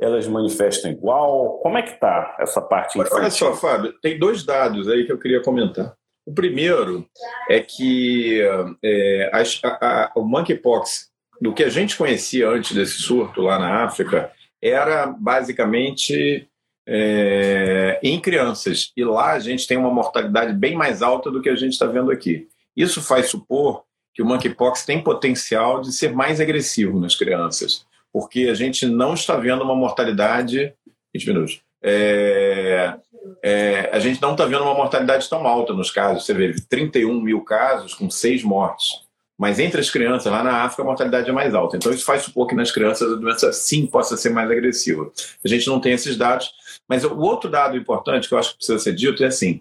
Elas 0.01 0.27
manifestam 0.27 0.91
igual? 0.91 1.59
Como 1.59 1.77
é 1.77 1.83
que 1.83 1.93
está 1.93 2.37
essa 2.41 2.63
parte 2.63 2.99
infantil? 2.99 3.19
Olha 3.19 3.31
só, 3.31 3.55
Fábio, 3.55 3.93
tem 4.01 4.19
dois 4.19 4.45
dados 4.47 4.89
aí 4.89 5.05
que 5.05 5.13
eu 5.13 5.19
queria 5.19 5.43
comentar. 5.43 5.95
O 6.27 6.33
primeiro 6.33 7.07
é 7.51 7.61
que 7.61 8.41
é, 8.83 9.31
a, 9.31 9.43
a, 9.83 10.13
o 10.17 10.23
monkeypox 10.23 11.13
do 11.45 11.53
que 11.53 11.63
a 11.63 11.69
gente 11.69 11.95
conhecia 11.95 12.49
antes 12.49 12.75
desse 12.75 13.03
surto 13.03 13.43
lá 13.43 13.59
na 13.59 13.85
África 13.85 14.33
era 14.63 15.07
basicamente 15.07 16.49
é, 16.89 18.01
em 18.03 18.19
crianças. 18.19 18.91
E 18.97 19.05
lá 19.05 19.33
a 19.33 19.39
gente 19.39 19.67
tem 19.67 19.77
uma 19.77 19.93
mortalidade 19.93 20.55
bem 20.55 20.75
mais 20.75 21.03
alta 21.03 21.31
do 21.31 21.43
que 21.43 21.51
a 21.51 21.55
gente 21.55 21.73
está 21.73 21.85
vendo 21.85 22.11
aqui. 22.11 22.49
Isso 22.75 23.03
faz 23.03 23.27
supor 23.27 23.85
que 24.15 24.23
o 24.23 24.25
monkeypox 24.25 24.87
tem 24.87 25.03
potencial 25.03 25.83
de 25.83 25.93
ser 25.93 26.15
mais 26.15 26.41
agressivo 26.41 26.99
nas 26.99 27.15
crianças, 27.15 27.85
porque 28.11 28.49
a 28.51 28.55
gente 28.55 28.87
não 28.87 29.13
está 29.13 29.37
vendo 29.37 29.65
uma 29.65 29.77
mortalidade. 29.77 30.73
20 31.15 31.27
minutos. 31.27 31.61
É, 31.83 32.95
é, 33.43 33.91
a 33.93 33.99
gente 33.99 34.23
não 34.23 34.33
está 34.33 34.47
vendo 34.47 34.63
uma 34.63 34.75
mortalidade 34.75 35.29
tão 35.29 35.47
alta 35.47 35.75
nos 35.75 35.91
casos. 35.91 36.25
Você 36.25 36.33
vê 36.33 36.55
31 36.71 37.21
mil 37.21 37.43
casos 37.43 37.93
com 37.93 38.09
seis 38.09 38.43
mortes. 38.43 39.04
Mas 39.39 39.59
entre 39.59 39.81
as 39.81 39.91
crianças, 39.91 40.31
lá 40.31 40.45
na 40.45 40.63
África, 40.63 40.83
a 40.83 40.87
mortalidade 40.87 41.29
é 41.29 41.33
mais 41.33 41.55
alta. 41.55 41.77
Então, 41.77 41.93
isso 41.93 42.05
faz 42.05 42.23
supor 42.23 42.47
que 42.47 42.55
nas 42.55 42.71
crianças 42.71 43.13
a 43.13 43.17
doença 43.17 43.53
sim 43.53 43.87
possa 43.87 44.17
ser 44.17 44.31
mais 44.31 44.51
agressiva. 44.51 45.11
A 45.45 45.49
gente 45.49 45.67
não 45.67 45.81
tem 45.81 45.93
esses 45.93 46.17
dados. 46.17 46.53
Mas 46.89 47.05
o 47.05 47.19
outro 47.19 47.51
dado 47.51 47.77
importante 47.77 48.29
que 48.29 48.35
eu 48.35 48.39
acho 48.39 48.51
que 48.51 48.59
precisa 48.59 48.79
ser 48.79 48.95
dito 48.95 49.25
é 49.25 49.27
assim: 49.27 49.61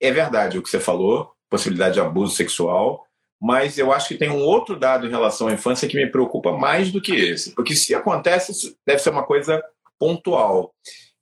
é 0.00 0.10
verdade 0.10 0.58
o 0.58 0.62
que 0.62 0.68
você 0.68 0.80
falou, 0.80 1.32
possibilidade 1.48 1.94
de 1.94 2.00
abuso 2.00 2.34
sexual, 2.34 3.06
mas 3.40 3.76
eu 3.78 3.92
acho 3.92 4.08
que 4.08 4.16
tem 4.16 4.30
um 4.30 4.42
outro 4.42 4.76
dado 4.76 5.06
em 5.06 5.10
relação 5.10 5.48
à 5.48 5.52
infância 5.52 5.88
que 5.88 5.96
me 5.96 6.06
preocupa 6.06 6.52
mais 6.52 6.90
do 6.90 7.00
que 7.00 7.14
esse. 7.14 7.54
Porque 7.54 7.74
se 7.74 7.94
acontece, 7.94 8.76
deve 8.86 9.00
ser 9.00 9.10
uma 9.10 9.24
coisa 9.24 9.62
pontual, 9.98 10.72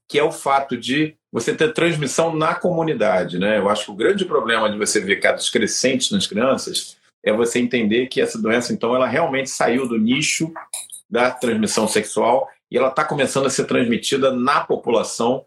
que 0.09 0.19
é 0.19 0.23
o 0.23 0.33
fato 0.33 0.77
de 0.77 1.17
você 1.33 1.55
ter 1.55 1.73
transmissão 1.73 2.35
na 2.35 2.55
comunidade. 2.55 3.39
Né? 3.39 3.59
Eu 3.59 3.69
acho 3.69 3.87
que 3.87 3.91
o 3.91 3.97
grande 3.97 4.25
problema 4.25 4.71
de 4.71 4.77
você 4.77 5.01
ver 5.01 5.17
casos 5.17 5.49
crescentes 5.49 6.11
nas 6.11 6.27
crianças 6.27 6.97
é 7.25 7.33
você 7.33 7.59
entender 7.59 8.07
que 8.07 8.21
essa 8.21 8.41
doença, 8.41 8.73
então, 8.73 8.95
ela 8.95 9.07
realmente 9.07 9.51
saiu 9.51 9.87
do 9.87 9.99
nicho 9.99 10.53
da 11.09 11.31
transmissão 11.31 11.89
sexual 11.89 12.49
e 12.71 12.79
ela 12.79 12.89
está 12.89 13.05
começando 13.05 13.47
a 13.47 13.51
ser 13.51 13.65
transmitida 13.65 14.33
na 14.33 14.61
população 14.61 15.45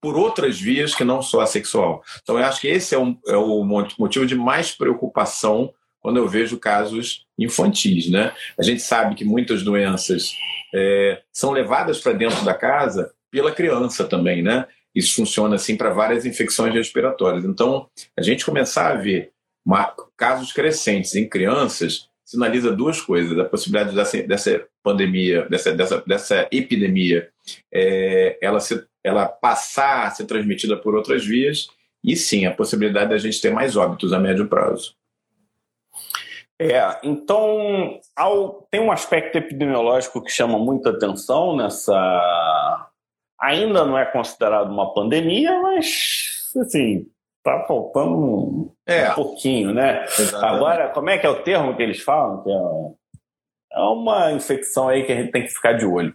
por 0.00 0.16
outras 0.16 0.60
vias 0.60 0.94
que 0.94 1.02
não 1.02 1.20
só 1.20 1.40
a 1.40 1.46
sexual. 1.46 2.02
Então, 2.22 2.38
eu 2.38 2.44
acho 2.44 2.60
que 2.60 2.68
esse 2.68 2.94
é, 2.94 2.98
um, 2.98 3.18
é 3.26 3.36
o 3.36 3.64
motivo 3.98 4.26
de 4.26 4.36
mais 4.36 4.70
preocupação 4.70 5.72
quando 6.00 6.18
eu 6.18 6.28
vejo 6.28 6.58
casos 6.58 7.26
infantis. 7.38 8.08
Né? 8.08 8.32
A 8.58 8.62
gente 8.62 8.80
sabe 8.80 9.14
que 9.14 9.24
muitas 9.24 9.62
doenças 9.62 10.36
é, 10.72 11.22
são 11.32 11.50
levadas 11.50 12.00
para 12.00 12.12
dentro 12.12 12.44
da 12.44 12.54
casa 12.54 13.12
pela 13.30 13.52
criança 13.52 14.04
também, 14.04 14.42
né? 14.42 14.66
Isso 14.94 15.14
funciona 15.16 15.56
assim 15.56 15.76
para 15.76 15.90
várias 15.90 16.24
infecções 16.24 16.72
respiratórias. 16.72 17.44
Então, 17.44 17.88
a 18.18 18.22
gente 18.22 18.44
começar 18.44 18.90
a 18.90 18.94
ver 18.94 19.32
casos 20.16 20.52
crescentes 20.52 21.14
em 21.14 21.28
crianças 21.28 22.08
sinaliza 22.24 22.70
duas 22.70 23.00
coisas: 23.00 23.38
a 23.38 23.44
possibilidade 23.44 23.94
dessa, 23.94 24.22
dessa 24.22 24.66
pandemia, 24.82 25.48
dessa, 25.48 25.72
dessa, 25.72 26.02
dessa 26.06 26.48
epidemia, 26.52 27.30
é, 27.72 28.38
ela, 28.42 28.60
se, 28.60 28.84
ela 29.02 29.26
passar 29.26 30.06
a 30.06 30.10
ser 30.10 30.26
transmitida 30.26 30.76
por 30.76 30.94
outras 30.94 31.24
vias, 31.24 31.68
e 32.04 32.14
sim, 32.14 32.44
a 32.44 32.54
possibilidade 32.54 33.10
da 33.10 33.18
gente 33.18 33.40
ter 33.40 33.50
mais 33.50 33.76
óbitos 33.76 34.12
a 34.12 34.18
médio 34.18 34.46
prazo. 34.48 34.94
É, 36.60 36.98
então 37.04 38.00
ao, 38.16 38.66
tem 38.68 38.80
um 38.80 38.90
aspecto 38.90 39.38
epidemiológico 39.38 40.22
que 40.22 40.30
chama 40.30 40.58
muita 40.58 40.90
atenção 40.90 41.56
nessa. 41.56 42.90
Ainda 43.40 43.84
não 43.84 43.96
é 43.96 44.04
considerado 44.04 44.68
uma 44.68 44.92
pandemia, 44.92 45.60
mas 45.62 46.50
assim, 46.56 47.06
tá 47.48 47.64
faltando 47.66 48.16
um, 48.16 48.72
é. 48.86 49.10
um 49.10 49.14
pouquinho, 49.14 49.72
né? 49.72 50.04
Exatamente. 50.04 50.44
Agora, 50.44 50.88
como 50.90 51.10
é 51.10 51.18
que 51.18 51.26
é 51.26 51.30
o 51.30 51.42
termo 51.42 51.76
que 51.76 51.82
eles 51.82 52.00
falam? 52.00 52.42
Que 52.42 52.50
é, 52.50 53.78
é 53.78 53.80
uma 53.80 54.32
infecção 54.32 54.88
aí 54.88 55.04
que 55.04 55.12
a 55.12 55.16
gente 55.16 55.32
tem 55.32 55.42
que 55.42 55.52
ficar 55.52 55.72
de 55.72 55.84
olho. 55.84 56.14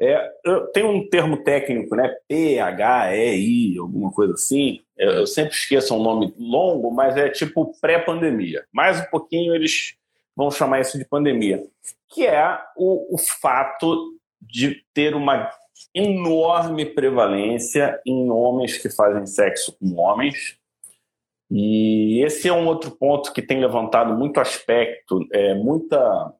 É, 0.00 0.30
tem 0.72 0.84
um 0.84 1.08
termo 1.08 1.44
técnico, 1.44 1.94
né? 1.94 2.14
PHEI, 2.28 3.78
alguma 3.78 4.10
coisa 4.10 4.34
assim. 4.34 4.80
Eu, 4.96 5.10
eu 5.12 5.26
sempre 5.26 5.54
esqueço 5.54 5.94
um 5.94 6.02
nome 6.02 6.34
longo, 6.38 6.90
mas 6.90 7.16
é 7.16 7.28
tipo 7.28 7.72
pré-pandemia. 7.80 8.64
Mais 8.72 9.00
um 9.00 9.04
pouquinho 9.10 9.54
eles 9.54 9.94
vão 10.34 10.50
chamar 10.50 10.80
isso 10.80 10.98
de 10.98 11.04
pandemia, 11.04 11.62
que 12.08 12.26
é 12.26 12.58
o, 12.76 13.14
o 13.14 13.18
fato 13.18 14.18
de 14.40 14.82
ter 14.92 15.14
uma 15.14 15.50
enorme 15.94 16.86
prevalência 16.86 18.00
em 18.06 18.30
homens 18.30 18.78
que 18.78 18.88
fazem 18.88 19.26
sexo 19.26 19.76
com 19.78 19.94
homens. 19.96 20.56
E 21.54 22.24
esse 22.24 22.48
é 22.48 22.52
um 22.52 22.66
outro 22.66 22.90
ponto 22.92 23.30
que 23.30 23.42
tem 23.42 23.60
levantado 23.60 24.14
muito 24.16 24.40
aspecto, 24.40 25.26
é, 25.30 25.54
muita 25.54 26.32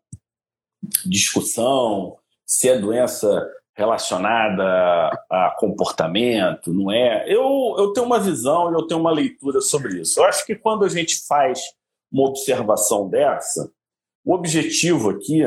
discussão 1.04 2.16
se 2.46 2.70
é 2.70 2.78
doença 2.78 3.46
relacionada 3.74 5.10
a 5.30 5.54
comportamento, 5.58 6.72
não 6.72 6.90
é? 6.90 7.24
Eu, 7.26 7.74
eu 7.78 7.92
tenho 7.92 8.06
uma 8.06 8.18
visão 8.18 8.70
e 8.70 8.74
eu 8.74 8.86
tenho 8.86 9.00
uma 9.00 9.10
leitura 9.10 9.60
sobre 9.60 10.00
isso. 10.00 10.18
Eu 10.18 10.24
acho 10.24 10.46
que 10.46 10.56
quando 10.56 10.82
a 10.84 10.88
gente 10.88 11.26
faz 11.26 11.60
uma 12.10 12.28
observação 12.28 13.08
dessa, 13.08 13.70
o 14.24 14.32
objetivo 14.32 15.10
aqui 15.10 15.42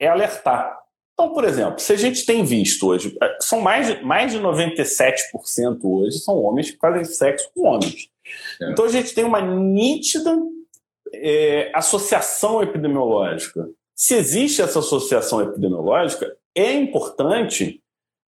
é 0.00 0.08
alertar. 0.08 0.76
Então, 1.12 1.32
por 1.32 1.44
exemplo, 1.44 1.78
se 1.78 1.92
a 1.92 1.96
gente 1.96 2.26
tem 2.26 2.42
visto 2.42 2.88
hoje, 2.88 3.16
é, 3.22 3.36
são 3.40 3.60
mais 3.60 4.02
mais 4.02 4.32
de 4.32 4.40
97% 4.40 5.78
hoje 5.84 6.18
são 6.18 6.36
homens 6.36 6.72
que 6.72 6.78
fazem 6.78 7.04
sexo 7.04 7.48
com 7.54 7.68
homens. 7.68 8.08
É. 8.60 8.70
Então 8.70 8.84
a 8.84 8.88
gente 8.88 9.14
tem 9.14 9.24
uma 9.24 9.40
nítida 9.40 10.36
é, 11.14 11.70
associação 11.74 12.62
epidemiológica. 12.62 13.68
Se 13.94 14.14
existe 14.14 14.62
essa 14.62 14.78
associação 14.78 15.40
epidemiológica, 15.40 16.34
é 16.54 16.72
importante 16.72 17.82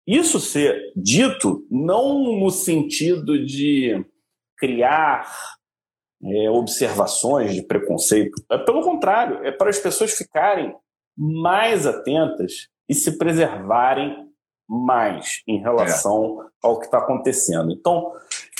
isso 0.07 0.39
ser 0.39 0.93
dito 0.95 1.65
não 1.69 2.39
no 2.39 2.51
sentido 2.51 3.43
de 3.43 4.05
criar 4.57 5.27
é, 6.23 6.49
observações 6.49 7.53
de 7.53 7.63
preconceito. 7.63 8.33
É, 8.51 8.57
pelo 8.57 8.81
contrário, 8.81 9.43
é 9.43 9.51
para 9.51 9.69
as 9.69 9.79
pessoas 9.79 10.11
ficarem 10.11 10.73
mais 11.17 11.85
atentas 11.85 12.67
e 12.87 12.93
se 12.93 13.17
preservarem 13.17 14.25
mais 14.67 15.41
em 15.47 15.59
relação 15.59 16.41
é. 16.41 16.45
ao 16.61 16.79
que 16.79 16.85
está 16.85 16.99
acontecendo. 16.99 17.71
Então, 17.71 18.13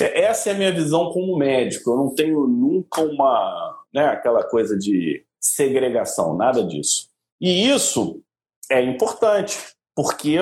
essa 0.04 0.50
é 0.50 0.54
a 0.54 0.58
minha 0.58 0.72
visão 0.72 1.12
como 1.12 1.38
médico. 1.38 1.91
Eu 1.91 1.98
não 1.98 2.14
tenho 2.14 2.48
nunca 2.48 3.02
uma, 3.02 3.86
né, 3.93 4.06
aquela 4.08 4.43
coisa 4.43 4.78
de 4.78 5.26
segregação, 5.39 6.36
nada 6.36 6.64
disso. 6.64 7.10
E 7.39 7.70
isso 7.70 8.22
é 8.70 8.82
importante, 8.82 9.58
porque 9.96 10.39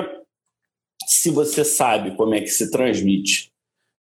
se 1.06 1.30
você 1.30 1.64
sabe 1.64 2.16
como 2.16 2.34
é 2.34 2.42
que 2.42 2.48
se 2.48 2.72
transmite, 2.72 3.52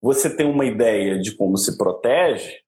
você 0.01 0.33
tem 0.33 0.45
uma 0.45 0.65
ideia 0.65 1.19
de 1.19 1.35
como 1.35 1.57
se 1.57 1.77
protege, 1.77 2.59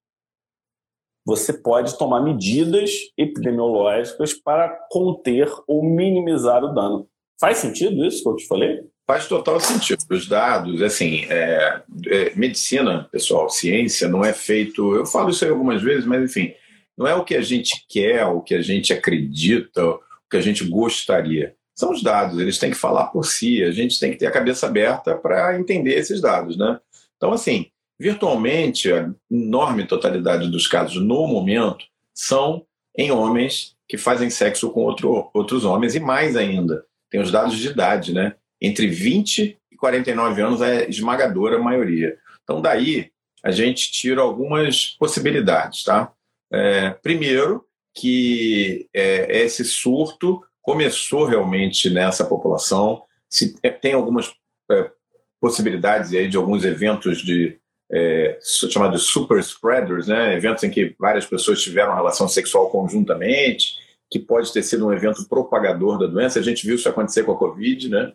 você 1.25 1.53
pode 1.53 1.97
tomar 1.97 2.21
medidas 2.21 2.91
epidemiológicas 3.17 4.33
para 4.33 4.69
conter 4.89 5.47
ou 5.67 5.83
minimizar 5.83 6.63
o 6.63 6.73
dano. 6.73 7.07
Faz 7.39 7.59
sentido 7.59 8.05
isso 8.05 8.23
que 8.23 8.29
eu 8.29 8.35
te 8.35 8.47
falei? 8.47 8.83
Faz 9.11 9.27
total 9.27 9.59
sentido. 9.59 9.99
Os 10.09 10.25
dados, 10.25 10.81
assim, 10.81 11.25
é, 11.25 11.81
é, 12.07 12.33
medicina, 12.33 13.09
pessoal, 13.11 13.49
ciência 13.49 14.07
não 14.07 14.23
é 14.23 14.31
feito. 14.31 14.95
Eu 14.95 15.05
falo 15.05 15.31
isso 15.31 15.43
aí 15.43 15.51
algumas 15.51 15.81
vezes, 15.81 16.05
mas 16.05 16.23
enfim, 16.23 16.53
não 16.97 17.05
é 17.05 17.13
o 17.13 17.25
que 17.25 17.35
a 17.35 17.41
gente 17.41 17.85
quer, 17.89 18.25
o 18.27 18.39
que 18.39 18.55
a 18.55 18.61
gente 18.61 18.93
acredita, 18.93 19.85
o 19.85 19.99
que 20.29 20.37
a 20.37 20.41
gente 20.41 20.63
gostaria. 20.63 21.53
São 21.75 21.91
os 21.91 22.01
dados, 22.01 22.39
eles 22.39 22.57
têm 22.57 22.71
que 22.71 22.77
falar 22.77 23.07
por 23.07 23.25
si, 23.25 23.61
a 23.61 23.71
gente 23.71 23.99
tem 23.99 24.11
que 24.11 24.17
ter 24.17 24.27
a 24.27 24.31
cabeça 24.31 24.67
aberta 24.67 25.13
para 25.13 25.59
entender 25.59 25.95
esses 25.95 26.21
dados, 26.21 26.55
né? 26.55 26.79
Então, 27.17 27.33
assim, 27.33 27.65
virtualmente, 27.99 28.93
a 28.93 29.11
enorme 29.29 29.85
totalidade 29.85 30.49
dos 30.49 30.67
casos 30.67 31.03
no 31.03 31.27
momento 31.27 31.83
são 32.15 32.65
em 32.97 33.11
homens 33.11 33.75
que 33.89 33.97
fazem 33.97 34.29
sexo 34.29 34.69
com 34.69 34.83
outro, 34.83 35.29
outros 35.33 35.65
homens, 35.65 35.95
e 35.95 35.99
mais 35.99 36.37
ainda, 36.37 36.85
tem 37.09 37.19
os 37.19 37.29
dados 37.29 37.57
de 37.57 37.67
idade, 37.67 38.13
né? 38.13 38.35
Entre 38.61 38.87
20 38.87 39.57
e 39.71 39.75
49 39.75 40.41
anos 40.41 40.61
é 40.61 40.89
esmagadora 40.89 41.57
maioria. 41.57 42.17
Então, 42.43 42.61
daí, 42.61 43.11
a 43.43 43.51
gente 43.51 43.91
tira 43.91 44.21
algumas 44.21 44.95
possibilidades, 44.99 45.83
tá? 45.83 46.11
É, 46.51 46.91
primeiro, 47.01 47.65
que 47.93 48.87
é, 48.93 49.43
esse 49.43 49.65
surto 49.65 50.41
começou 50.61 51.25
realmente 51.25 51.89
nessa 51.89 52.23
população, 52.23 53.03
se, 53.29 53.55
é, 53.63 53.69
tem 53.69 53.93
algumas 53.93 54.31
é, 54.69 54.91
possibilidades 55.39 56.13
aí 56.13 56.27
de 56.27 56.37
alguns 56.37 56.63
eventos 56.63 57.19
de 57.19 57.59
é, 57.91 58.39
chamados 58.41 59.07
super 59.07 59.39
spreaders, 59.39 60.07
né? 60.07 60.35
eventos 60.35 60.63
em 60.63 60.69
que 60.69 60.95
várias 60.97 61.25
pessoas 61.25 61.61
tiveram 61.61 61.95
relação 61.95 62.27
sexual 62.27 62.69
conjuntamente, 62.69 63.75
que 64.11 64.19
pode 64.19 64.51
ter 64.51 64.61
sido 64.61 64.85
um 64.85 64.93
evento 64.93 65.25
propagador 65.27 65.97
da 65.97 66.05
doença. 66.05 66.37
A 66.37 66.43
gente 66.43 66.67
viu 66.67 66.75
isso 66.75 66.89
acontecer 66.89 67.23
com 67.23 67.31
a 67.31 67.37
Covid, 67.37 67.89
né? 67.89 68.11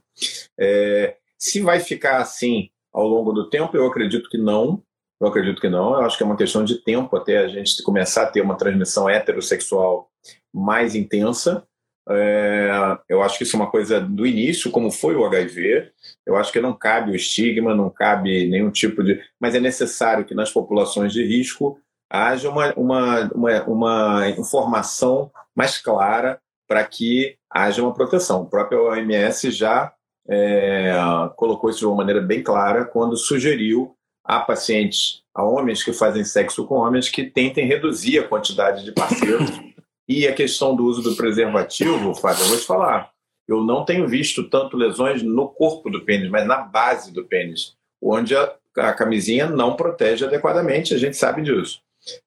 É, 0.60 1.16
se 1.38 1.60
vai 1.60 1.80
ficar 1.80 2.18
assim 2.18 2.68
ao 2.92 3.08
longo 3.08 3.32
do 3.32 3.48
tempo, 3.48 3.74
eu 3.74 3.86
acredito 3.86 4.28
que 4.28 4.36
não. 4.36 4.82
Eu 5.18 5.28
acredito 5.28 5.58
que 5.58 5.70
não. 5.70 5.94
Eu 5.94 6.02
acho 6.02 6.18
que 6.18 6.22
é 6.22 6.26
uma 6.26 6.36
questão 6.36 6.62
de 6.62 6.76
tempo 6.82 7.16
até 7.16 7.38
a 7.38 7.48
gente 7.48 7.82
começar 7.82 8.24
a 8.24 8.26
ter 8.26 8.42
uma 8.42 8.58
transmissão 8.58 9.08
heterossexual 9.08 10.10
mais 10.52 10.94
intensa. 10.94 11.66
É, 12.08 12.98
eu 13.08 13.22
acho 13.22 13.38
que 13.38 13.44
isso 13.44 13.56
é 13.56 13.58
uma 13.58 13.70
coisa 13.70 13.98
do 13.98 14.26
início, 14.26 14.70
como 14.70 14.90
foi 14.90 15.16
o 15.16 15.24
HIV. 15.24 15.90
Eu 16.26 16.36
acho 16.36 16.52
que 16.52 16.60
não 16.60 16.74
cabe 16.74 17.10
o 17.10 17.16
estigma, 17.16 17.74
não 17.74 17.88
cabe 17.88 18.46
nenhum 18.46 18.70
tipo 18.70 19.02
de. 19.02 19.18
Mas 19.40 19.54
é 19.54 19.60
necessário 19.60 20.26
que 20.26 20.34
nas 20.34 20.50
populações 20.50 21.12
de 21.12 21.24
risco 21.24 21.80
haja 22.10 22.48
uma, 22.48 22.72
uma, 22.74 23.30
uma, 23.34 23.62
uma 23.64 24.28
informação 24.30 25.30
mais 25.54 25.78
clara 25.78 26.40
para 26.68 26.84
que 26.84 27.36
haja 27.50 27.82
uma 27.82 27.94
proteção. 27.94 28.42
O 28.42 28.46
próprio 28.46 28.88
OMS 28.88 29.50
já 29.50 29.92
é, 30.28 30.92
colocou 31.36 31.70
isso 31.70 31.80
de 31.80 31.86
uma 31.86 31.96
maneira 31.96 32.20
bem 32.20 32.42
clara 32.42 32.84
quando 32.84 33.16
sugeriu 33.16 33.96
a 34.24 34.40
pacientes, 34.40 35.22
a 35.32 35.44
homens 35.44 35.84
que 35.84 35.92
fazem 35.92 36.24
sexo 36.24 36.66
com 36.66 36.74
homens, 36.74 37.08
que 37.08 37.24
tentem 37.24 37.66
reduzir 37.66 38.18
a 38.18 38.26
quantidade 38.26 38.84
de 38.84 38.92
parceiros. 38.92 39.50
e 40.08 40.26
a 40.26 40.34
questão 40.34 40.74
do 40.74 40.84
uso 40.84 41.02
do 41.02 41.16
preservativo, 41.16 42.14
Fábio, 42.14 42.42
eu 42.42 42.48
vou 42.48 42.58
te 42.58 42.66
falar, 42.66 43.10
eu 43.46 43.62
não 43.62 43.84
tenho 43.84 44.08
visto 44.08 44.48
tanto 44.50 44.76
lesões 44.76 45.22
no 45.22 45.48
corpo 45.48 45.88
do 45.88 46.04
pênis, 46.04 46.28
mas 46.28 46.46
na 46.46 46.58
base 46.58 47.12
do 47.12 47.24
pênis, 47.24 47.76
onde 48.02 48.36
a, 48.36 48.52
a 48.76 48.92
camisinha 48.92 49.46
não 49.46 49.76
protege 49.76 50.24
adequadamente, 50.24 50.92
a 50.92 50.98
gente 50.98 51.16
sabe 51.16 51.42
disso. 51.42 51.80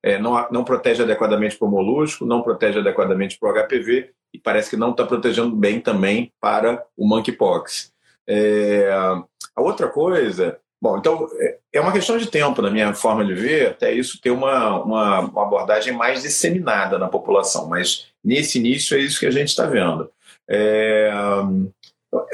É, 0.03 0.17
não, 0.19 0.47
não 0.51 0.63
protege 0.63 1.03
adequadamente 1.03 1.57
para 1.57 1.67
o 1.67 1.71
molusco, 1.71 2.25
não 2.25 2.41
protege 2.41 2.79
adequadamente 2.79 3.37
para 3.39 3.49
o 3.49 3.53
HPV 3.53 4.11
e 4.33 4.39
parece 4.39 4.69
que 4.69 4.77
não 4.77 4.91
está 4.91 5.05
protegendo 5.05 5.55
bem 5.55 5.79
também 5.79 6.31
para 6.39 6.85
o 6.95 7.07
monkeypox. 7.07 7.91
É, 8.27 8.91
a 9.55 9.61
outra 9.61 9.87
coisa 9.87 10.59
Bom, 10.81 10.97
então 10.97 11.27
é, 11.39 11.57
é 11.73 11.81
uma 11.81 11.91
questão 11.91 12.17
de 12.17 12.27
tempo, 12.27 12.61
na 12.61 12.71
minha 12.71 12.93
forma 12.93 13.25
de 13.25 13.33
ver, 13.33 13.67
até 13.67 13.91
isso 13.91 14.21
ter 14.21 14.31
uma, 14.31 14.81
uma, 14.81 15.19
uma, 15.19 15.43
abordagem 15.43 15.93
mais 15.93 16.21
disseminada 16.21 16.97
na 16.97 17.09
população, 17.09 17.67
mas 17.67 18.07
nesse 18.23 18.59
início 18.59 18.97
é 18.97 19.01
isso 19.01 19.19
que 19.19 19.25
a 19.25 19.31
gente 19.31 19.49
está 19.49 19.65
vendo. 19.65 20.09
É, 20.49 21.11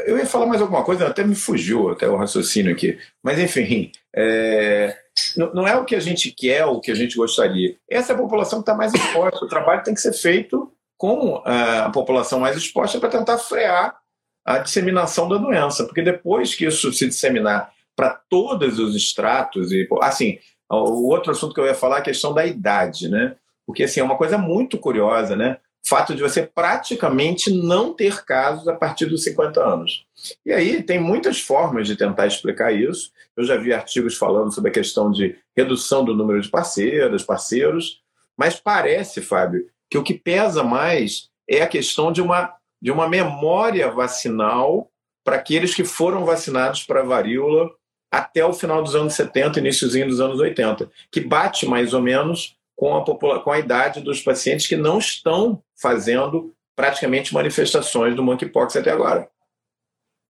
eu 0.06 0.18
ia 0.18 0.28
falar 0.28 0.46
mais 0.46 0.62
alguma 0.62 0.84
coisa, 0.84 1.08
até 1.08 1.24
me 1.24 1.36
fugiu 1.36 1.90
até 1.90 2.08
o 2.08 2.16
raciocínio 2.16 2.72
aqui, 2.72 3.00
mas 3.24 3.40
enfim, 3.40 3.92
é, 4.16 4.96
não 5.36 5.68
é 5.68 5.76
o 5.76 5.86
que 5.86 5.96
a 5.96 6.00
gente 6.00 6.32
quer, 6.32 6.66
o 6.66 6.80
que 6.80 6.92
a 6.92 6.96
gente 6.96 7.16
gostaria. 7.16 7.76
Essa 7.90 8.14
é 8.14 8.16
a 8.16 8.20
população 8.20 8.60
que 8.60 8.64
está 8.64 8.76
mais 8.76 8.94
exposta. 8.94 9.46
O 9.46 9.50
trabalho 9.50 9.84
tem 9.84 9.94
que 9.94 10.02
ser 10.02 10.14
feito 10.14 10.72
com 10.98 11.42
a 11.46 11.90
população 11.90 12.40
mais 12.40 12.56
exposta 12.58 13.00
para 13.00 13.10
tentar 13.10 13.38
frear 13.38 13.98
a 14.46 14.60
disseminação 14.60 15.28
da 15.28 15.38
doença, 15.38 15.86
porque 15.86 16.02
depois 16.02 16.54
que 16.54 16.66
isso 16.66 16.92
se 16.94 17.08
disseminar 17.08 17.72
para 17.96 18.12
todos 18.30 18.78
os 18.78 18.96
estratos. 18.96 19.72
E, 19.72 19.88
assim, 20.02 20.38
o 20.70 21.10
outro 21.10 21.32
assunto 21.32 21.54
que 21.54 21.60
eu 21.60 21.66
ia 21.66 21.74
falar 21.74 21.98
é 21.98 22.00
a 22.00 22.04
questão 22.04 22.34
da 22.34 22.46
idade, 22.46 23.10
né? 23.10 23.36
Porque 23.66 23.84
assim, 23.84 24.00
é 24.00 24.04
uma 24.04 24.18
coisa 24.18 24.38
muito 24.38 24.78
curiosa, 24.78 25.36
né? 25.36 25.58
O 25.84 25.90
fato 25.90 26.16
de 26.16 26.22
você 26.22 26.44
praticamente 26.44 27.52
não 27.52 27.94
ter 27.94 28.24
casos 28.24 28.68
a 28.68 28.74
partir 28.74 29.06
dos 29.06 29.24
50 29.24 29.64
anos. 29.64 30.06
E 30.46 30.52
aí 30.52 30.82
tem 30.84 31.00
muitas 31.00 31.40
formas 31.40 31.88
de 31.88 31.96
tentar 31.96 32.28
explicar 32.28 32.72
isso. 32.72 33.12
Eu 33.38 33.44
já 33.44 33.58
vi 33.58 33.74
artigos 33.74 34.18
falando 34.18 34.54
sobre 34.54 34.70
a 34.72 34.74
questão 34.74 35.12
de 35.12 35.38
redução 35.56 36.04
do 36.04 36.16
número 36.16 36.42
de 36.42 36.50
parceiras, 36.50 37.24
parceiros, 37.24 38.02
mas 38.38 38.60
parece, 38.60 39.22
Fábio, 39.22 39.68
que 39.90 39.98
o 39.98 40.04
que 40.04 40.14
pesa 40.14 40.64
mais 40.64 41.30
é 41.48 41.62
a 41.62 41.68
questão 41.68 42.12
de 42.12 42.22
uma, 42.22 42.54
de 42.82 42.92
uma 42.92 43.08
memória 43.08 43.90
vacinal 43.90 44.90
para 45.24 45.38
aqueles 45.38 45.74
que 45.74 45.84
foram 45.84 46.26
vacinados 46.26 46.84
para 46.84 47.02
a 47.02 47.06
varíola 47.06 47.70
até 48.12 48.46
o 48.46 48.54
final 48.54 48.82
dos 48.82 48.96
anos 48.96 49.14
70, 49.14 49.60
iníciozinho 49.60 50.08
dos 50.08 50.22
anos 50.22 50.40
80, 50.40 50.90
que 51.12 51.20
bate 51.20 51.66
mais 51.66 51.94
ou 51.94 52.02
menos 52.02 52.56
com 52.76 52.96
a, 52.96 53.42
com 53.42 53.52
a 53.52 53.60
idade 53.60 54.02
dos 54.02 54.22
pacientes 54.22 54.68
que 54.68 54.76
não 54.76 55.00
estão 55.00 55.62
fazendo 55.82 56.54
praticamente 56.76 57.34
manifestações 57.34 58.16
do 58.16 58.24
monkeypox 58.24 58.76
até 58.76 58.92
agora. 58.92 59.30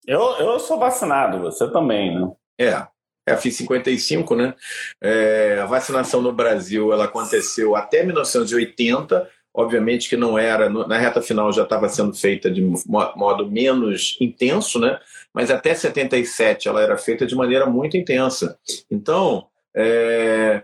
Eu, 0.08 0.22
eu 0.38 0.60
sou 0.60 0.80
vacinado, 0.80 1.40
você 1.40 1.70
também, 1.72 2.20
né? 2.20 2.32
É, 2.60 2.88
é 3.26 3.32
a 3.32 3.38
fiz 3.38 3.56
55, 3.58 4.36
né? 4.36 4.54
É, 5.02 5.60
a 5.62 5.66
vacinação 5.66 6.22
no 6.22 6.32
Brasil 6.32 6.94
ela 6.94 7.06
aconteceu 7.06 7.76
até 7.76 8.04
1980, 8.04 9.30
obviamente 9.54 10.08
que 10.08 10.18
não 10.18 10.38
era, 10.38 10.70
na 10.70 10.98
reta 10.98 11.22
final 11.22 11.52
já 11.52 11.64
estava 11.64 11.90
sendo 11.90 12.14
feita 12.14 12.52
de 12.52 12.62
modo 13.16 13.50
menos 13.50 14.18
intenso, 14.20 14.80
né? 14.80 15.00
mas 15.36 15.52
até 15.52 15.76
77 15.76 16.70
ela 16.70 16.82
era 16.82 16.98
feita 16.98 17.26
de 17.26 17.36
maneira 17.36 17.66
muito 17.66 17.98
intensa. 17.98 18.58
Então, 18.90 19.48
é, 19.76 20.64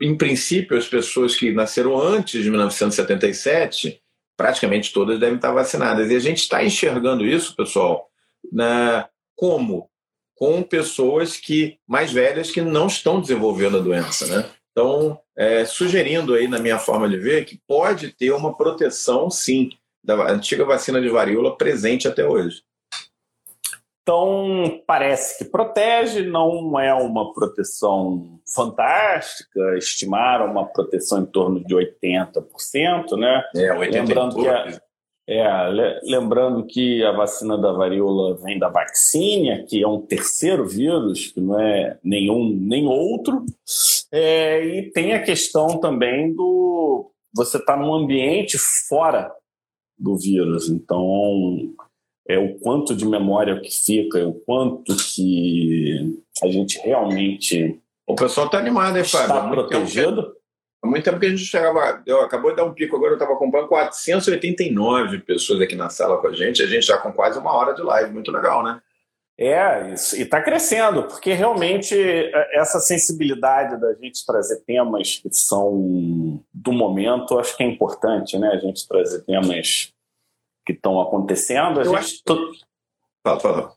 em 0.00 0.16
princípio, 0.16 0.78
as 0.78 0.86
pessoas 0.86 1.34
que 1.34 1.50
nasceram 1.50 2.00
antes 2.00 2.40
de 2.40 2.48
1977, 2.48 4.00
praticamente 4.36 4.92
todas 4.92 5.18
devem 5.18 5.34
estar 5.34 5.50
vacinadas. 5.50 6.08
E 6.08 6.14
a 6.14 6.20
gente 6.20 6.38
está 6.38 6.62
enxergando 6.62 7.26
isso, 7.26 7.56
pessoal, 7.56 8.08
na, 8.52 9.08
como? 9.34 9.90
Com 10.34 10.62
pessoas 10.62 11.36
que 11.36 11.78
mais 11.86 12.12
velhas 12.12 12.50
que 12.50 12.60
não 12.60 12.86
estão 12.86 13.20
desenvolvendo 13.20 13.78
a 13.78 13.80
doença, 13.80 14.26
né? 14.26 14.50
Então, 14.72 15.20
é, 15.36 15.64
sugerindo 15.64 16.34
aí, 16.34 16.48
na 16.48 16.58
minha 16.58 16.78
forma 16.78 17.08
de 17.08 17.16
ver, 17.16 17.44
que 17.44 17.60
pode 17.66 18.08
ter 18.08 18.32
uma 18.32 18.56
proteção, 18.56 19.30
sim, 19.30 19.70
da 20.04 20.30
antiga 20.30 20.64
vacina 20.64 21.00
de 21.00 21.08
varíola 21.08 21.56
presente 21.56 22.08
até 22.08 22.26
hoje. 22.26 22.62
Então, 24.02 24.82
parece 24.86 25.38
que 25.38 25.50
protege, 25.50 26.26
não 26.26 26.78
é 26.78 26.92
uma 26.92 27.32
proteção 27.32 28.38
fantástica, 28.54 29.78
estimaram 29.78 30.50
uma 30.50 30.66
proteção 30.66 31.22
em 31.22 31.26
torno 31.26 31.64
de 31.64 31.74
80%, 31.74 33.16
né? 33.16 33.42
É, 33.56 33.68
80%. 33.70 33.92
Lembrando 33.92 34.42
que 34.42 34.46
a, 34.46 34.80
é, 35.26 36.00
lembrando 36.02 36.66
que 36.66 37.02
a 37.02 37.12
vacina 37.12 37.56
da 37.56 37.72
varíola 37.72 38.36
vem 38.36 38.58
da 38.58 38.68
vacina, 38.68 39.64
que 39.64 39.82
é 39.82 39.88
um 39.88 40.00
terceiro 40.00 40.66
vírus, 40.66 41.28
que 41.28 41.40
não 41.40 41.58
é 41.58 41.98
nenhum 42.04 42.54
nem 42.54 42.86
outro. 42.86 43.44
É, 44.12 44.64
e 44.64 44.90
tem 44.90 45.14
a 45.14 45.22
questão 45.22 45.78
também 45.78 46.34
do 46.34 47.10
você 47.34 47.56
estar 47.56 47.74
tá 47.74 47.78
num 47.80 47.94
ambiente 47.94 48.58
fora 48.58 49.32
do 49.98 50.16
vírus. 50.16 50.68
Então, 50.68 51.72
é 52.28 52.38
o 52.38 52.58
quanto 52.58 52.94
de 52.94 53.06
memória 53.06 53.58
que 53.60 53.70
fica, 53.70 54.26
o 54.26 54.34
quanto 54.34 54.94
que 54.96 56.22
a 56.42 56.48
gente 56.48 56.78
realmente. 56.80 57.80
O 58.06 58.14
pessoal 58.14 58.46
está 58.46 58.58
animado, 58.58 58.98
hein, 58.98 59.04
Fábio? 59.04 59.36
Está 59.36 59.48
protegido. 59.48 60.33
Muito 60.94 61.06
tempo 61.06 61.18
que 61.18 61.26
a 61.26 61.30
gente 61.30 61.44
chegava. 61.44 62.00
Eu, 62.06 62.20
acabou 62.20 62.52
de 62.52 62.56
dar 62.56 62.64
um 62.64 62.72
pico 62.72 62.94
agora, 62.94 63.10
eu 63.10 63.16
estava 63.16 63.32
acompanhando 63.32 63.66
489 63.66 65.18
pessoas 65.22 65.60
aqui 65.60 65.74
na 65.74 65.90
sala 65.90 66.18
com 66.18 66.28
a 66.28 66.32
gente. 66.32 66.62
A 66.62 66.68
gente 66.68 66.86
já 66.86 66.96
com 66.98 67.12
quase 67.12 67.36
uma 67.36 67.52
hora 67.52 67.74
de 67.74 67.82
live. 67.82 68.12
Muito 68.12 68.30
legal, 68.30 68.62
né? 68.62 68.80
É, 69.36 69.92
isso, 69.92 70.16
e 70.16 70.22
está 70.22 70.40
crescendo, 70.40 71.02
porque 71.02 71.32
realmente 71.32 71.92
é, 72.00 72.60
essa 72.60 72.78
sensibilidade 72.78 73.80
da 73.80 73.92
gente 73.94 74.24
trazer 74.24 74.60
temas 74.60 75.16
que 75.16 75.28
são 75.32 76.40
do 76.52 76.72
momento, 76.72 77.40
acho 77.40 77.56
que 77.56 77.64
é 77.64 77.66
importante, 77.66 78.38
né? 78.38 78.50
A 78.50 78.58
gente 78.58 78.86
trazer 78.86 79.22
temas 79.22 79.92
que 80.64 80.72
estão 80.72 81.00
acontecendo. 81.00 81.80
A 81.80 81.82
eu 81.82 81.96
gente... 81.96 82.22
acho... 82.24 82.52
Fala, 83.24 83.40
fala. 83.40 83.72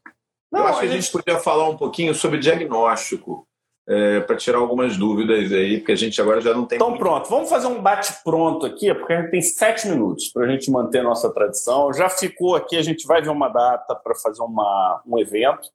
Não, 0.52 0.60
eu 0.60 0.68
acho 0.68 0.80
que 0.82 0.86
a 0.86 0.92
gente 0.92 1.12
podia 1.12 1.40
falar 1.40 1.68
um 1.68 1.78
pouquinho 1.78 2.14
sobre 2.14 2.38
diagnóstico. 2.38 3.48
É, 3.90 4.20
para 4.20 4.36
tirar 4.36 4.58
algumas 4.58 4.98
dúvidas 4.98 5.50
aí, 5.50 5.78
porque 5.78 5.94
a 5.94 5.96
gente 5.96 6.22
agora 6.22 6.42
já 6.42 6.54
não 6.54 6.66
tem. 6.66 6.76
Então, 6.76 6.98
pronto, 6.98 7.30
vamos 7.30 7.50
fazer 7.50 7.68
um 7.68 7.82
bate-pronto 7.82 8.66
aqui, 8.66 8.94
porque 8.94 9.14
a 9.14 9.22
gente 9.22 9.32
tem 9.32 9.42
sete 9.42 9.88
minutos 9.88 10.28
para 10.28 10.46
a 10.46 10.50
gente 10.50 10.70
manter 10.70 11.02
nossa 11.02 11.30
tradição. 11.34 11.94
Já 11.94 12.10
ficou 12.10 12.58
aqui, 12.58 12.76
a 12.76 12.82
gente 12.82 13.08
vai 13.08 13.22
ver 13.22 13.30
uma 13.30 13.48
data 13.48 13.96
para 13.96 14.14
fazer 14.16 14.42
uma, 14.42 15.02
um 15.08 15.18
evento. 15.18 15.70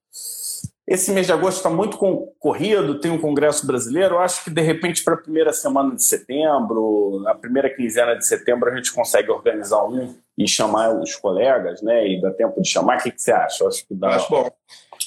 Esse 0.86 1.10
mês 1.10 1.26
de 1.26 1.32
agosto 1.32 1.56
está 1.56 1.70
muito 1.70 1.96
corrido, 2.38 3.00
tem 3.00 3.10
um 3.10 3.18
congresso 3.18 3.66
brasileiro. 3.66 4.16
Eu 4.16 4.18
acho 4.18 4.44
que, 4.44 4.50
de 4.50 4.60
repente, 4.60 5.02
para 5.02 5.14
a 5.14 5.18
primeira 5.18 5.52
semana 5.52 5.94
de 5.94 6.04
setembro, 6.04 7.22
na 7.24 7.34
primeira 7.34 7.70
quinzena 7.70 8.14
de 8.14 8.26
setembro, 8.26 8.68
a 8.70 8.76
gente 8.76 8.92
consegue 8.92 9.30
organizar 9.30 9.84
um 9.84 10.14
e 10.36 10.46
chamar 10.46 10.94
os 10.94 11.16
colegas, 11.16 11.80
né? 11.80 12.06
E 12.08 12.20
dá 12.20 12.30
tempo 12.32 12.60
de 12.60 12.68
chamar. 12.68 12.98
O 12.98 13.02
que, 13.02 13.12
que 13.12 13.22
você 13.22 13.32
acha? 13.32 13.64
Eu 13.64 13.68
acho 13.68 13.86
que 13.86 13.94
dá. 13.94 14.16
Acho 14.16 14.28
bom. 14.28 14.50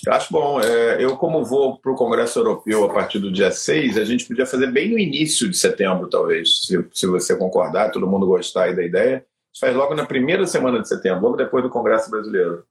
Acho 0.08 0.32
bom. 0.32 0.62
É, 0.62 1.04
eu, 1.04 1.18
como 1.18 1.44
vou 1.44 1.78
para 1.78 1.92
o 1.92 1.96
Congresso 1.96 2.40
Europeu 2.40 2.84
a 2.86 2.94
partir 2.94 3.20
do 3.20 3.32
dia 3.32 3.52
6, 3.52 3.98
a 3.98 4.06
gente 4.06 4.26
podia 4.26 4.46
fazer 4.46 4.72
bem 4.72 4.92
no 4.92 5.00
início 5.00 5.50
de 5.50 5.58
setembro, 5.58 6.10
talvez, 6.10 6.66
se, 6.66 6.88
se 6.94 7.08
você 7.08 7.36
concordar, 7.36 7.92
todo 7.92 8.08
mundo 8.08 8.28
gostar 8.28 8.76
da 8.76 8.84
ideia. 8.84 9.26
Faz 9.60 9.76
logo 9.76 9.96
na 9.96 10.06
primeira 10.06 10.46
semana 10.46 10.82
de 10.82 10.88
setembro, 10.88 11.24
logo 11.24 11.38
depois 11.38 11.64
do 11.64 11.70
Congresso 11.70 12.12
Brasileiro. 12.12 12.66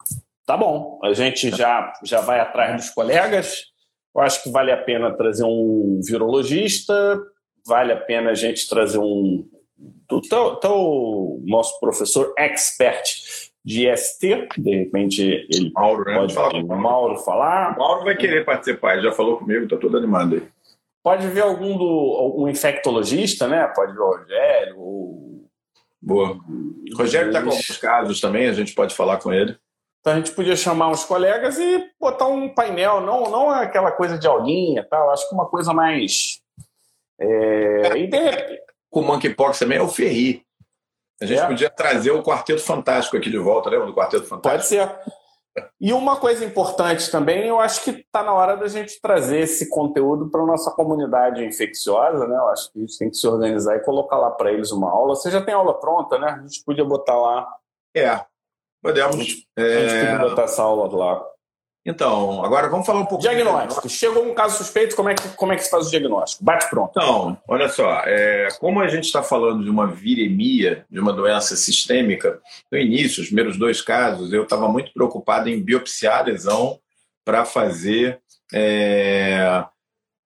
Tá 0.46 0.56
bom. 0.56 1.00
A 1.02 1.12
gente 1.14 1.50
já, 1.50 1.92
já 2.04 2.20
vai 2.20 2.40
atrás 2.40 2.76
dos 2.76 2.90
colegas. 2.90 3.64
Eu 4.14 4.20
acho 4.20 4.42
que 4.42 4.50
vale 4.50 4.70
a 4.70 4.76
pena 4.76 5.16
trazer 5.16 5.44
um 5.44 6.00
virologista, 6.06 7.20
vale 7.66 7.92
a 7.92 7.96
pena 7.96 8.30
a 8.30 8.34
gente 8.34 8.68
trazer 8.68 8.98
um. 8.98 9.48
O 10.10 10.20
teu, 10.20 10.56
teu 10.56 11.40
nosso 11.44 11.80
professor 11.80 12.32
expert 12.38 13.02
de 13.64 13.96
ST, 13.96 14.48
de 14.58 14.76
repente 14.76 15.22
ele 15.22 15.72
Mauro, 15.72 16.04
né? 16.04 16.16
pode 16.16 16.34
falar 16.34 16.54
o 16.54 16.66
Mauro 16.66 17.18
falar. 17.18 17.74
O 17.74 17.78
Mauro 17.78 18.04
vai 18.04 18.14
querer 18.14 18.44
participar, 18.44 18.94
ele 18.94 19.04
já 19.04 19.12
falou 19.12 19.38
comigo, 19.38 19.64
está 19.64 19.76
todo 19.76 19.96
animado 19.96 20.34
aí. 20.34 20.42
Pode 21.02 21.26
ver 21.28 21.42
algum 21.42 21.76
do 21.76 22.16
algum 22.18 22.48
infectologista, 22.48 23.48
né? 23.48 23.66
Pode 23.74 23.92
ver 23.92 24.00
o 24.00 24.10
Rogério. 24.10 24.74
O... 24.78 25.48
Boa. 26.00 26.32
O 26.32 26.96
Rogério 26.96 27.28
está 27.28 27.42
com 27.42 27.50
alguns 27.50 27.78
casos 27.78 28.20
também, 28.20 28.48
a 28.48 28.52
gente 28.52 28.74
pode 28.74 28.94
falar 28.94 29.16
com 29.16 29.32
ele. 29.32 29.56
Então 30.00 30.12
a 30.12 30.16
gente 30.16 30.32
podia 30.32 30.54
chamar 30.54 30.88
uns 30.88 31.02
colegas 31.02 31.58
e 31.58 31.90
botar 31.98 32.26
um 32.26 32.50
painel, 32.50 33.00
não, 33.00 33.30
não 33.30 33.48
aquela 33.48 33.90
coisa 33.90 34.18
de 34.18 34.26
aulinha, 34.26 34.86
tal. 34.90 35.10
Acho 35.10 35.26
que 35.26 35.34
uma 35.34 35.46
coisa 35.46 35.72
mais. 35.72 36.42
É... 37.18 37.96
E 37.96 38.06
de... 38.06 38.62
Com 38.90 39.00
o 39.00 39.04
Monkeypox 39.04 39.58
também 39.58 39.78
é 39.78 39.82
o 39.82 39.88
Ferri. 39.88 40.43
A 41.20 41.26
gente 41.26 41.40
é. 41.40 41.46
podia 41.46 41.70
trazer 41.70 42.10
o 42.10 42.22
Quarteto 42.22 42.62
Fantástico 42.62 43.16
aqui 43.16 43.30
de 43.30 43.38
volta, 43.38 43.70
lembra 43.70 43.86
do 43.86 43.94
Quarteto 43.94 44.26
Fantástico? 44.26 44.50
Pode 44.50 44.66
ser. 44.66 45.24
E 45.80 45.92
uma 45.92 46.16
coisa 46.16 46.44
importante 46.44 47.10
também, 47.10 47.46
eu 47.46 47.60
acho 47.60 47.84
que 47.84 47.90
está 47.90 48.24
na 48.24 48.32
hora 48.32 48.56
da 48.56 48.66
gente 48.66 49.00
trazer 49.00 49.40
esse 49.40 49.68
conteúdo 49.68 50.28
para 50.28 50.42
a 50.42 50.46
nossa 50.46 50.72
comunidade 50.72 51.44
infecciosa, 51.44 52.26
né? 52.26 52.34
Eu 52.34 52.48
acho 52.48 52.72
que 52.72 52.78
a 52.78 52.80
gente 52.80 52.98
tem 52.98 53.10
que 53.10 53.16
se 53.16 53.26
organizar 53.26 53.76
e 53.76 53.84
colocar 53.84 54.18
lá 54.18 54.30
para 54.32 54.52
eles 54.52 54.72
uma 54.72 54.90
aula. 54.90 55.14
Você 55.14 55.30
já 55.30 55.40
tem 55.40 55.54
aula 55.54 55.78
pronta, 55.78 56.18
né? 56.18 56.38
A 56.40 56.42
gente 56.42 56.64
podia 56.64 56.84
botar 56.84 57.16
lá. 57.16 57.48
É, 57.96 58.20
podemos. 58.82 59.14
A 59.14 59.18
gente, 59.20 59.48
é... 59.56 59.62
a 59.62 59.88
gente 59.88 60.10
podia 60.10 60.28
botar 60.28 60.42
essa 60.42 60.62
aula 60.62 60.96
lá. 60.96 61.24
Então, 61.86 62.42
agora 62.42 62.68
vamos 62.68 62.86
falar 62.86 63.00
um 63.00 63.06
pouco. 63.06 63.22
Diagnóstico. 63.22 63.88
Chegou 63.90 64.24
um 64.24 64.34
caso 64.34 64.56
suspeito, 64.56 64.96
como 64.96 65.10
é 65.10 65.14
que, 65.14 65.28
como 65.30 65.52
é 65.52 65.56
que 65.56 65.64
se 65.64 65.70
faz 65.70 65.86
o 65.86 65.90
diagnóstico? 65.90 66.42
Bate 66.42 66.70
pronto. 66.70 66.90
Então, 66.90 67.36
olha 67.46 67.68
só, 67.68 68.00
é, 68.06 68.48
como 68.58 68.80
a 68.80 68.88
gente 68.88 69.04
está 69.04 69.22
falando 69.22 69.62
de 69.62 69.68
uma 69.68 69.86
viremia, 69.86 70.86
de 70.90 70.98
uma 70.98 71.12
doença 71.12 71.54
sistêmica, 71.56 72.40
no 72.72 72.78
início, 72.78 73.22
os 73.22 73.26
primeiros 73.26 73.58
dois 73.58 73.82
casos, 73.82 74.32
eu 74.32 74.44
estava 74.44 74.66
muito 74.66 74.92
preocupado 74.94 75.50
em 75.50 75.62
biopsiar 75.62 76.20
a 76.20 76.22
lesão 76.22 76.78
para 77.22 77.44
fazer 77.44 78.18
é, 78.52 79.64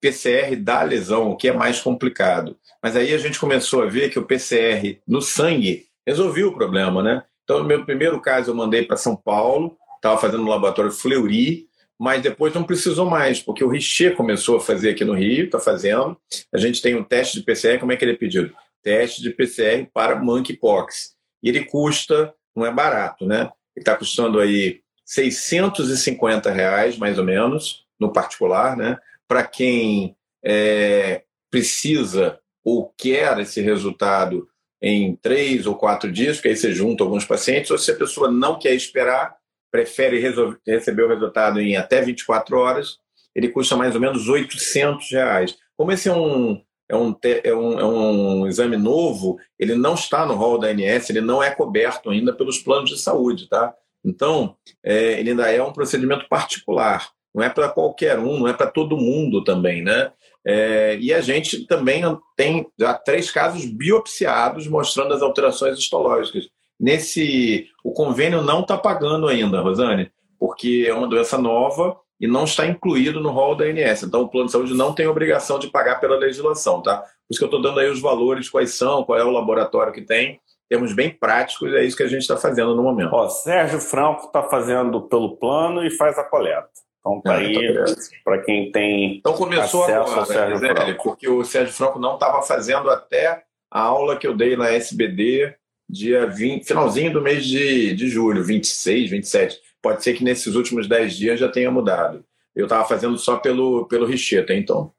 PCR 0.00 0.54
da 0.56 0.82
lesão, 0.82 1.30
o 1.30 1.36
que 1.36 1.48
é 1.48 1.52
mais 1.52 1.80
complicado. 1.80 2.56
Mas 2.80 2.94
aí 2.94 3.12
a 3.12 3.18
gente 3.18 3.40
começou 3.40 3.82
a 3.82 3.86
ver 3.86 4.10
que 4.10 4.18
o 4.18 4.24
PCR 4.24 5.00
no 5.06 5.20
sangue 5.20 5.86
resolvia 6.06 6.46
o 6.46 6.54
problema, 6.54 7.02
né? 7.02 7.24
Então, 7.42 7.58
no 7.58 7.64
meu 7.64 7.84
primeiro 7.84 8.20
caso, 8.20 8.50
eu 8.50 8.54
mandei 8.54 8.84
para 8.84 8.96
São 8.96 9.16
Paulo 9.16 9.76
estava 9.98 10.20
fazendo 10.20 10.42
no 10.42 10.50
laboratório 10.50 10.90
Fleury, 10.90 11.68
mas 11.98 12.22
depois 12.22 12.54
não 12.54 12.62
precisou 12.62 13.10
mais, 13.10 13.40
porque 13.40 13.64
o 13.64 13.68
Richer 13.68 14.14
começou 14.14 14.56
a 14.56 14.60
fazer 14.60 14.90
aqui 14.90 15.04
no 15.04 15.14
Rio, 15.14 15.46
está 15.46 15.58
fazendo. 15.58 16.16
A 16.52 16.58
gente 16.58 16.80
tem 16.80 16.94
um 16.94 17.02
teste 17.02 17.38
de 17.38 17.44
PCR, 17.44 17.78
como 17.78 17.92
é 17.92 17.96
que 17.96 18.04
ele 18.04 18.12
é 18.12 18.16
pedido? 18.16 18.54
Teste 18.82 19.20
de 19.20 19.30
PCR 19.30 19.88
para 19.92 20.16
monkeypox. 20.16 21.16
E 21.42 21.48
ele 21.48 21.64
custa, 21.64 22.32
não 22.54 22.64
é 22.64 22.72
barato, 22.72 23.26
né? 23.26 23.50
Ele 23.74 23.82
está 23.82 23.96
custando 23.96 24.38
aí 24.38 24.80
650 25.04 26.50
reais, 26.52 26.96
mais 26.96 27.18
ou 27.18 27.24
menos, 27.24 27.84
no 27.98 28.12
particular, 28.12 28.76
né? 28.76 28.96
Para 29.26 29.44
quem 29.44 30.16
é, 30.44 31.22
precisa 31.50 32.38
ou 32.64 32.92
quer 32.96 33.38
esse 33.40 33.60
resultado 33.60 34.48
em 34.80 35.16
três 35.16 35.66
ou 35.66 35.74
quatro 35.74 36.12
dias, 36.12 36.36
porque 36.36 36.48
aí 36.48 36.56
você 36.56 36.72
junta 36.72 37.02
alguns 37.02 37.24
pacientes, 37.24 37.70
ou 37.70 37.78
se 37.78 37.90
a 37.90 37.96
pessoa 37.96 38.30
não 38.30 38.58
quer 38.58 38.74
esperar, 38.74 39.37
prefere 39.70 40.18
resolver, 40.18 40.58
receber 40.66 41.02
o 41.02 41.08
resultado 41.08 41.60
em 41.60 41.76
até 41.76 42.00
24 42.00 42.58
horas, 42.58 42.98
ele 43.34 43.48
custa 43.48 43.76
mais 43.76 43.94
ou 43.94 44.00
menos 44.00 44.28
800 44.28 45.10
reais. 45.10 45.56
Como 45.76 45.92
esse 45.92 46.08
é 46.08 46.12
um, 46.12 46.60
é 46.88 46.96
um, 46.96 47.16
é 47.22 47.54
um, 47.54 47.78
é 47.78 47.84
um 47.84 48.46
exame 48.46 48.76
novo, 48.76 49.38
ele 49.58 49.74
não 49.74 49.94
está 49.94 50.24
no 50.24 50.34
rol 50.34 50.58
da 50.58 50.68
ANS, 50.68 51.10
ele 51.10 51.20
não 51.20 51.42
é 51.42 51.50
coberto 51.50 52.10
ainda 52.10 52.32
pelos 52.32 52.58
planos 52.58 52.90
de 52.90 52.98
saúde, 52.98 53.48
tá? 53.48 53.74
Então, 54.04 54.56
é, 54.82 55.20
ele 55.20 55.30
ainda 55.30 55.50
é 55.50 55.62
um 55.62 55.72
procedimento 55.72 56.28
particular, 56.28 57.10
não 57.34 57.44
é 57.44 57.50
para 57.50 57.68
qualquer 57.68 58.18
um, 58.18 58.40
não 58.40 58.48
é 58.48 58.52
para 58.52 58.70
todo 58.70 58.96
mundo 58.96 59.44
também, 59.44 59.82
né? 59.82 60.10
É, 60.46 60.96
e 60.98 61.12
a 61.12 61.20
gente 61.20 61.66
também 61.66 62.02
tem 62.34 62.66
já 62.78 62.94
três 62.94 63.30
casos 63.30 63.66
biopsiados 63.66 64.66
mostrando 64.66 65.12
as 65.12 65.20
alterações 65.20 65.78
histológicas 65.78 66.48
nesse. 66.78 67.68
O 67.82 67.92
convênio 67.92 68.42
não 68.42 68.60
está 68.60 68.76
pagando 68.76 69.28
ainda, 69.28 69.60
Rosane, 69.60 70.10
porque 70.38 70.84
é 70.86 70.94
uma 70.94 71.08
doença 71.08 71.38
nova 71.38 71.96
e 72.20 72.26
não 72.26 72.44
está 72.44 72.66
incluído 72.66 73.20
no 73.20 73.30
rol 73.30 73.54
da 73.54 73.64
ANS. 73.64 74.02
Então, 74.02 74.22
o 74.22 74.28
plano 74.28 74.46
de 74.46 74.52
saúde 74.52 74.74
não 74.74 74.92
tem 74.92 75.06
obrigação 75.06 75.58
de 75.58 75.68
pagar 75.68 76.00
pela 76.00 76.16
legislação, 76.16 76.82
tá? 76.82 76.98
Por 76.98 77.32
isso 77.32 77.38
que 77.38 77.44
eu 77.44 77.46
estou 77.46 77.62
dando 77.62 77.78
aí 77.78 77.88
os 77.88 78.00
valores, 78.00 78.50
quais 78.50 78.74
são, 78.74 79.04
qual 79.04 79.18
é 79.18 79.24
o 79.24 79.30
laboratório 79.30 79.92
que 79.92 80.02
tem. 80.02 80.40
Temos 80.68 80.92
bem 80.92 81.10
práticos, 81.10 81.72
é 81.72 81.84
isso 81.84 81.96
que 81.96 82.02
a 82.02 82.08
gente 82.08 82.22
está 82.22 82.36
fazendo 82.36 82.74
no 82.74 82.82
momento. 82.82 83.14
Ó, 83.14 83.28
Sérgio 83.28 83.80
Franco 83.80 84.26
está 84.26 84.42
fazendo 84.42 85.02
pelo 85.02 85.36
plano 85.36 85.84
e 85.84 85.90
faz 85.90 86.18
a 86.18 86.24
coleta. 86.24 86.68
Então 87.00 87.20
tá 87.22 87.34
é, 87.34 87.46
aí 87.46 87.74
tá 87.74 87.84
para 88.24 88.42
quem 88.42 88.70
tem 88.70 89.16
então 89.16 89.32
começou 89.32 89.84
agora, 89.84 90.26
Sérgio 90.26 90.60
né, 90.60 90.74
Franco. 90.74 91.02
Porque 91.04 91.28
o 91.28 91.44
Sérgio 91.44 91.72
Franco 91.72 91.98
não 91.98 92.14
estava 92.14 92.42
fazendo 92.42 92.90
até 92.90 93.44
a 93.70 93.80
aula 93.80 94.16
que 94.16 94.26
eu 94.26 94.36
dei 94.36 94.56
na 94.56 94.70
SBD 94.70 95.54
dia 95.88 96.26
20, 96.26 96.66
finalzinho 96.66 97.12
do 97.12 97.22
mês 97.22 97.44
de, 97.44 97.94
de 97.94 98.08
julho, 98.08 98.44
26, 98.44 99.10
27. 99.10 99.60
Pode 99.80 100.02
ser 100.02 100.14
que 100.14 100.24
nesses 100.24 100.54
últimos 100.54 100.86
10 100.86 101.16
dias 101.16 101.40
já 101.40 101.48
tenha 101.48 101.70
mudado. 101.70 102.24
Eu 102.54 102.64
estava 102.64 102.84
fazendo 102.84 103.16
só 103.16 103.36
pelo, 103.36 103.86
pelo 103.86 104.06
Richet 104.06 104.42
até 104.42 104.56
então. 104.56 104.92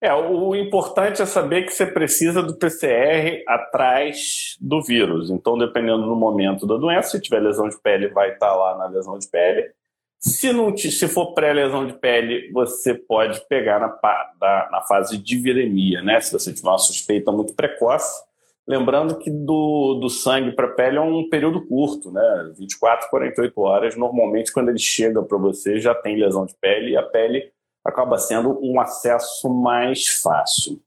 É, 0.00 0.12
o 0.12 0.54
importante 0.54 1.22
é 1.22 1.26
saber 1.26 1.64
que 1.64 1.72
você 1.72 1.86
precisa 1.86 2.42
do 2.42 2.56
PCR 2.56 3.42
atrás 3.48 4.56
do 4.60 4.82
vírus. 4.82 5.30
Então, 5.30 5.56
dependendo 5.58 6.06
do 6.06 6.14
momento 6.14 6.66
da 6.66 6.76
doença, 6.76 7.10
se 7.10 7.20
tiver 7.20 7.40
lesão 7.40 7.68
de 7.68 7.80
pele, 7.80 8.08
vai 8.08 8.32
estar 8.32 8.54
lá 8.54 8.76
na 8.76 8.86
lesão 8.86 9.18
de 9.18 9.28
pele. 9.28 9.70
Se, 10.18 10.52
não 10.52 10.76
se 10.76 11.08
for 11.08 11.34
pré-lesão 11.34 11.86
de 11.86 11.94
pele, 11.94 12.50
você 12.52 12.94
pode 12.94 13.40
pegar 13.48 13.78
na, 13.78 13.98
na, 14.40 14.70
na 14.70 14.80
fase 14.82 15.18
de 15.18 15.36
viremia, 15.38 16.02
né? 16.02 16.20
Se 16.20 16.32
você 16.32 16.52
tiver 16.52 16.68
uma 16.68 16.78
suspeita 16.78 17.30
muito 17.30 17.54
precoce, 17.54 18.24
Lembrando 18.68 19.16
que 19.18 19.30
do, 19.30 19.94
do 20.00 20.10
sangue 20.10 20.50
para 20.50 20.66
a 20.66 20.72
pele 20.72 20.96
é 20.96 21.00
um 21.00 21.28
período 21.28 21.64
curto, 21.66 22.10
né? 22.10 22.52
24, 22.58 23.08
48 23.10 23.60
horas. 23.60 23.96
Normalmente, 23.96 24.52
quando 24.52 24.70
ele 24.70 24.78
chega 24.78 25.22
para 25.22 25.38
você, 25.38 25.78
já 25.78 25.94
tem 25.94 26.18
lesão 26.18 26.44
de 26.44 26.54
pele 26.60 26.92
e 26.92 26.96
a 26.96 27.02
pele 27.02 27.52
acaba 27.84 28.18
sendo 28.18 28.58
um 28.60 28.80
acesso 28.80 29.48
mais 29.48 30.08
fácil. 30.08 30.80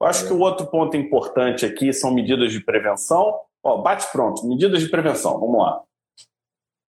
Eu 0.00 0.06
acho 0.06 0.26
que 0.26 0.32
o 0.32 0.38
outro 0.38 0.66
ponto 0.66 0.96
importante 0.96 1.66
aqui 1.66 1.92
são 1.92 2.14
medidas 2.14 2.52
de 2.52 2.60
prevenção. 2.60 3.40
Ó, 3.62 3.78
bate 3.78 4.06
pronto, 4.12 4.46
medidas 4.46 4.80
de 4.80 4.88
prevenção, 4.88 5.40
vamos 5.40 5.58
lá. 5.58 5.82